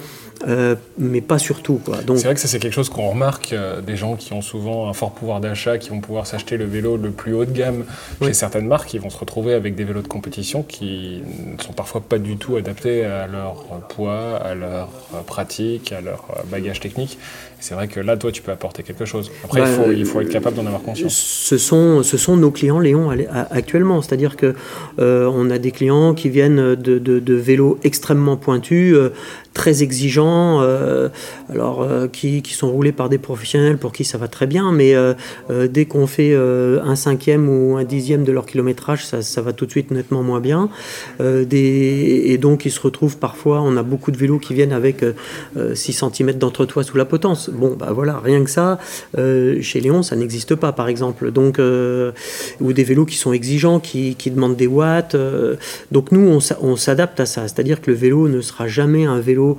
euh, 0.47 0.75
mais 0.97 1.21
pas 1.21 1.38
surtout. 1.38 1.82
C'est 1.86 2.23
vrai 2.23 2.34
que 2.34 2.39
ça 2.39 2.47
c'est 2.47 2.60
quelque 2.60 2.73
chose 2.73 2.89
qu'on 2.89 3.10
remarque, 3.10 3.54
euh, 3.54 3.82
des 3.82 3.97
gens 3.97 4.15
qui 4.15 4.34
ont 4.34 4.41
souvent 4.41 4.89
un 4.89 4.93
fort 4.93 5.12
pouvoir 5.12 5.41
d'achat, 5.41 5.78
qui 5.78 5.89
vont 5.89 5.99
pouvoir 5.99 6.28
s'acheter 6.28 6.58
le 6.58 6.65
vélo 6.65 6.97
le 6.97 7.12
plus 7.12 7.34
haut 7.34 7.45
de 7.45 7.52
gamme 7.52 7.86
chez 8.21 8.34
certaines 8.34 8.67
marques, 8.67 8.93
ils 8.93 9.02
vont 9.02 9.10
se 9.10 9.17
retrouver 9.17 9.54
avec 9.54 9.75
des 9.75 9.84
vélos 9.84 10.02
de 10.02 10.08
compétition 10.08 10.63
qui 10.63 11.21
ne 11.58 11.62
sont 11.62 11.73
parfois 11.73 12.02
pas 12.02 12.17
du 12.17 12.38
tout 12.38 12.56
adaptés 12.56 13.04
à 13.04 13.28
leur 13.28 13.65
poids, 13.89 14.38
à 14.38 14.56
leur 14.56 14.89
pratique, 15.28 15.91
à 15.91 16.02
leur 16.02 16.25
bagage 16.49 16.80
technique. 16.80 17.17
C'est 17.60 17.75
vrai 17.75 17.88
que 17.88 17.99
là, 17.99 18.15
toi, 18.15 18.32
tu 18.32 18.41
peux 18.41 18.52
apporter 18.52 18.84
quelque 18.84 19.04
chose. 19.04 19.32
Après, 19.43 19.62
il, 19.62 19.67
faut, 19.67 19.91
il, 19.91 20.06
faut, 20.06 20.21
être 20.21 20.30
capable 20.30 20.56
d'en 20.56 20.65
avoir 20.65 20.82
conscience. 20.82 21.13
Ce 21.13 21.58
sont, 21.58 22.04
ce 22.04 22.17
sont 22.17 22.38
nos 22.38 22.52
clients, 22.52 22.80
Léon, 22.80 23.10
actuellement. 23.52 24.02
C'est-à-dire 24.02 24.38
que 24.38 24.56
euh, 24.99 25.30
on 25.34 25.49
a 25.49 25.58
des 25.58 25.71
clients 25.71 26.13
qui 26.13 26.30
viennent 26.30 26.75
de, 26.75 26.97
de, 26.97 27.34
vélos 27.34 27.78
extrêmement 27.84 28.38
pointus, 28.38 28.95
très 29.53 29.83
exigeants, 29.83 30.62
euh, 30.62 31.09
alors 31.49 31.81
euh, 31.81 32.07
qui, 32.07 32.43
sont 32.49 32.71
roulés 32.71 32.91
par 32.91 33.09
des 33.09 33.17
professionnels 33.17 33.77
pour 33.77 33.91
qui 33.91 34.03
ça 34.03 34.17
va 34.17 34.27
très 34.27 34.47
bien, 34.47 34.71
mais 34.71 34.93
euh, 34.95 35.13
dès 35.69 35.85
qu'on 35.85 36.07
fait 36.07 36.35
un 36.35 36.95
cinquième 36.95 37.49
ou 37.49 37.77
un 37.77 37.83
dixième 37.83 38.23
de 38.23 38.31
leur 38.31 38.45
kilométrage, 38.45 39.05
ça, 39.05 39.41
va 39.41 39.53
tout 39.53 39.65
de 39.65 39.71
suite 39.71 39.91
nettement 39.91 40.23
moins 40.23 40.39
bien. 40.39 40.69
Et 41.19 42.38
donc 42.39 42.65
ils 42.65 42.71
se 42.71 42.79
retrouvent 42.79 43.17
parfois, 43.17 43.62
on 43.62 43.77
a 43.77 43.83
beaucoup 43.83 44.12
de 44.12 44.17
vélos 44.17 44.39
qui 44.39 44.53
viennent 44.53 44.73
avec 44.73 45.03
6 45.73 45.93
cm 45.93 46.33
d'entretoit 46.33 46.83
sous 46.83 46.97
la 46.97 47.05
potence. 47.05 47.49
Bon, 47.49 47.75
bah 47.77 47.91
voilà, 47.93 48.19
rien 48.19 48.43
que 48.43 48.49
ça, 48.49 48.79
chez 49.15 49.79
Léon, 49.79 50.03
ça 50.03 50.15
n'existe 50.15 50.55
pas, 50.55 50.71
par 50.71 50.88
exemple. 50.89 51.31
Donc, 51.31 51.59
ou 52.59 52.73
des 52.73 52.83
vélos 52.83 53.05
qui 53.05 53.15
sont 53.15 53.33
exigeants, 53.33 53.79
qui 53.79 54.15
demandent 54.25 54.57
des 54.57 54.67
watts. 54.67 55.15
donc 55.91 56.12
nous, 56.12 56.39
on 56.62 56.75
s'adapte 56.75 57.19
à 57.19 57.25
ça, 57.25 57.47
c'est-à-dire 57.47 57.81
que 57.81 57.91
le 57.91 57.97
vélo 57.97 58.27
ne 58.27 58.41
sera 58.41 58.67
jamais 58.67 59.05
un 59.05 59.19
vélo 59.19 59.38
Peru 59.39 59.58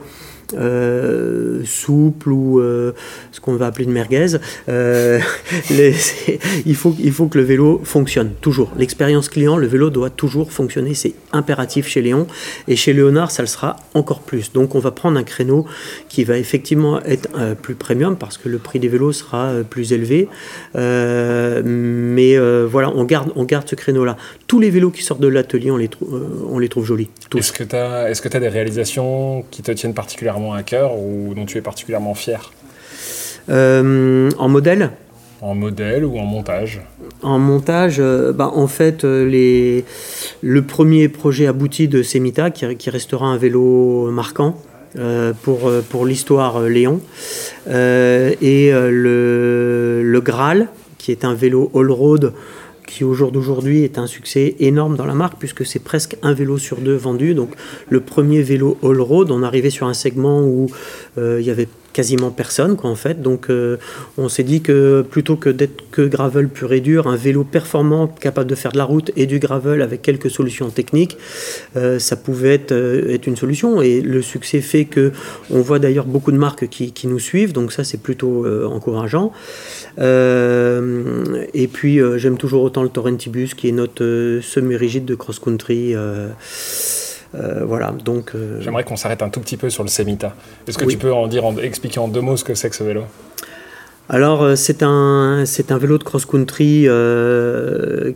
euh, 0.54 1.62
souple 1.64 2.30
ou 2.30 2.60
euh, 2.60 2.92
ce 3.32 3.40
qu'on 3.40 3.54
va 3.54 3.66
appeler 3.66 3.84
une 3.84 3.92
merguez. 3.92 4.36
Euh, 4.68 5.20
il, 6.66 6.74
faut, 6.74 6.94
faut 7.12 7.26
que 7.26 7.38
le 7.38 7.44
vélo 7.44 7.80
fonctionne 7.84 8.32
toujours. 8.40 8.72
L'expérience 8.76 9.28
client, 9.28 9.56
le 9.56 9.66
vélo 9.66 9.90
doit 9.90 10.10
toujours 10.10 10.52
fonctionner. 10.52 10.94
C'est 10.94 11.14
impératif 11.32 11.86
chez 11.86 12.02
Léon. 12.02 12.26
Et 12.68 12.76
chez 12.76 12.92
Léonard, 12.92 13.30
ça 13.30 13.42
le 13.42 13.46
sera 13.46 13.76
encore 13.94 14.20
plus. 14.20 14.52
Donc 14.52 14.74
on 14.74 14.80
va 14.80 14.90
prendre 14.90 15.18
un 15.18 15.22
créneau 15.22 15.66
qui 16.08 16.24
va 16.24 16.38
effectivement 16.38 17.02
être 17.04 17.28
plus 17.62 17.74
premium 17.74 18.16
parce 18.16 18.38
que 18.38 18.48
le 18.48 18.58
prix 18.58 18.78
des 18.78 18.88
vélos 18.88 19.12
sera 19.12 19.52
plus 19.68 19.92
élevé. 19.92 20.28
mais 20.74 22.38
voilà, 22.66 22.90
on 22.94 23.04
garde, 23.04 23.32
on 23.36 23.44
garde 23.44 23.68
ce 23.68 23.74
créneau-là. 23.74 24.16
Tous 24.46 24.60
les 24.60 24.70
vélos 24.70 24.90
qui 24.90 25.02
sortent 25.02 25.20
de 25.20 25.28
l'atelier, 25.28 25.70
on, 25.70 25.76
les 25.76 25.90
on 26.48 26.58
les 26.58 26.68
trouve 26.68 26.86
jolis. 26.86 27.08
Est-ce 27.36 27.52
que 27.52 27.64
tu 27.64 27.76
as, 27.76 28.36
as 28.36 28.40
des 28.40 28.48
réalisations 28.48 29.44
qui 29.50 29.62
te 29.62 29.70
tiennent 29.72 29.94
particulièrement? 29.94 30.39
À 30.52 30.62
cœur 30.62 30.98
ou 30.98 31.34
dont 31.34 31.46
tu 31.46 31.58
es 31.58 31.62
particulièrement 31.62 32.14
fier 32.14 32.52
euh, 33.48 34.30
En 34.38 34.48
modèle 34.48 34.90
en 35.42 35.54
modèle 35.54 36.04
ou 36.04 36.18
en 36.18 36.26
montage 36.26 36.82
En 37.22 37.38
montage, 37.38 37.96
euh, 37.98 38.30
bah, 38.30 38.50
en 38.54 38.66
fait, 38.66 39.04
euh, 39.04 39.26
les, 39.26 39.86
le 40.42 40.60
premier 40.60 41.08
projet 41.08 41.46
abouti 41.46 41.88
de 41.88 42.02
Semita, 42.02 42.50
qui, 42.50 42.90
restera 42.90 43.24
un 43.24 43.38
vélo 43.38 44.10
marquant 44.10 44.56
pour, 45.42 45.70
pour 45.88 46.04
l'histoire 46.04 46.60
Léon, 46.62 47.00
et 47.66 48.70
le, 48.72 50.02
le, 50.04 50.20
Graal, 50.20 50.68
qui 50.98 51.10
est 51.10 51.24
un 51.24 51.32
vélo 51.32 51.70
all-road 51.74 52.34
qui 52.90 53.04
au 53.04 53.14
jour 53.14 53.30
d'aujourd'hui 53.30 53.84
est 53.84 53.98
un 53.98 54.06
succès 54.06 54.56
énorme 54.58 54.96
dans 54.96 55.06
la 55.06 55.14
marque 55.14 55.38
puisque 55.38 55.64
c'est 55.64 55.78
presque 55.78 56.16
un 56.22 56.34
vélo 56.34 56.58
sur 56.58 56.78
deux 56.78 56.96
vendu. 56.96 57.34
Donc 57.34 57.50
le 57.88 58.00
premier 58.00 58.42
vélo 58.42 58.76
all-road, 58.82 59.30
on 59.30 59.42
arrivait 59.42 59.70
sur 59.70 59.86
un 59.86 59.94
segment 59.94 60.42
où 60.42 60.66
euh, 61.16 61.38
il 61.40 61.46
y 61.46 61.50
avait 61.50 61.68
quasiment 62.00 62.30
personne 62.30 62.76
quoi 62.76 62.88
en 62.88 62.94
fait. 62.94 63.20
Donc 63.20 63.50
euh, 63.50 63.76
on 64.16 64.30
s'est 64.30 64.42
dit 64.42 64.62
que 64.62 65.02
plutôt 65.02 65.36
que 65.36 65.50
d'être 65.50 65.82
que 65.90 66.00
gravel 66.00 66.48
pur 66.48 66.72
et 66.72 66.80
dur 66.80 67.08
un 67.08 67.16
vélo 67.16 67.44
performant 67.44 68.06
capable 68.06 68.48
de 68.48 68.54
faire 68.54 68.72
de 68.72 68.78
la 68.78 68.84
route 68.84 69.10
et 69.16 69.26
du 69.26 69.38
gravel 69.38 69.82
avec 69.82 70.00
quelques 70.00 70.30
solutions 70.30 70.70
techniques 70.70 71.18
euh, 71.76 71.98
ça 71.98 72.16
pouvait 72.16 72.54
être, 72.54 72.72
euh, 72.72 73.12
être, 73.14 73.26
une 73.26 73.36
solution. 73.36 73.82
Et 73.82 74.00
le 74.00 74.22
succès 74.22 74.62
fait 74.62 74.86
que 74.86 75.12
on 75.50 75.60
voit 75.60 75.78
d'ailleurs 75.78 76.06
beaucoup 76.06 76.32
de 76.32 76.38
marques 76.38 76.68
qui, 76.68 76.92
qui, 76.92 77.06
nous 77.06 77.18
suivent. 77.18 77.52
Donc 77.52 77.70
ça 77.70 77.84
c'est 77.84 78.00
plutôt 78.00 78.46
encourageant. 78.76 79.30
Et 81.60 81.68
puis 81.70 82.00
j'aime 82.16 82.38
toujours 82.38 82.62
autant 82.62 82.82
le 82.82 82.88
Torrentibus 82.88 83.52
qui 83.52 83.68
est 83.68 83.72
notre 83.72 84.40
semi-rigide 84.40 85.04
de 85.04 85.14
cross-country 85.14 85.94
euh, 87.34 87.64
voilà, 87.64 87.92
donc. 87.92 88.32
Euh, 88.34 88.60
J'aimerais 88.60 88.84
qu'on 88.84 88.96
s'arrête 88.96 89.22
un 89.22 89.28
tout 89.28 89.40
petit 89.40 89.56
peu 89.56 89.70
sur 89.70 89.82
le 89.82 89.88
Semita. 89.88 90.34
Est-ce 90.66 90.78
que 90.78 90.84
tu 90.84 90.98
peux 90.98 91.12
en 91.12 91.26
dire, 91.28 91.44
en, 91.44 91.56
expliquer 91.58 92.00
en 92.00 92.08
deux 92.08 92.20
mots 92.20 92.36
ce 92.36 92.44
que 92.44 92.54
c'est 92.54 92.70
que 92.70 92.76
ce 92.76 92.84
vélo? 92.84 93.04
Alors 94.08 94.42
euh, 94.42 94.56
c'est 94.56 94.82
un, 94.82 95.44
c'est 95.46 95.70
un 95.70 95.78
vélo 95.78 95.96
de 95.96 96.02
cross-country 96.02 96.88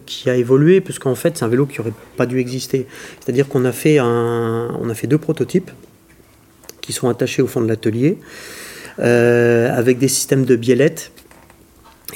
qui 0.06 0.30
a 0.30 0.34
évolué 0.34 0.80
puisqu'en 0.80 1.14
fait 1.14 1.38
c'est 1.38 1.44
un 1.44 1.48
vélo 1.48 1.66
qui 1.66 1.78
n'aurait 1.78 1.92
pas 2.16 2.26
dû 2.26 2.40
exister. 2.40 2.88
C'est-à-dire 3.20 3.48
qu'on 3.48 3.64
a 3.64 3.70
fait 3.70 3.98
un, 3.98 4.76
on 4.80 4.90
a 4.90 4.94
fait 4.94 5.06
deux 5.06 5.18
prototypes 5.18 5.70
qui 6.80 6.92
sont 6.92 7.08
attachés 7.08 7.42
au 7.42 7.46
fond 7.46 7.60
de 7.60 7.68
l'atelier 7.68 8.18
avec 8.98 9.98
des 9.98 10.08
systèmes 10.08 10.44
de 10.44 10.56
biellettes 10.56 11.12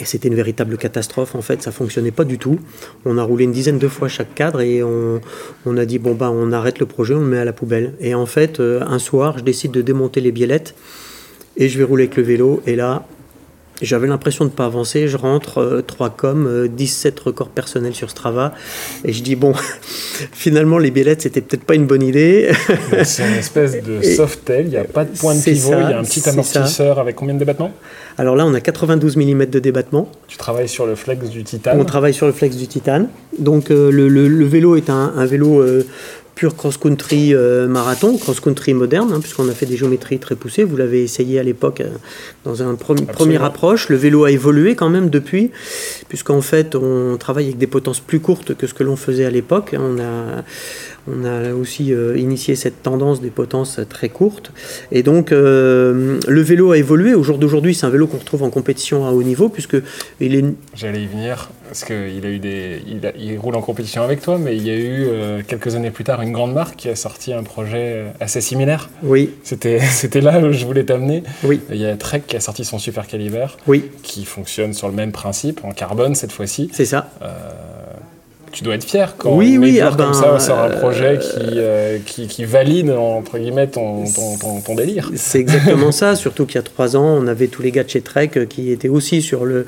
Et 0.00 0.04
c'était 0.04 0.28
une 0.28 0.34
véritable 0.34 0.76
catastrophe, 0.76 1.34
en 1.34 1.42
fait, 1.42 1.62
ça 1.62 1.72
fonctionnait 1.72 2.10
pas 2.10 2.24
du 2.24 2.38
tout. 2.38 2.58
On 3.04 3.18
a 3.18 3.22
roulé 3.22 3.44
une 3.44 3.52
dizaine 3.52 3.78
de 3.78 3.88
fois 3.88 4.08
chaque 4.08 4.34
cadre 4.34 4.60
et 4.60 4.82
on, 4.82 5.20
on 5.66 5.76
a 5.76 5.86
dit, 5.86 5.98
bon, 5.98 6.14
ben, 6.14 6.30
on 6.30 6.52
arrête 6.52 6.78
le 6.78 6.86
projet, 6.86 7.14
on 7.14 7.20
le 7.20 7.26
met 7.26 7.38
à 7.38 7.44
la 7.44 7.52
poubelle. 7.52 7.94
Et 8.00 8.14
en 8.14 8.26
fait, 8.26 8.60
euh, 8.60 8.82
un 8.82 8.98
soir, 8.98 9.38
je 9.38 9.44
décide 9.44 9.72
de 9.72 9.82
démonter 9.82 10.20
les 10.20 10.30
biellettes 10.30 10.74
et 11.56 11.68
je 11.68 11.78
vais 11.78 11.84
rouler 11.84 12.04
avec 12.04 12.16
le 12.16 12.22
vélo. 12.22 12.62
Et 12.66 12.76
là, 12.76 13.06
j'avais 13.82 14.06
l'impression 14.06 14.44
de 14.44 14.50
ne 14.50 14.54
pas 14.54 14.64
avancer. 14.66 15.08
Je 15.08 15.16
rentre, 15.16 15.58
euh, 15.58 15.82
3 15.82 16.10
com, 16.10 16.46
euh, 16.46 16.68
17 16.68 17.18
records 17.20 17.48
personnels 17.50 17.94
sur 17.94 18.10
Strava. 18.10 18.52
Et 19.04 19.12
je 19.12 19.22
dis, 19.22 19.36
bon, 19.36 19.52
finalement, 20.32 20.78
les 20.78 20.90
biellettes, 20.90 21.22
c'était 21.22 21.40
peut-être 21.40 21.64
pas 21.64 21.74
une 21.74 21.86
bonne 21.86 22.02
idée. 22.02 22.50
C'est 23.04 23.26
une 23.28 23.34
espèce 23.34 23.82
de 23.82 24.02
softail, 24.16 24.64
il 24.64 24.70
n'y 24.70 24.76
a 24.76 24.84
pas 24.84 25.04
de 25.04 25.16
point 25.16 25.34
de 25.34 25.42
pivot, 25.42 25.72
il 25.72 25.90
y 25.90 25.92
a 25.92 25.98
un 25.98 26.04
petit 26.04 26.28
amortisseur 26.28 26.98
avec 26.98 27.16
combien 27.16 27.34
de 27.34 27.38
débattements? 27.38 27.72
Alors 28.16 28.34
là, 28.34 28.44
on 28.46 28.54
a 28.54 28.60
92 28.60 29.16
mm 29.16 29.46
de 29.46 29.58
débattement. 29.60 30.10
Tu 30.26 30.36
travailles 30.38 30.68
sur 30.68 30.86
le 30.86 30.94
flex 30.96 31.28
du 31.28 31.44
titane. 31.44 31.80
On 31.80 31.84
travaille 31.84 32.14
sur 32.14 32.26
le 32.26 32.32
flex 32.32 32.56
du 32.56 32.66
titane. 32.66 33.08
Donc 33.38 33.70
euh, 33.70 33.90
le, 33.92 34.08
le- 34.08 34.26
le 34.28 34.44
vélo 34.44 34.74
est 34.76 34.90
un, 34.90 35.12
un 35.16 35.24
vélo 35.26 35.60
euh, 35.60 35.86
pur 36.38 36.54
cross-country 36.54 37.34
euh, 37.34 37.66
marathon, 37.66 38.16
cross-country 38.16 38.72
moderne, 38.72 39.10
hein, 39.12 39.18
puisqu'on 39.20 39.48
a 39.48 39.52
fait 39.52 39.66
des 39.66 39.76
géométries 39.76 40.20
très 40.20 40.36
poussées. 40.36 40.62
Vous 40.62 40.76
l'avez 40.76 41.02
essayé 41.02 41.40
à 41.40 41.42
l'époque 41.42 41.80
euh, 41.80 41.88
dans 42.44 42.62
un 42.62 42.74
pre- 42.74 43.04
première 43.06 43.42
approche. 43.42 43.88
Le 43.88 43.96
vélo 43.96 44.22
a 44.22 44.30
évolué 44.30 44.76
quand 44.76 44.88
même 44.88 45.10
depuis, 45.10 45.50
puisqu'en 46.08 46.40
fait 46.40 46.76
on 46.76 47.16
travaille 47.18 47.46
avec 47.46 47.58
des 47.58 47.66
potences 47.66 47.98
plus 47.98 48.20
courtes 48.20 48.54
que 48.54 48.68
ce 48.68 48.74
que 48.74 48.84
l'on 48.84 48.94
faisait 48.94 49.24
à 49.24 49.30
l'époque. 49.30 49.74
On 49.76 49.98
a, 49.98 50.44
on 51.10 51.24
a 51.24 51.52
aussi 51.54 51.92
euh, 51.92 52.16
initié 52.18 52.54
cette 52.56 52.82
tendance 52.82 53.20
des 53.20 53.30
potences 53.30 53.80
très 53.88 54.08
courtes. 54.08 54.52
Et 54.92 55.02
donc 55.02 55.32
euh, 55.32 56.18
le 56.28 56.40
vélo 56.42 56.72
a 56.72 56.78
évolué. 56.78 57.14
Au 57.14 57.22
jour 57.22 57.38
d'aujourd'hui, 57.38 57.74
c'est 57.74 57.86
un 57.86 57.90
vélo 57.90 58.06
qu'on 58.06 58.18
retrouve 58.18 58.42
en 58.42 58.50
compétition 58.50 59.06
à 59.06 59.10
haut 59.12 59.22
niveau, 59.22 59.48
puisque 59.48 59.76
il 60.20 60.34
est 60.34 60.44
J'allais 60.74 61.02
y 61.02 61.06
venir, 61.06 61.50
parce 61.66 61.84
qu'il 61.84 62.24
a 62.24 62.28
eu 62.28 62.38
des, 62.38 62.82
il, 62.86 63.04
a- 63.06 63.12
il 63.18 63.38
roule 63.38 63.56
en 63.56 63.60
compétition 63.62 64.02
avec 64.02 64.20
toi, 64.20 64.38
mais 64.38 64.56
il 64.56 64.66
y 64.66 64.70
a 64.70 64.76
eu 64.76 65.06
euh, 65.08 65.42
quelques 65.46 65.74
années 65.74 65.90
plus 65.90 66.04
tard 66.04 66.20
une 66.22 66.32
grande 66.32 66.52
marque 66.54 66.76
qui 66.76 66.88
a 66.88 66.96
sorti 66.96 67.32
un 67.32 67.42
projet 67.42 68.04
assez 68.20 68.40
similaire. 68.40 68.90
oui, 69.02 69.30
C'était, 69.42 69.78
c'était 69.90 70.20
là 70.20 70.38
où 70.40 70.52
je 70.52 70.64
voulais 70.64 70.84
t'amener. 70.84 71.22
oui, 71.44 71.60
Il 71.70 71.76
y 71.76 71.86
a 71.86 71.96
Trek 71.96 72.22
qui 72.26 72.36
a 72.36 72.40
sorti 72.40 72.64
son 72.64 72.78
super 72.78 73.06
caliber, 73.06 73.46
oui, 73.66 73.90
qui 74.02 74.24
fonctionne 74.24 74.72
sur 74.74 74.88
le 74.88 74.94
même 74.94 75.12
principe, 75.12 75.60
en 75.64 75.72
carbone 75.72 76.14
cette 76.14 76.32
fois-ci. 76.32 76.70
c'est 76.72 76.84
ça. 76.84 77.10
Tu 78.52 78.64
dois 78.64 78.74
être 78.74 78.84
fier 78.84 79.14
quand 79.16 79.34
Oui, 79.34 79.58
oui, 79.58 79.80
ah 79.80 79.88
comme 79.88 79.96
ben, 79.96 80.12
ça 80.14 80.38
sort 80.38 80.58
un 80.58 80.70
euh, 80.70 80.78
projet 80.78 81.18
qui, 81.18 81.38
euh, 81.56 81.98
qui, 82.04 82.26
qui 82.28 82.44
valide 82.44 82.90
entre 82.90 83.38
guillemets 83.38 83.66
ton, 83.66 84.04
ton, 84.04 84.38
ton, 84.38 84.60
ton 84.60 84.74
délire. 84.74 85.10
C'est 85.14 85.38
exactement 85.40 85.92
ça, 85.92 86.16
surtout 86.16 86.46
qu'il 86.46 86.56
y 86.56 86.58
a 86.58 86.62
trois 86.62 86.96
ans, 86.96 87.18
on 87.20 87.26
avait 87.26 87.48
tous 87.48 87.62
les 87.62 87.70
gars 87.70 87.84
de 87.84 87.90
chez 87.90 88.00
Trek 88.00 88.30
euh, 88.36 88.46
qui 88.46 88.70
étaient 88.70 88.88
aussi 88.88 89.22
sur 89.22 89.44
le, 89.44 89.66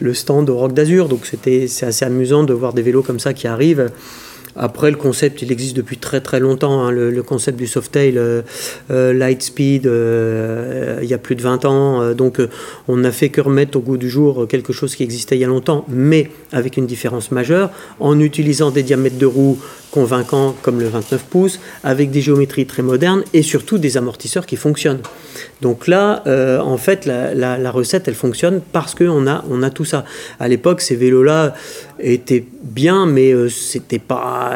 le 0.00 0.14
stand 0.14 0.48
au 0.48 0.56
Rock 0.56 0.72
d'Azur, 0.72 1.08
donc 1.08 1.26
c'était 1.26 1.66
c'est 1.68 1.86
assez 1.86 2.04
amusant 2.04 2.44
de 2.44 2.52
voir 2.52 2.72
des 2.72 2.82
vélos 2.82 3.02
comme 3.02 3.20
ça 3.20 3.34
qui 3.34 3.46
arrivent. 3.46 3.90
Après, 4.56 4.90
le 4.90 4.96
concept, 4.96 5.42
il 5.42 5.52
existe 5.52 5.76
depuis 5.76 5.96
très 5.96 6.20
très 6.20 6.40
longtemps. 6.40 6.82
hein, 6.82 6.90
le, 6.90 7.22
concept 7.22 7.58
du 7.58 7.66
Softail, 7.66 8.18
euh, 8.18 8.42
euh, 8.90 9.12
Lightspeed, 9.12 9.86
euh, 9.86 10.98
il 11.02 11.08
y 11.08 11.14
a 11.14 11.18
plus 11.18 11.36
de 11.36 11.42
20 11.42 11.64
ans. 11.64 12.02
euh, 12.02 12.14
donc, 12.14 12.40
on 12.88 12.96
n'a 12.96 13.12
fait 13.12 13.28
que 13.28 13.40
remettre 13.40 13.78
au 13.78 13.80
goût 13.80 13.96
du 13.96 14.10
jour 14.10 14.46
quelque 14.48 14.72
chose 14.72 14.96
qui 14.96 15.02
existait 15.02 15.36
il 15.36 15.40
y 15.40 15.44
a 15.44 15.48
longtemps, 15.48 15.84
mais 15.88 16.30
avec 16.52 16.76
une 16.76 16.86
différence 16.86 17.30
majeure, 17.30 17.70
en 18.00 18.18
utilisant 18.18 18.70
des 18.70 18.82
diamètres 18.82 19.18
de 19.18 19.26
roues 19.26 19.58
convaincants 19.90 20.54
comme 20.62 20.80
le 20.80 20.88
29 20.88 21.24
pouces, 21.24 21.60
avec 21.84 22.10
des 22.10 22.20
géométries 22.20 22.66
très 22.66 22.82
modernes 22.82 23.24
et 23.32 23.42
surtout 23.42 23.78
des 23.78 23.96
amortisseurs 23.96 24.46
qui 24.46 24.56
fonctionnent. 24.56 25.02
Donc 25.62 25.86
là, 25.86 26.22
euh, 26.26 26.58
en 26.60 26.76
fait, 26.76 27.06
la, 27.06 27.70
recette, 27.70 28.08
elle 28.08 28.14
fonctionne 28.14 28.60
parce 28.72 28.94
qu'on 28.94 29.26
a, 29.26 29.44
on 29.50 29.62
a 29.62 29.70
tout 29.70 29.84
ça. 29.84 30.04
À 30.38 30.48
l'époque, 30.48 30.80
ces 30.80 30.96
vélos-là 30.96 31.54
étaient 31.98 32.44
bien, 32.62 33.06
mais 33.06 33.32
euh, 33.32 33.48
c'était 33.48 33.98
pas, 33.98 34.52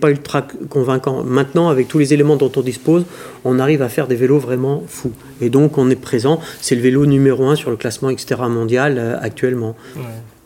pas 0.00 0.10
ultra 0.10 0.46
convaincant. 0.68 1.24
Maintenant, 1.24 1.68
avec 1.68 1.88
tous 1.88 1.98
les 1.98 2.14
éléments 2.14 2.36
dont 2.36 2.52
on 2.56 2.60
dispose, 2.60 3.04
on 3.44 3.58
arrive 3.58 3.82
à 3.82 3.88
faire 3.88 4.06
des 4.06 4.16
vélos 4.16 4.38
vraiment 4.38 4.84
fous. 4.86 5.12
Et 5.40 5.50
donc, 5.50 5.78
on 5.78 5.90
est 5.90 6.00
présent. 6.00 6.40
C'est 6.60 6.76
le 6.76 6.82
vélo 6.82 7.06
numéro 7.06 7.46
un 7.46 7.56
sur 7.56 7.70
le 7.70 7.76
classement 7.76 8.12
Xterra 8.12 8.48
mondial 8.48 8.96
euh, 8.98 9.16
actuellement. 9.20 9.74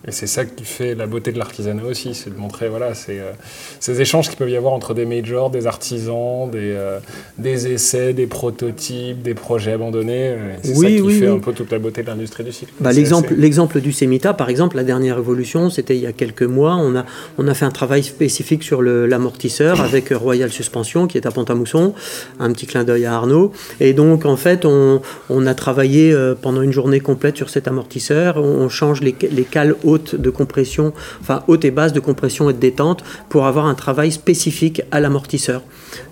Et 0.06 0.12
c'est 0.12 0.26
ça 0.26 0.44
qui 0.44 0.64
fait 0.64 0.94
la 0.94 1.06
beauté 1.06 1.32
de 1.32 1.38
l'artisanat 1.38 1.82
aussi, 1.84 2.14
c'est 2.14 2.28
de 2.28 2.38
montrer 2.38 2.68
voilà, 2.68 2.92
euh, 3.08 3.32
ces 3.80 4.00
échanges 4.02 4.28
qu'il 4.28 4.36
peut 4.36 4.50
y 4.50 4.56
avoir 4.56 4.74
entre 4.74 4.92
des 4.92 5.06
majors, 5.06 5.48
des 5.48 5.66
artisans, 5.66 6.50
des, 6.50 6.58
euh, 6.76 6.98
des 7.38 7.72
essais, 7.72 8.12
des 8.12 8.26
prototypes, 8.26 9.22
des 9.22 9.32
projets 9.32 9.72
abandonnés. 9.72 10.28
euh, 10.36 10.54
C'est 10.62 10.76
Oui, 10.76 10.80
ça 10.82 10.88
qui 10.96 11.00
oui, 11.00 11.18
fait 11.20 11.28
oui. 11.28 11.36
un 11.36 11.38
peu 11.38 11.52
toute 11.54 11.72
la 11.72 11.78
beauté 11.78 12.02
de 12.02 12.08
l'industrie 12.08 12.44
du 12.44 12.52
cycle. 12.52 12.72
Bah, 12.80 12.92
l'exemple, 12.92 13.80
du 13.80 13.92
Semita, 13.92 14.34
par 14.34 14.50
exemple, 14.50 14.76
la 14.76 14.84
dernière 14.84 15.16
évolution, 15.16 15.70
c'était 15.70 15.96
il 15.96 16.02
y 16.02 16.06
a 16.06 16.12
quelques 16.12 16.42
mois. 16.42 16.74
On 16.76 16.94
a, 16.96 17.06
on 17.38 17.48
a 17.48 17.54
fait 17.54 17.64
un 17.64 17.70
travail 17.70 18.02
spécifique 18.02 18.62
sur 18.62 18.82
le- 18.82 19.06
l'amortisseur 19.06 19.80
avec 19.88 20.10
Royal 20.10 20.50
Suspension 20.50 21.06
qui 21.06 21.16
est 21.16 21.26
à 21.26 21.30
Pont-à-Mousson. 21.30 21.94
Un 22.40 22.52
petit 22.52 22.66
clin 22.66 22.84
d'œil 22.84 23.06
à 23.06 23.14
Arnaud. 23.14 23.52
Et 23.80 23.94
donc, 23.94 24.26
en 24.26 24.36
fait, 24.36 24.66
on, 24.66 25.00
on 25.30 25.46
a 25.46 25.54
travaillé 25.54 26.14
pendant 26.42 26.60
une 26.60 26.72
journée 26.72 27.00
complète 27.00 27.38
sur 27.38 27.48
cet 27.48 27.68
amortisseur. 27.68 28.36
On, 28.36 28.42
on 28.42 28.68
change 28.68 29.00
les, 29.00 29.14
les 29.32 29.44
cales 29.44 29.74
hautes 29.82 29.93
de 29.96 30.30
compression, 30.30 30.92
enfin 31.20 31.42
hautes 31.48 31.64
et 31.64 31.70
basses 31.70 31.92
de 31.92 32.00
compression 32.00 32.50
et 32.50 32.52
de 32.52 32.58
détente 32.58 33.04
pour 33.28 33.46
avoir 33.46 33.66
un 33.66 33.74
travail 33.74 34.12
spécifique 34.12 34.82
à 34.90 35.00
l'amortisseur. 35.00 35.62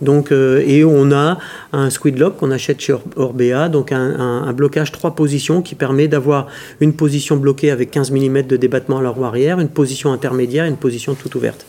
Donc, 0.00 0.30
euh, 0.32 0.62
et 0.66 0.84
on 0.84 1.12
a 1.12 1.38
un 1.72 1.90
squid 1.90 2.18
lock 2.18 2.36
qu'on 2.36 2.50
achète 2.50 2.80
chez 2.80 2.92
Or- 2.92 3.02
Orbea, 3.16 3.68
donc 3.68 3.92
un, 3.92 4.52
blocage 4.52 4.92
trois 4.92 5.14
positions 5.14 5.62
qui 5.62 5.74
permet 5.74 6.08
d'avoir 6.08 6.46
une 6.80 6.92
position 6.92 7.36
bloquée 7.36 7.70
avec 7.70 7.90
15 7.90 8.10
mm 8.10 8.42
de 8.42 8.56
débattement 8.56 8.98
à 8.98 9.02
la 9.02 9.10
roue 9.10 9.24
arrière, 9.24 9.58
une 9.60 9.68
position 9.68 10.12
intermédiaire 10.12 10.64
et 10.64 10.68
une 10.68 10.76
position 10.76 11.14
toute 11.14 11.34
ouverte. 11.34 11.64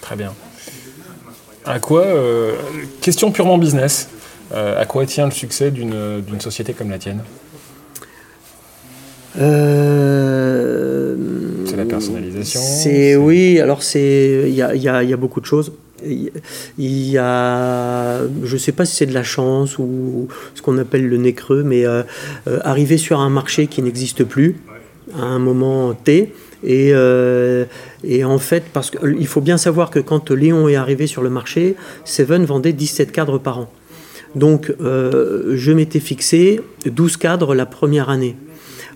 Très 0.00 0.16
bien. 0.16 0.32
À 1.64 1.78
quoi, 1.78 2.02
euh, 2.02 2.52
question 3.00 3.30
purement 3.30 3.58
business, 3.58 4.08
euh, 4.52 4.80
à 4.80 4.84
quoi 4.84 5.06
tient 5.06 5.26
le 5.26 5.30
succès 5.32 5.70
d'une 5.70 6.40
société 6.40 6.72
comme 6.72 6.90
la 6.90 6.98
tienne? 6.98 7.20
Euh, 9.40 11.14
C'est 11.66 11.76
la 11.76 11.84
personnalisation 11.84 12.60
C'est 12.60 13.16
oui. 13.16 13.60
Alors 13.60 13.82
c'est 13.82 14.44
il 14.46 14.54
y 14.54 14.62
a, 14.62 14.74
y 14.74 14.88
a- 14.88 15.02
y 15.02 15.12
a 15.12 15.16
beaucoup 15.16 15.40
de 15.40 15.46
choses. 15.46 15.72
Il 16.04 16.30
y 16.78 17.16
a, 17.16 18.18
je 18.42 18.56
sais 18.56 18.72
pas 18.72 18.84
si 18.84 18.96
c'est 18.96 19.06
de 19.06 19.14
la 19.14 19.22
chance 19.22 19.78
ou 19.78 20.26
ce 20.54 20.60
qu'on 20.60 20.76
appelle 20.78 21.08
le 21.08 21.16
nez 21.16 21.32
creux, 21.32 21.62
mais 21.62 21.86
euh, 21.86 22.02
euh, 22.48 22.58
arriver 22.64 22.96
sur 22.98 23.20
un 23.20 23.30
marché 23.30 23.68
qui 23.68 23.82
n'existe 23.82 24.24
plus 24.24 24.56
à 25.16 25.22
un 25.22 25.38
moment 25.38 25.94
T. 25.94 26.32
Et, 26.64 26.92
et 28.04 28.24
en 28.24 28.38
fait, 28.38 28.62
parce 28.72 28.90
qu'il 28.92 29.26
faut 29.26 29.40
bien 29.40 29.58
savoir 29.58 29.90
que 29.90 29.98
quand 29.98 30.30
Léon 30.30 30.68
est 30.68 30.76
arrivé 30.76 31.08
sur 31.08 31.22
le 31.22 31.28
marché, 31.30 31.74
Seven 32.04 32.44
vendait 32.44 32.72
17 32.72 33.10
cadres 33.10 33.38
par 33.38 33.58
an. 33.58 33.70
Donc, 34.36 34.72
je 34.80 35.72
m'étais 35.72 35.98
fixé 36.00 36.60
12 36.86 37.16
cadres 37.16 37.54
la 37.56 37.66
première 37.66 38.10
année. 38.10 38.36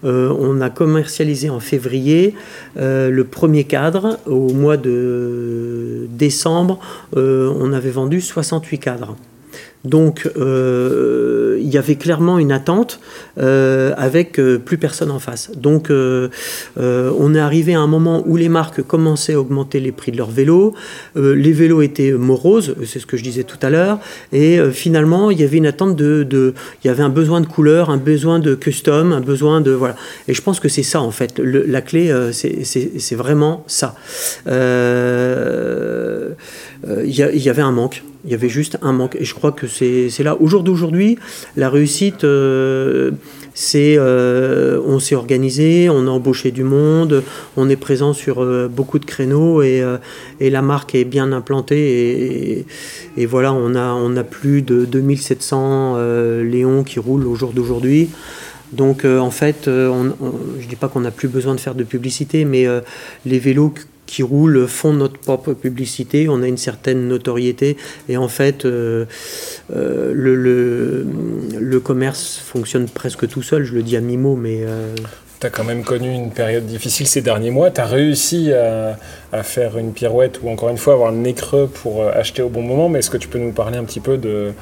Euh, 0.05 0.35
on 0.39 0.61
a 0.61 0.71
commercialisé 0.71 1.51
en 1.51 1.61
février 1.61 2.35
euh, 2.77 3.11
le 3.11 3.25
premier 3.25 3.65
cadre. 3.65 4.19
Au 4.27 4.53
mois 4.53 4.77
de 4.77 6.07
décembre, 6.11 6.79
euh, 7.17 7.53
on 7.59 7.73
avait 7.73 7.91
vendu 7.91 8.21
68 8.21 8.79
cadres. 8.79 9.17
Donc, 9.87 10.28
euh, 10.37 11.59
il 11.61 11.68
y 11.68 11.78
avait 11.78 11.95
clairement 11.95 12.39
une 12.39 12.51
attente 12.51 12.99
euh, 13.39 13.95
avec 13.97 14.39
euh, 14.41 14.59
plus 14.59 14.78
personne 14.78 15.11
en 15.12 15.20
face. 15.20 15.51
Donc, 15.57 15.91
on 15.91 17.34
est 17.34 17.39
arrivé 17.39 17.74
à 17.74 17.80
un 17.80 17.87
moment 17.87 18.22
où 18.26 18.37
les 18.37 18.49
marques 18.49 18.82
commençaient 18.82 19.34
à 19.34 19.41
augmenter 19.41 19.80
les 19.80 19.93
prix 19.93 20.12
de 20.12 20.16
leurs 20.16 20.30
vélos. 20.30 20.74
Les 21.14 21.53
vélos 21.53 21.82
étaient 21.82 22.12
moroses, 22.12 22.74
c'est 22.84 22.99
ce 22.99 23.07
que 23.07 23.16
je 23.16 23.22
disais 23.22 23.45
tout 23.45 23.59
à 23.62 23.70
l'heure. 23.70 23.99
Et 24.32 24.59
finalement, 24.72 25.30
il 25.30 25.41
y 25.41 25.45
avait 25.45 25.57
une 25.59 25.66
attente 25.66 25.97
de, 25.97 26.55
Il 26.82 26.87
y 26.87 26.91
avait 26.91 27.03
un 27.03 27.09
besoin 27.09 27.41
de 27.41 27.47
couleur, 27.47 27.91
un 27.91 27.97
besoin 27.97 28.39
de 28.39 28.55
custom, 28.55 29.12
un 29.12 29.20
besoin 29.20 29.61
de. 29.61 29.70
Voilà. 29.70 29.97
Et 30.28 30.34
je 30.34 30.43
pense 30.43 30.61
que 30.61 30.68
c'est 30.68 30.82
ça, 30.82 31.01
en 31.01 31.11
fait. 31.11 31.39
La 31.39 31.80
clé, 31.80 32.12
c'est- 32.32 33.14
vraiment 33.16 33.64
ça. 33.66 33.95
Euh, 34.49 36.30
Il 37.05 37.14
y, 37.14 37.22
a- 37.22 37.33
il 37.33 37.43
y 37.43 37.49
avait 37.49 37.62
un 37.62 37.72
manque. 37.72 38.03
Il 38.24 38.31
y 38.31 38.35
avait 38.35 38.49
juste 38.49 38.79
un 38.83 38.93
manque. 38.93 39.16
Et 39.18 39.24
je 39.24 39.35
crois 39.35 39.53
que 39.53 39.66
c'est 39.66 40.11
là. 40.22 40.37
Au 40.41 40.47
jour 40.49 40.62
d'aujourd'hui, 40.62 41.16
la 41.57 41.70
réussite, 41.70 42.24
euh, 42.24 43.12
c'est. 43.55 43.97
euh, 43.99 44.81
on 44.87 44.99
s'est 44.99 45.14
organisé, 45.14 45.89
on 45.89 46.07
a 46.07 46.11
embauché 46.11 46.51
du 46.51 46.64
monde, 46.64 47.22
on 47.57 47.68
est 47.68 47.77
présent 47.77 48.12
sur 48.12 48.43
euh, 48.43 48.68
beaucoup 48.68 48.99
de 48.99 49.05
créneaux 49.05 49.62
et, 49.62 49.81
euh, 49.81 49.97
et 50.41 50.51
la 50.51 50.61
marque 50.62 50.95
est 50.95 51.05
bien 51.05 51.33
implantée. 51.33 52.66
Et, 53.16 53.27
voilà, 53.27 53.53
on 53.53 53.74
a, 53.74 53.93
on 53.95 54.16
a 54.16 54.24
plus 54.24 54.62
de 54.62 54.85
2700 54.85 55.95
euh, 55.97 56.45
Léons 56.45 56.83
qui 56.85 56.99
roulent 56.99 57.27
au 57.27 57.35
jour 57.37 57.53
d'aujourd'hui. 57.53 58.09
Donc 58.72 59.05
euh, 59.05 59.20
en 59.20 59.31
fait, 59.31 59.68
euh, 59.68 60.11
je 60.59 60.64
ne 60.64 60.68
dis 60.68 60.77
pas 60.77 60.89
qu'on 60.89 61.01
n'a 61.01 61.12
plus 61.12 61.29
besoin 61.29 61.55
de 61.55 61.61
faire 61.61 61.74
de 61.77 61.85
publicité, 61.85 62.45
mais 62.45 62.66
euh, 62.66 62.81
les 63.24 63.39
vélos 63.39 63.72
qui- 64.07 64.23
roulent 64.23 64.67
font 64.67 64.93
notre 64.93 65.19
propre 65.19 65.53
publicité, 65.53 66.29
on 66.29 66.43
a 66.43 66.49
une 66.49 66.57
certaine 66.57 67.07
notoriété 67.09 67.77
et 68.09 68.17
en 68.17 68.29
fait 68.29 68.65
euh, 68.65 69.05
euh, 69.75 70.13
le, 70.15 71.05
le, 71.59 71.81
commerce 71.81 72.39
fonctionne 72.39 72.89
presque 72.89 73.29
tout 73.29 73.43
seul, 73.43 73.65
je 73.65 73.75
le 73.75 73.83
dis 73.83 73.97
à 73.97 74.01
mi-mot, 74.01 74.35
mais 74.37 74.61
euh, 74.63 74.95
tu 75.39 75.47
as 75.47 75.51
quand 75.51 75.65
même 75.65 75.85
connu 75.85 76.13
une 76.13 76.31
période 76.31 76.65
difficile 76.65 77.07
ces 77.07 77.21
derniers 77.21 77.51
mois. 77.51 77.71
Tu 77.71 77.81
as 77.81 77.87
réussi 77.87 78.53
à, 78.53 78.97
faire 79.43 79.77
une 79.77 79.93
pirouette 79.93 80.41
ou 80.43 80.49
encore 80.49 80.71
une 80.71 80.79
fois 80.79 80.95
avoir 80.95 81.13
le 81.13 81.19
nez 81.19 81.35
creux 81.35 81.69
pour 81.69 82.03
euh, 82.03 82.11
acheter 82.15 82.41
au 82.41 82.49
bon 82.49 82.63
moment. 82.63 82.89
Mais 82.89 83.01
est-ce 83.01 83.11
que 83.11 83.19
tu 83.19 83.29
peux 83.29 83.39
nous 83.39 83.53
parler 83.53 83.77
un 83.77 83.85
petit 83.85 84.01
peu 84.01 84.17
de, 84.17 84.53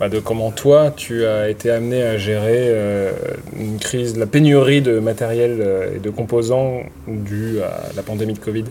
bah, 0.00 0.08
de 0.08 0.18
comment 0.18 0.50
toi, 0.50 0.90
tu 0.96 1.26
as 1.26 1.50
été 1.50 1.70
amené 1.70 2.02
à 2.02 2.16
gérer 2.16 2.68
euh, 2.70 3.12
une 3.54 3.78
crise, 3.78 4.16
la 4.16 4.24
pénurie 4.24 4.80
de 4.80 4.98
matériel 4.98 5.58
euh, 5.60 5.94
et 5.94 5.98
de 5.98 6.08
composants 6.08 6.80
due 7.06 7.60
à 7.60 7.94
la 7.94 8.02
pandémie 8.02 8.32
de 8.32 8.38
Covid? 8.38 8.64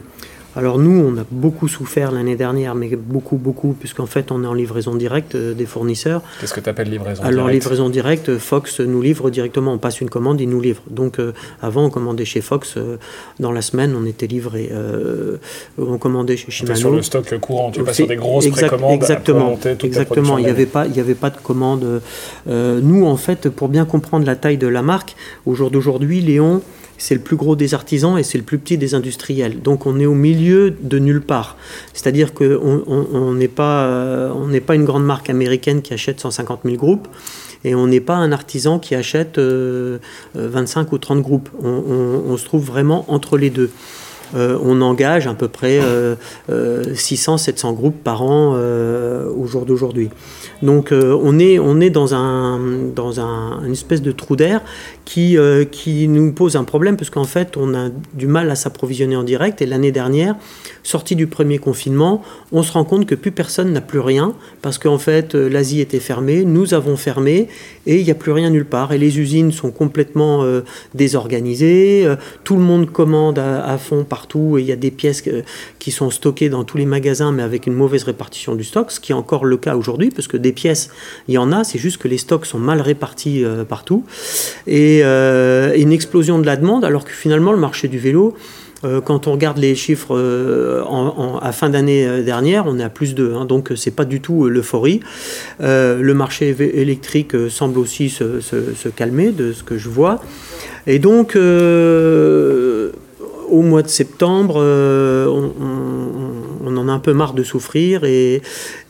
Alors 0.55 0.79
nous, 0.79 0.99
on 0.99 1.17
a 1.19 1.25
beaucoup 1.29 1.67
souffert 1.67 2.11
l'année 2.11 2.35
dernière, 2.35 2.73
mais 2.73 2.95
beaucoup, 2.95 3.37
beaucoup, 3.37 3.73
puisqu'en 3.79 4.07
fait, 4.07 4.31
on 4.31 4.43
est 4.43 4.47
en 4.47 4.53
livraison 4.53 4.95
directe 4.95 5.35
euh, 5.35 5.53
des 5.53 5.67
fournisseurs. 5.67 6.23
Qu'est-ce 6.41 6.53
que 6.55 6.59
tu 6.59 6.69
appelles 6.69 6.89
livraison 6.89 7.21
directe? 7.21 7.33
Alors 7.33 7.47
livraison 7.49 7.89
directe, 7.89 8.37
Fox 8.37 8.79
nous 8.79 9.01
livre 9.01 9.29
directement, 9.29 9.73
on 9.73 9.77
passe 9.77 10.01
une 10.01 10.09
commande, 10.09 10.41
il 10.41 10.49
nous 10.49 10.59
livre. 10.59 10.81
Donc 10.89 11.19
euh, 11.19 11.33
avant, 11.61 11.85
on 11.85 11.89
commandait 11.91 12.25
chez 12.25 12.41
Fox, 12.41 12.75
euh, 12.77 12.97
dans 13.39 13.51
la 13.51 13.61
semaine, 13.61 13.95
on 13.95 14.05
était 14.05 14.27
livré, 14.27 14.71
on 15.77 15.97
commandait 15.97 16.37
chez 16.37 16.51
Shimano. 16.51 16.79
sur 16.79 16.91
le 16.91 17.01
stock 17.01 17.39
courant, 17.39 17.71
tu 17.71 17.83
passes 17.83 17.97
sur 17.97 18.07
des 18.07 18.15
grosses 18.15 18.47
précommandes 18.47 18.93
Exactement, 18.93 19.57
exactement. 19.83 20.37
il 20.37 20.45
n'y 20.45 20.49
avait, 20.49 20.65
pas, 20.65 20.87
il 20.87 20.99
avait 20.99 21.15
pas 21.15 21.29
de 21.29 21.37
commande. 21.37 22.01
nous, 22.47 23.05
en 23.05 23.17
fait, 23.17 23.49
pour 23.49 23.69
bien 23.69 23.85
comprendre 23.85 24.25
la 24.25 24.35
taille 24.35 24.57
de 24.57 24.67
la 24.67 24.81
marque, 24.81 25.15
au 25.45 25.53
jour 25.53 25.69
d'aujourd'hui, 25.69 26.21
Léon 26.21 26.61
c'est 26.99 27.15
le 27.15 27.21
plus 27.21 27.37
gros 27.37 27.55
des 27.55 27.73
artisans 27.73 28.19
et 28.19 28.23
c'est 28.23 28.37
le 28.37 28.43
plus 28.43 28.59
petit 28.59 28.77
des 28.77 28.93
industriels. 28.93 29.61
Donc 29.61 29.87
on 29.87 29.99
est 29.99 30.05
au 30.05 30.13
milieu 30.13 30.71
de 30.71 30.99
nulle 30.99 31.21
part. 31.21 31.57
C'est-à-dire 31.93 32.33
qu'on 32.33 33.33
n'est 33.33 33.47
pas, 33.47 33.85
euh, 33.85 34.31
on 34.35 34.59
pas 34.59 34.75
une 34.75 34.85
grande 34.85 35.05
marque 35.05 35.29
américaine 35.29 35.81
qui 35.81 35.93
achète 35.93 36.19
150 36.19 36.61
000 36.65 36.75
groupes 36.75 37.07
et 37.63 37.73
on 37.73 37.87
n'est 37.87 38.01
pas 38.01 38.15
un 38.15 38.31
artisan 38.31 38.77
qui 38.77 38.93
achète 38.93 39.37
25 39.37 39.39
euh, 39.39 39.99
euh, 40.35 40.83
ou 40.91 40.97
30 40.97 41.21
groupes. 41.21 41.49
On, 41.63 42.37
se 42.37 42.45
trouve 42.45 42.65
vraiment 42.65 43.05
entre 43.07 43.37
les 43.37 43.49
deux. 43.49 43.71
on 44.35 44.81
engage 44.81 45.25
à 45.27 45.33
peu 45.33 45.47
près 45.47 45.79
600-700 46.49 47.73
groupes 47.73 48.03
par 48.03 48.23
an 48.23 48.53
au 48.53 49.45
jour 49.47 49.65
d'aujourd'hui. 49.65 50.09
Donc 50.61 50.91
on, 50.91 51.39
est, 51.39 51.57
on 51.59 51.79
est 51.79 51.89
dans, 51.89 52.13
un, 52.13 52.59
dans 52.93 53.19
un, 53.19 53.63
une 53.65 53.71
espèce 53.71 54.01
de 54.01 54.11
trou 54.11 54.35
d'air 54.35 54.61
qui, 55.09 55.39
euh, 55.39 55.65
qui 55.65 56.07
nous 56.07 56.31
pose 56.31 56.55
un 56.55 56.63
problème 56.63 56.95
parce 56.95 57.09
qu'en 57.09 57.23
fait, 57.23 57.57
on 57.57 57.73
a 57.73 57.89
du 58.13 58.27
mal 58.27 58.51
à 58.51 58.55
s'approvisionner 58.55 59.15
en 59.15 59.23
direct. 59.23 59.59
Et 59.59 59.65
l'année 59.65 59.91
dernière, 59.91 60.35
sortie 60.83 61.15
du 61.15 61.25
premier 61.25 61.57
confinement, 61.57 62.21
on 62.51 62.61
se 62.61 62.71
rend 62.71 62.83
compte 62.83 63.07
que 63.07 63.15
plus 63.15 63.31
personne 63.31 63.73
n'a 63.73 63.81
plus 63.81 63.99
rien 63.99 64.35
parce 64.61 64.77
qu'en 64.77 64.99
fait, 64.99 65.33
euh, 65.33 65.49
l'Asie 65.49 65.81
était 65.81 65.99
fermée, 65.99 66.45
nous 66.45 66.75
avons 66.75 66.95
fermé 66.95 67.47
et 67.87 67.97
il 67.97 68.05
n'y 68.05 68.11
a 68.11 68.15
plus 68.15 68.31
rien 68.31 68.51
nulle 68.51 68.65
part. 68.65 68.93
Et 68.93 68.99
les 68.99 69.19
usines 69.19 69.51
sont 69.51 69.71
complètement 69.71 70.43
euh, 70.43 70.61
désorganisées. 70.93 72.07
tout 72.43 72.55
le 72.55 72.61
monde 72.61 72.91
commande 72.91 73.39
à, 73.39 73.77
fond 73.79 74.03
partout 74.03 74.59
et 74.59 74.61
il 74.61 74.67
y 74.67 74.71
a 74.71 74.75
des 74.75 74.91
pièces 74.91 75.23
qui 75.79 75.91
sont 75.91 76.11
stockées 76.11 76.49
dans 76.49 76.63
tous 76.63 76.77
les 76.77 76.85
magasins 76.85 77.31
mais 77.31 77.41
avec 77.41 77.65
une 77.65 77.73
mauvaise 77.73 78.03
répartition 78.03 78.55
du 78.55 78.63
stock, 78.63 78.91
ce 78.91 78.99
qui 78.99 79.11
est 79.11 79.15
encore 79.15 79.45
le 79.45 79.57
cas 79.57 79.75
aujourd'hui 79.75 80.11
parce 80.11 80.27
que 80.27 80.37
pièces, 80.51 80.89
il 81.27 81.33
y 81.33 81.37
en 81.37 81.51
a, 81.51 81.63
c'est 81.63 81.79
juste 81.79 81.97
que 81.97 82.07
les 82.07 82.17
stocks 82.17 82.45
sont 82.45 82.59
mal 82.59 82.81
répartis 82.81 83.43
partout. 83.67 84.03
Et 84.67 85.01
euh, 85.03 85.73
une 85.75 85.91
explosion 85.91 86.39
de 86.39 86.45
la 86.45 86.55
demande, 86.55 86.85
alors 86.85 87.03
que 87.05 87.11
finalement 87.11 87.51
le 87.51 87.59
marché 87.59 87.87
du 87.87 87.99
vélo, 87.99 88.35
euh, 88.85 89.01
quand 89.01 89.27
on 89.27 89.33
regarde 89.33 89.57
les 89.57 89.75
chiffres 89.75 90.15
euh, 90.15 90.81
à 91.41 91.51
fin 91.51 91.69
d'année 91.69 92.23
dernière, 92.23 92.65
on 92.65 92.79
est 92.79 92.83
à 92.83 92.89
plus 92.89 93.13
de, 93.13 93.33
hein, 93.33 93.43
donc 93.45 93.73
c'est 93.75 93.91
pas 93.91 94.05
du 94.05 94.21
tout 94.21 94.47
l'euphorie. 94.47 95.01
le 95.59 96.13
marché 96.13 96.55
électrique 96.59 97.35
semble 97.49 97.77
aussi 97.79 98.09
se, 98.09 98.89
calmer 98.89 99.31
de 99.31 99.51
ce 99.53 99.63
que 99.63 99.77
je 99.77 99.89
vois. 99.89 100.21
Et 100.87 100.99
donc, 100.99 101.35
au 101.35 101.41
mois 103.61 103.81
de 103.81 103.89
septembre, 103.89 104.57
on, 104.57 105.51
en 106.77 106.87
a 106.87 106.91
un 106.91 106.99
peu 106.99 107.13
marre 107.13 107.33
de 107.33 107.43
souffrir 107.43 108.03
et, 108.03 108.41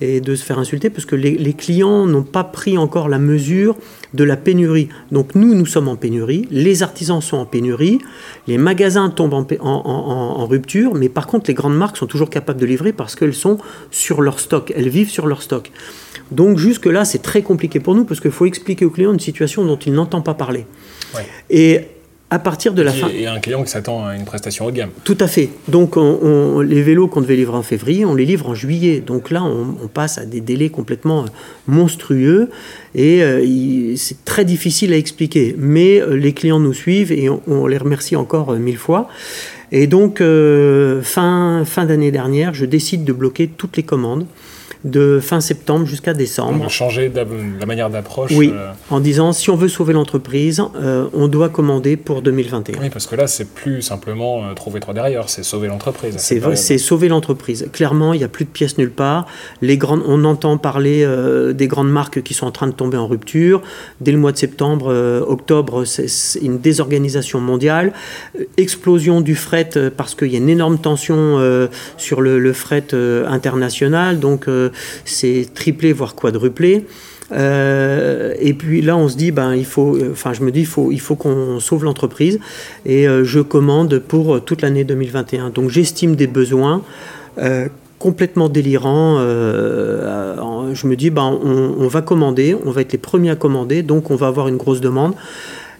de 0.02 0.36
se 0.36 0.44
faire 0.44 0.60
insulter 0.60 0.90
parce 0.90 1.06
que 1.06 1.16
les 1.16 1.54
clients 1.54 2.06
n'ont 2.06 2.24
pas 2.24 2.44
pris 2.44 2.78
encore 2.78 3.10
la 3.10 3.20
mesure 3.20 3.76
de 4.14 4.24
la 4.24 4.38
pénurie. 4.38 4.90
Donc 5.12 5.36
nous, 5.36 5.54
nous 5.54 5.66
sommes 5.66 5.88
en 5.88 5.96
pénurie, 5.96 6.48
les 6.52 6.84
artisans 6.84 7.22
sont 7.22 7.38
en 7.38 7.46
pénurie, 7.46 8.00
les 8.48 8.58
magasins 8.58 9.10
tombent 9.10 9.46
en, 9.60 10.46
rupture, 10.48 10.96
mais 10.96 11.10
par 11.10 11.28
contre 11.28 11.50
les 11.50 11.54
grandes 11.54 11.78
marques 11.78 11.98
sont 11.98 12.08
toujours 12.08 12.30
capables 12.30 12.60
de 12.60 12.66
livrer 12.66 12.94
parce 12.94 13.16
qu'elles 13.16 13.36
sont 13.36 13.60
sur 13.92 14.22
leur 14.22 14.40
stock, 14.40 14.74
elles 14.76 14.90
vivent 14.90 15.12
sur 15.12 15.28
leur 15.28 15.42
stock. 15.42 15.72
Donc 16.32 16.58
jusque-là, 16.58 17.06
c'est 17.06 17.22
très 17.22 17.42
compliqué 17.42 17.80
pour 17.80 17.96
nous 17.96 18.06
parce 18.06 18.20
qu'il 18.20 18.32
faut 18.32 18.46
expliquer 18.46 18.86
aux 18.86 18.90
clients 18.90 19.14
une 19.14 19.20
situation 19.20 19.66
dont 19.66 19.78
ils 19.78 19.94
n'entendent 19.94 20.26
pas 20.26 20.34
parler. 20.34 20.66
Et 21.50 21.82
à 22.32 22.38
partir 22.38 22.74
de 22.74 22.82
la 22.82 22.92
fin. 22.92 23.10
Et 23.10 23.26
un 23.26 23.40
client 23.40 23.64
qui 23.64 23.72
s'attend 23.72 24.06
à 24.06 24.16
une 24.16 24.26
prestation 24.26 24.66
haut 24.66 24.72
de 24.72 24.78
gamme. 24.78 24.92
Tout 25.04 25.18
à 25.20 25.28
fait. 25.28 25.50
Donc 25.68 25.96
les 25.96 26.82
vélos 26.82 27.08
qu'on 27.08 27.22
devait 27.22 27.36
livrer 27.36 27.58
en 27.58 27.64
février, 27.64 28.06
on 28.06 28.14
les 28.14 28.26
livre 28.26 28.50
en 28.50 28.56
juillet. 28.56 29.02
Donc 29.06 29.32
là, 29.32 29.44
on, 29.44 29.88
passe 29.88 30.20
à 30.20 30.26
des 30.26 30.42
délais 30.42 30.70
complètement 30.70 31.24
euh, 31.24 31.28
monstrueux 31.68 32.50
et 32.94 33.24
euh, 33.24 33.96
c'est 33.96 34.24
très 34.24 34.46
difficile 34.46 34.94
à 34.94 34.98
expliquer. 34.98 35.56
Mais 35.58 36.00
euh, 36.00 36.16
les 36.16 36.34
clients 36.34 36.60
nous 36.60 36.74
suivent 36.74 37.12
et 37.12 37.30
on, 37.30 37.66
les 37.66 37.78
remercie 37.78 38.16
encore 38.16 38.54
mille 38.54 38.78
fois. 38.78 39.10
Et 39.72 39.86
donc, 39.86 40.18
fin, 40.18 41.64
fin 41.64 41.86
d'année 41.86 42.10
dernière, 42.10 42.56
je 42.56 42.66
décide 42.66 43.04
de 43.04 43.14
bloquer 43.14 43.48
toutes 43.48 43.78
les 43.78 43.84
commandes 43.84 44.26
de 44.86 45.20
fin 45.20 45.42
septembre 45.42 45.86
jusqu'à 45.86 46.14
décembre. 46.14 46.64
On 46.66 46.70
changer 46.70 47.12
la 47.60 47.66
manière 47.66 47.90
d'approche. 47.90 48.32
Oui, 48.34 48.54
euh. 48.54 48.72
en 48.90 49.02
disant 49.02 49.34
si 49.34 49.50
on 49.50 49.56
veut 49.56 49.68
sauver 49.68 49.94
l'entreprise, 49.94 50.64
euh, 50.76 51.08
on 51.14 51.28
doit 51.28 51.50
commander 51.50 51.98
pour 51.98 52.22
2021. 52.22 52.80
Oui, 52.80 52.90
parce 52.90 53.06
que 53.06 53.16
là, 53.16 53.28
c'est 53.28 53.50
plus 53.50 53.82
simplement 53.82 54.46
euh, 54.46 54.54
trouver 54.54 54.80
trois 54.80 54.94
derrière, 54.94 55.28
c'est 55.28 55.44
sauver 55.44 55.68
l'entreprise. 55.68 56.16
C'est 56.18 56.40
c'est 56.56 56.78
sauver 56.78 57.10
l'entreprise. 57.10 57.68
Clairement, 57.74 58.14
il 58.14 58.20
n'y 58.20 58.24
a 58.24 58.30
plus 58.30 58.46
de 58.46 58.50
pièces 58.50 58.78
nulle 58.78 58.92
part. 58.92 59.28
Les 59.62 59.78
grandes, 59.78 60.04
on 60.08 60.24
entend 60.24 60.58
parler 60.58 61.06
des 61.54 61.68
grandes 61.68 61.92
marques 61.92 62.22
qui 62.24 62.34
sont 62.34 62.46
en 62.46 62.52
train 62.52 62.68
de 62.68 62.74
tomber 62.74 62.98
en 62.98 63.08
rupture. 63.08 63.62
Dès 64.02 64.12
le 64.12 64.18
mois 64.18 64.32
de 64.32 64.38
septembre, 64.38 64.94
octobre, 65.28 65.84
c'est 65.86 66.40
une 66.40 66.60
désorganisation 66.60 67.40
mondiale, 67.40 67.94
explosion 68.58 69.22
du 69.22 69.36
fret 69.36 69.70
parce 69.96 70.16
qu'il 70.16 70.30
y 70.30 70.36
a 70.36 70.40
une 70.40 70.50
énorme 70.50 70.80
tension 70.80 71.68
sur 71.98 72.22
le, 72.22 72.40
le 72.40 72.54
fret 72.54 72.88
international. 73.28 74.20
Donc 74.20 74.48
c'est 75.05 75.47
triplé, 75.53 75.93
voire 75.93 76.15
quadruplé. 76.15 76.86
Euh, 77.32 78.34
et 78.39 78.53
puis 78.53 78.82
là, 78.82 78.97
on 78.97 79.07
se 79.07 79.15
dit, 79.15 79.32
ben, 79.32 79.55
il 79.55 79.65
faut, 79.65 79.97
enfin, 80.11 80.34
je 80.34 80.41
me 80.41 80.51
dis, 80.51 80.61
il 80.61 80.65
faut, 80.65 80.91
il 80.91 80.99
faut 80.99 81.15
qu'on 81.15 81.59
sauve 81.59 81.84
l'entreprise. 81.84 82.39
Et 82.86 83.07
euh, 83.07 83.24
je 83.24 83.39
commande 83.39 83.99
pour 83.99 84.43
toute 84.43 84.61
l'année 84.61 84.84
2021. 84.84 85.49
Donc, 85.49 85.70
j'estime 85.70 86.15
des 86.15 86.28
besoins 86.28 86.82
euh, 87.38 87.67
complètement 87.99 88.49
délirants. 88.49 89.20
je 89.20 90.88
me 90.88 90.95
dis, 90.95 91.09
ben, 91.09 91.38
on, 91.43 91.88
va 91.88 92.01
commander, 92.01 92.55
on 92.65 92.72
va 92.72 92.82
être 92.82 92.93
les 92.93 92.97
premiers 92.97 93.32
à 93.32 93.36
commander, 93.36 93.84
donc 93.84 94.09
on 94.11 94.15
va 94.15 94.28
avoir 94.28 94.47
une 94.47 94.57
grosse 94.57 94.82
demande. 94.82 95.13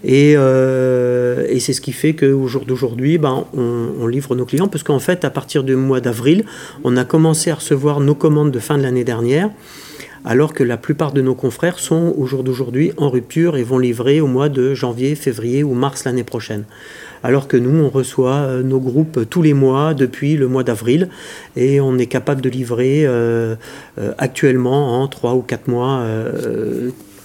Et, 0.04 0.32
et 0.32 1.60
c'est 1.60 1.74
ce 1.74 1.82
qui 1.82 1.92
fait 1.92 2.14
qu'au 2.14 2.48
jour 2.48 2.66
d'aujourd'hui, 2.66 3.18
ben, 3.18 3.46
on, 3.54 4.08
livre 4.08 4.36
nos 4.36 4.46
clients, 4.46 4.68
parce 4.68 4.84
qu'en 4.84 5.00
fait, 5.00 5.26
à 5.26 5.30
partir 5.30 5.64
du 5.64 5.76
mois 5.76 6.00
d'avril, 6.00 6.46
on 6.84 6.96
a 6.96 7.04
commencé 7.04 7.52
à 7.52 7.56
recevoir 7.56 8.00
nos 8.00 8.16
commandes 8.16 8.52
de 8.52 8.60
fin 8.60 8.78
de 8.78 8.84
l'année 8.84 9.04
dernière 9.04 9.50
alors 10.26 10.54
que 10.54 10.64
la 10.64 10.78
plupart 10.78 11.14
de 11.14 11.22
nos 11.22 11.36
confrères 11.36 11.80
sont 11.80 12.14
au 12.18 12.26
jour 12.26 12.44
d'aujourd'hui 12.44 12.92
en 12.98 13.10
rupture 13.10 13.58
et 13.58 13.64
vont 13.64 13.80
livrer 13.80 14.22
au 14.22 14.28
mois 14.28 14.50
de 14.50 14.74
janvier, 14.74 15.16
février 15.16 15.64
ou 15.64 15.74
mars 15.74 16.06
l'année 16.06 16.24
prochaine. 16.24 16.66
Alors 17.24 17.48
que 17.48 17.58
nous, 17.58 17.84
on 17.84 17.90
reçoit 17.90 18.36
euh, 18.36 18.64
nos 18.64 18.80
groupes 18.80 19.28
tous 19.30 19.42
les 19.42 19.54
mois 19.54 19.94
depuis 19.94 20.38
le 20.38 20.48
mois 20.48 20.64
d'avril 20.64 21.10
et 21.56 21.82
on 21.82 21.98
est 21.98 22.06
capable 22.06 22.42
de 22.42 22.50
livrer 22.50 23.06
euh, 23.06 23.56
euh, 23.98 24.14
actuellement 24.18 25.02
en 25.02 25.08
3 25.08 25.34
ou 25.34 25.42
4 25.42 25.68
mois 25.68 26.04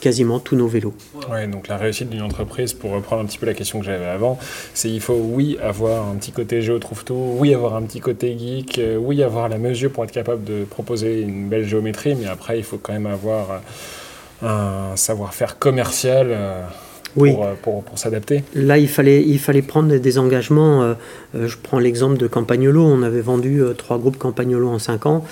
quasiment 0.04 0.38
tous 0.38 0.54
nos 0.54 0.66
vélos. 0.66 0.92
Ouais, 1.30 1.46
donc 1.46 1.66
la 1.66 1.78
réussite 1.78 2.10
d'une 2.10 2.20
entreprise, 2.20 2.74
pour 2.74 2.90
reprendre 2.90 3.22
un 3.22 3.24
petit 3.24 3.38
peu 3.38 3.46
la 3.46 3.54
question 3.54 3.80
que 3.80 3.86
j'avais 3.86 4.04
avant, 4.04 4.38
c'est 4.74 4.90
il 4.90 5.00
faut 5.00 5.14
oui 5.18 5.56
avoir 5.62 6.06
un 6.06 6.16
petit 6.16 6.30
côté 6.30 6.60
géo 6.60 6.78
trouve 6.78 7.04
tout, 7.04 7.36
oui 7.38 7.54
avoir 7.54 7.74
un 7.74 7.80
petit 7.84 8.00
côté 8.00 8.36
geek, 8.38 8.78
euh, 8.78 8.98
oui 8.98 9.22
avoir 9.22 9.48
la 9.48 9.56
mesure 9.56 9.90
pour 9.90 10.04
être 10.04 10.12
capable 10.12 10.44
de 10.44 10.64
proposer 10.64 11.22
une 11.22 11.48
belle 11.48 11.64
géométrie, 11.64 12.14
mais 12.16 12.26
après 12.26 12.58
il 12.58 12.64
faut 12.64 12.76
quand 12.76 12.92
même 12.92 13.06
avoir 13.06 13.62
euh, 14.42 14.92
un 14.92 14.96
savoir-faire 14.96 15.58
commercial. 15.58 16.26
Euh, 16.30 16.62
pour, 17.14 17.46
pour, 17.62 17.84
pour, 17.84 17.96
s'adapter 17.96 18.42
Là, 18.56 18.76
il 18.76 18.88
fallait, 18.88 19.22
il 19.22 19.38
fallait 19.38 19.62
prendre 19.62 19.96
des 19.96 20.18
engagements. 20.18 20.96
je 21.32 21.56
prends 21.62 21.78
l'exemple 21.78 22.16
de 22.16 22.26
Campagnolo. 22.26 22.82
On 22.84 23.04
avait 23.04 23.20
vendu 23.20 23.62
trois 23.78 23.98
groupes 23.98 24.18
Campagnolo 24.18 24.68
en 24.68 24.80
cinq 24.80 25.06
ans. 25.06 25.24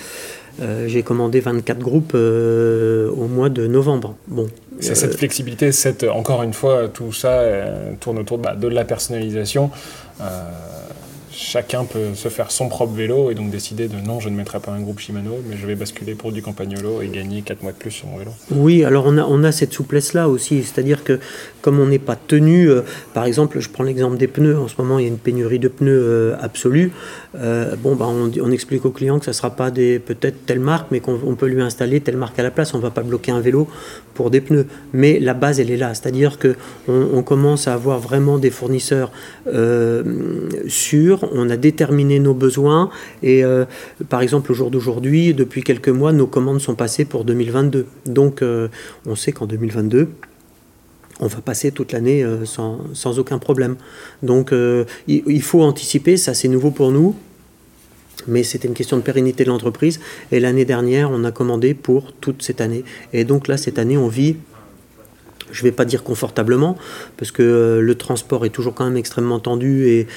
J'ai 0.87 1.03
commandé 1.03 1.39
24 1.39 1.79
groupes 1.79 2.13
au 2.13 3.27
mois 3.27 3.49
de 3.49 3.67
novembre. 3.67 4.15
Bon, 4.27 4.47
c'est 4.79 4.95
cette 4.95 5.17
flexibilité, 5.17 5.71
cette, 5.71 6.03
encore 6.03 6.43
une 6.43 6.53
fois, 6.53 6.87
tout 6.87 7.13
ça 7.13 7.31
euh, 7.31 7.93
tourne 7.99 8.19
autour 8.19 8.37
de, 8.37 8.43
bah, 8.43 8.55
de, 8.55 8.67
la 8.67 8.85
personnalisation. 8.85 9.71
Chacun 11.35 11.83
peut 11.85 12.13
se 12.13 12.29
faire 12.29 12.51
son 12.51 12.69
propre 12.69 12.93
vélo 12.93 13.31
et 13.31 13.35
donc 13.35 13.49
décider 13.49 13.87
de 13.87 13.95
non, 13.97 14.19
je 14.19 14.29
ne 14.29 14.35
mettrai 14.35 14.59
pas 14.59 14.71
un 14.71 14.81
groupe 14.81 14.99
Shimano, 14.99 15.39
mais 15.49 15.57
je 15.57 15.65
vais 15.65 15.73
basculer 15.73 16.13
pour 16.13 16.31
du 16.31 16.43
Campagnolo 16.43 17.01
et 17.01 17.07
gagner 17.07 17.41
4 17.41 17.63
mois 17.63 17.71
de 17.71 17.77
plus 17.77 17.89
sur 17.89 18.07
mon 18.07 18.17
vélo. 18.17 18.31
Oui, 18.51 18.83
alors 18.83 19.05
on 19.07 19.17
a, 19.17 19.23
on 19.23 19.43
a 19.43 19.51
cette 19.51 19.73
souplesse-là 19.73 20.29
aussi, 20.29 20.63
c'est-à-dire 20.63 21.03
que 21.03 21.19
comme 21.63 21.79
on 21.79 21.87
n'est 21.87 21.97
pas 21.97 22.15
tenu, 22.15 22.69
euh, 22.69 22.81
par 23.13 23.23
exemple, 23.25 23.59
je 23.59 23.69
prends 23.69 23.83
l'exemple 23.83 24.17
des 24.17 24.27
pneus, 24.27 24.59
en 24.59 24.67
ce 24.67 24.75
moment 24.77 24.99
il 24.99 25.03
y 25.03 25.05
a 25.05 25.07
une 25.07 25.17
pénurie 25.17 25.59
de 25.59 25.69
pneus 25.69 26.03
euh, 26.03 26.35
absolue, 26.39 26.91
euh, 27.35 27.75
bon, 27.77 27.95
bah, 27.95 28.05
on, 28.07 28.51
explique 28.51 28.85
au 28.85 28.91
client 28.91 29.17
que 29.17 29.25
ça 29.25 29.31
ne 29.31 29.35
sera 29.35 29.49
pas 29.49 29.71
des 29.71 29.97
peut-être 29.97 30.45
telle 30.45 30.59
marque, 30.59 30.91
mais 30.91 30.99
qu'on 30.99 31.35
peut 31.35 31.47
lui 31.47 31.61
installer 31.61 32.01
telle 32.01 32.17
marque 32.17 32.37
à 32.37 32.43
la 32.43 32.51
place, 32.51 32.73
on 32.75 32.77
ne 32.77 32.83
va 32.83 32.91
pas 32.91 33.01
bloquer 33.01 33.31
un 33.31 33.39
vélo 33.39 33.67
pour 34.13 34.29
des 34.29 34.41
pneus, 34.41 34.67
mais 34.91 35.19
la 35.19 35.33
base 35.33 35.59
elle 35.59 35.71
est 35.71 35.77
là, 35.77 35.95
c'est-à-dire 35.95 36.37
que 36.37 36.55
on, 36.87 37.07
on, 37.13 37.23
commence 37.23 37.67
à 37.67 37.73
avoir 37.73 37.99
vraiment 37.99 38.37
des 38.37 38.51
fournisseurs 38.51 39.11
sûrs, 40.67 41.22
on 41.31 41.49
a 41.49 41.57
déterminé 41.57 42.19
nos 42.19 42.33
besoins 42.33 42.89
et 43.21 43.43
par 44.09 44.21
exemple 44.21 44.51
au 44.51 44.55
jour 44.55 44.71
d'aujourd'hui, 44.71 45.33
depuis 45.33 45.63
quelques 45.63 45.89
mois, 45.89 46.11
nos 46.11 46.27
commandes 46.27 46.59
sont 46.59 46.75
passées 46.75 47.05
pour 47.05 47.23
2022, 47.25 47.85
donc 48.05 48.43
on 49.05 49.15
sait 49.15 49.31
qu'en 49.31 49.45
2022 49.45 50.09
on 51.19 51.27
va 51.27 51.41
passer 51.41 51.71
toute 51.71 51.91
l'année 51.91 52.23
euh, 52.23 52.45
sans, 52.45 52.79
sans, 52.93 53.19
aucun 53.19 53.37
problème. 53.37 53.75
Donc 54.21 54.51
euh, 54.51 54.85
il, 55.07 55.41
faut 55.41 55.61
anticiper, 55.61 56.17
ça 56.17 56.33
c'est 56.33 56.47
nouveau 56.47 56.71
pour 56.71 56.91
nous, 56.91 57.15
mais 58.27 58.43
c'était 58.43 58.67
une 58.67 58.73
question 58.73 58.97
de 58.97 59.01
pérennité 59.01 59.43
de 59.43 59.49
l'entreprise. 59.49 59.99
Et 60.31 60.39
l'année 60.39 60.65
dernière, 60.65 61.11
on 61.11 61.23
a 61.23 61.31
commandé 61.31 61.73
pour 61.73 62.13
toute 62.13 62.41
cette 62.41 62.61
année. 62.61 62.83
Et 63.11 63.23
donc 63.23 63.47
là, 63.47 63.57
cette 63.57 63.79
année, 63.79 63.97
on 63.97 64.07
vit 64.07 64.37
je 65.51 65.61
ne 65.61 65.63
vais 65.63 65.71
pas 65.71 65.85
dire 65.85 66.03
confortablement, 66.03 66.77
parce 67.17 67.31
que 67.31 67.43
euh, 67.43 67.81
le 67.81 67.95
transport 67.95 68.45
est 68.45 68.49
toujours 68.49 68.73
quand 68.73 68.85
même 68.85 68.97
extrêmement 68.97 69.39
tendu 69.39 69.87
et 69.87 70.07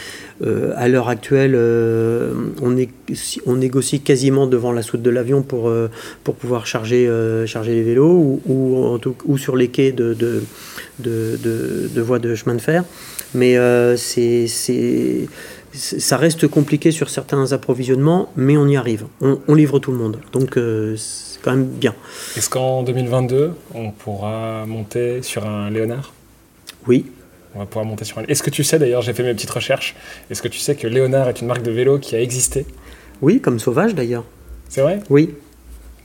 euh, 0.45 0.72
à 0.77 0.89
l'heure 0.89 1.09
actuelle, 1.09 1.55
euh, 1.55 2.33
on, 2.62 3.57
négocie 3.57 4.01
quasiment 4.01 4.47
devant 4.47 4.72
la 4.72 4.83
soute 4.83 5.03
de 5.03 5.11
l'avion 5.11 5.43
pour, 5.43 5.72
pour 6.24 6.35
pouvoir 6.35 6.66
charger, 6.66 7.11
charger 7.47 7.74
les 7.74 7.83
vélos 7.83 8.41
ou, 8.47 9.39
sur 9.39 9.57
les 9.57 9.68
quais 9.68 9.93
de, 9.93 10.43
voies 11.97 12.18
de 12.18 12.35
chemin 12.35 12.55
de 12.55 12.61
fer. 12.61 12.85
Mais 13.35 13.57
ça 15.72 16.16
reste 16.16 16.49
compliqué 16.49 16.91
sur 16.91 17.11
certains 17.11 17.53
approvisionnements, 17.53 18.31
mais 18.37 18.57
on 18.57 18.66
y 18.66 18.77
arrive. 18.77 19.05
On, 19.20 19.39
on 19.49 19.55
livre 19.55 19.79
tout 19.79 19.93
le 19.93 19.99
monde. 19.99 20.18
Donc 20.33 20.59
quand 21.47 21.53
même 21.53 21.66
bien. 21.66 21.94
Est-ce 22.36 22.51
qu'en 22.51 22.82
2022, 22.82 23.53
on 23.72 23.92
pourra 23.92 24.66
monter 24.66 25.22
sur 25.22 25.47
un 25.47 25.70
Léonard? 25.70 26.12
Oui. 26.88 27.07
On 27.55 27.61
va 27.61 27.66
pouvoir 27.66 27.84
monter 27.84 28.05
sur 28.05 28.18
un. 28.18 28.24
Est-ce 28.24 28.42
que 28.42 28.51
tu 28.51 28.64
sais 28.64 28.80
d'ailleurs, 28.80 29.01
j'ai 29.01 29.12
fait 29.12 29.22
mes 29.22 29.32
petites 29.32 29.51
recherches, 29.51 29.94
est-ce 30.28 30.42
que 30.42 30.49
tu 30.49 30.59
sais 30.59 30.74
que 30.74 30.88
Léonard 30.88 31.28
est 31.28 31.40
une 31.40 31.47
marque 31.47 31.62
de 31.62 31.70
vélo 31.70 32.01
qui 32.01 32.16
a 32.16 32.20
existé? 32.20 32.66
Oui, 33.22 33.40
comme 33.40 33.61
Sauvage 33.61 33.94
d'ailleurs. 33.94 34.24
C'est 34.68 34.80
vrai? 34.80 34.99
Oui. 35.09 35.34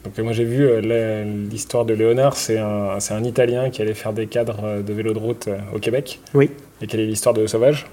Donc 0.03 0.17
moi 0.19 0.31
j'ai 0.31 0.45
vu 0.45 0.63
euh, 0.63 1.23
l'histoire 1.49 1.85
de 1.85 1.95
Léonard, 1.95 2.35
c'est 2.35 2.59
un, 2.59 2.97
un, 3.09 3.23
Italien 3.23 3.71
qui 3.71 3.81
allait 3.81 3.95
faire 3.95 4.13
des 4.13 4.27
cadres 4.27 4.81
de 4.81 4.93
vélo 4.93 5.13
de 5.13 5.19
route 5.19 5.47
euh, 5.47 5.57
au 5.75 5.79
Québec. 5.79 6.19
Oui. 6.35 6.51
Et 6.81 6.87
quelle 6.87 6.99
est 6.99 7.07
l'histoire 7.07 7.33
de 7.33 7.47
Sauvage? 7.47 7.87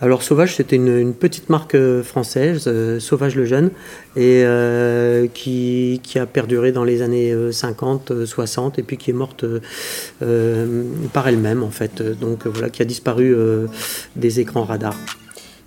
Alors 0.00 0.22
Sauvage, 0.22 0.54
c'était 0.54 0.76
une, 0.76 0.96
une, 0.96 1.14
petite 1.14 1.50
marque 1.50 1.76
française, 2.02 2.64
euh, 2.68 3.00
Sauvage 3.00 3.34
le 3.34 3.44
Jeune, 3.44 3.70
et 4.16 4.42
euh, 4.44 5.26
qui, 5.32 6.00
qui, 6.04 6.20
a 6.20 6.26
perduré 6.26 6.70
dans 6.70 6.84
les 6.84 7.02
années 7.02 7.34
50, 7.50 8.24
60, 8.24 8.78
et 8.78 8.82
puis 8.82 8.96
qui 8.96 9.10
est 9.10 9.14
morte 9.14 9.44
euh, 10.22 10.84
par 11.12 11.26
elle-même 11.26 11.64
en 11.64 11.70
fait. 11.70 12.00
Donc 12.02 12.46
voilà, 12.46 12.70
qui 12.70 12.82
a 12.82 12.84
disparu 12.84 13.36
des 14.14 14.40
écrans 14.40 14.64
radars. 14.64 14.96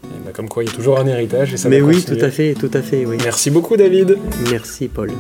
Ben, 0.04 0.32
comme 0.34 0.50
quoi, 0.50 0.64
il 0.64 0.68
y 0.68 0.72
a 0.72 0.76
toujours 0.76 1.00
un 1.00 1.08
héritage. 1.08 1.54
Et 1.54 1.58
ça 1.58 1.70
Mais 1.70 1.82
oui, 1.82 1.96
continuer. 1.96 2.20
tout 2.20 2.26
à 2.26 2.32
fait, 2.32 2.54
tout 2.54 2.72
à 2.74 2.82
fait. 2.82 3.06
Oui. 3.06 3.18
Merci 3.24 3.52
beaucoup, 3.52 3.78
David. 3.78 4.18
Merci, 4.50 4.88
Paul. 4.88 5.12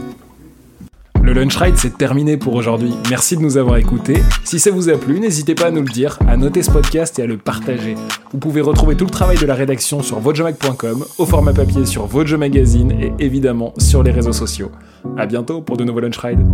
Le 1.23 1.33
Lunch 1.33 1.55
Ride, 1.55 1.77
c'est 1.77 1.97
terminé 1.97 2.35
pour 2.35 2.55
aujourd'hui. 2.55 2.93
Merci 3.09 3.37
de 3.37 3.41
nous 3.41 3.57
avoir 3.57 3.77
écoutés. 3.77 4.23
Si 4.43 4.59
ça 4.59 4.71
vous 4.71 4.89
a 4.89 4.97
plu, 4.97 5.19
n'hésitez 5.19 5.53
pas 5.53 5.67
à 5.67 5.71
nous 5.71 5.83
le 5.83 5.89
dire, 5.89 6.17
à 6.27 6.35
noter 6.35 6.63
ce 6.63 6.71
podcast 6.71 7.19
et 7.19 7.21
à 7.21 7.27
le 7.27 7.37
partager. 7.37 7.95
Vous 8.31 8.39
pouvez 8.39 8.61
retrouver 8.61 8.95
tout 8.95 9.05
le 9.05 9.11
travail 9.11 9.37
de 9.37 9.45
la 9.45 9.53
rédaction 9.53 10.01
sur 10.01 10.19
votejomag.com, 10.19 11.05
au 11.19 11.25
format 11.27 11.53
papier 11.53 11.85
sur 11.85 12.07
Vojo 12.07 12.39
Magazine 12.39 12.91
et 12.91 13.13
évidemment 13.19 13.73
sur 13.77 14.01
les 14.01 14.11
réseaux 14.11 14.33
sociaux. 14.33 14.71
À 15.15 15.27
bientôt 15.27 15.61
pour 15.61 15.77
de 15.77 15.83
nouveaux 15.83 15.99
Lunch 15.99 16.17
Rides. 16.17 16.45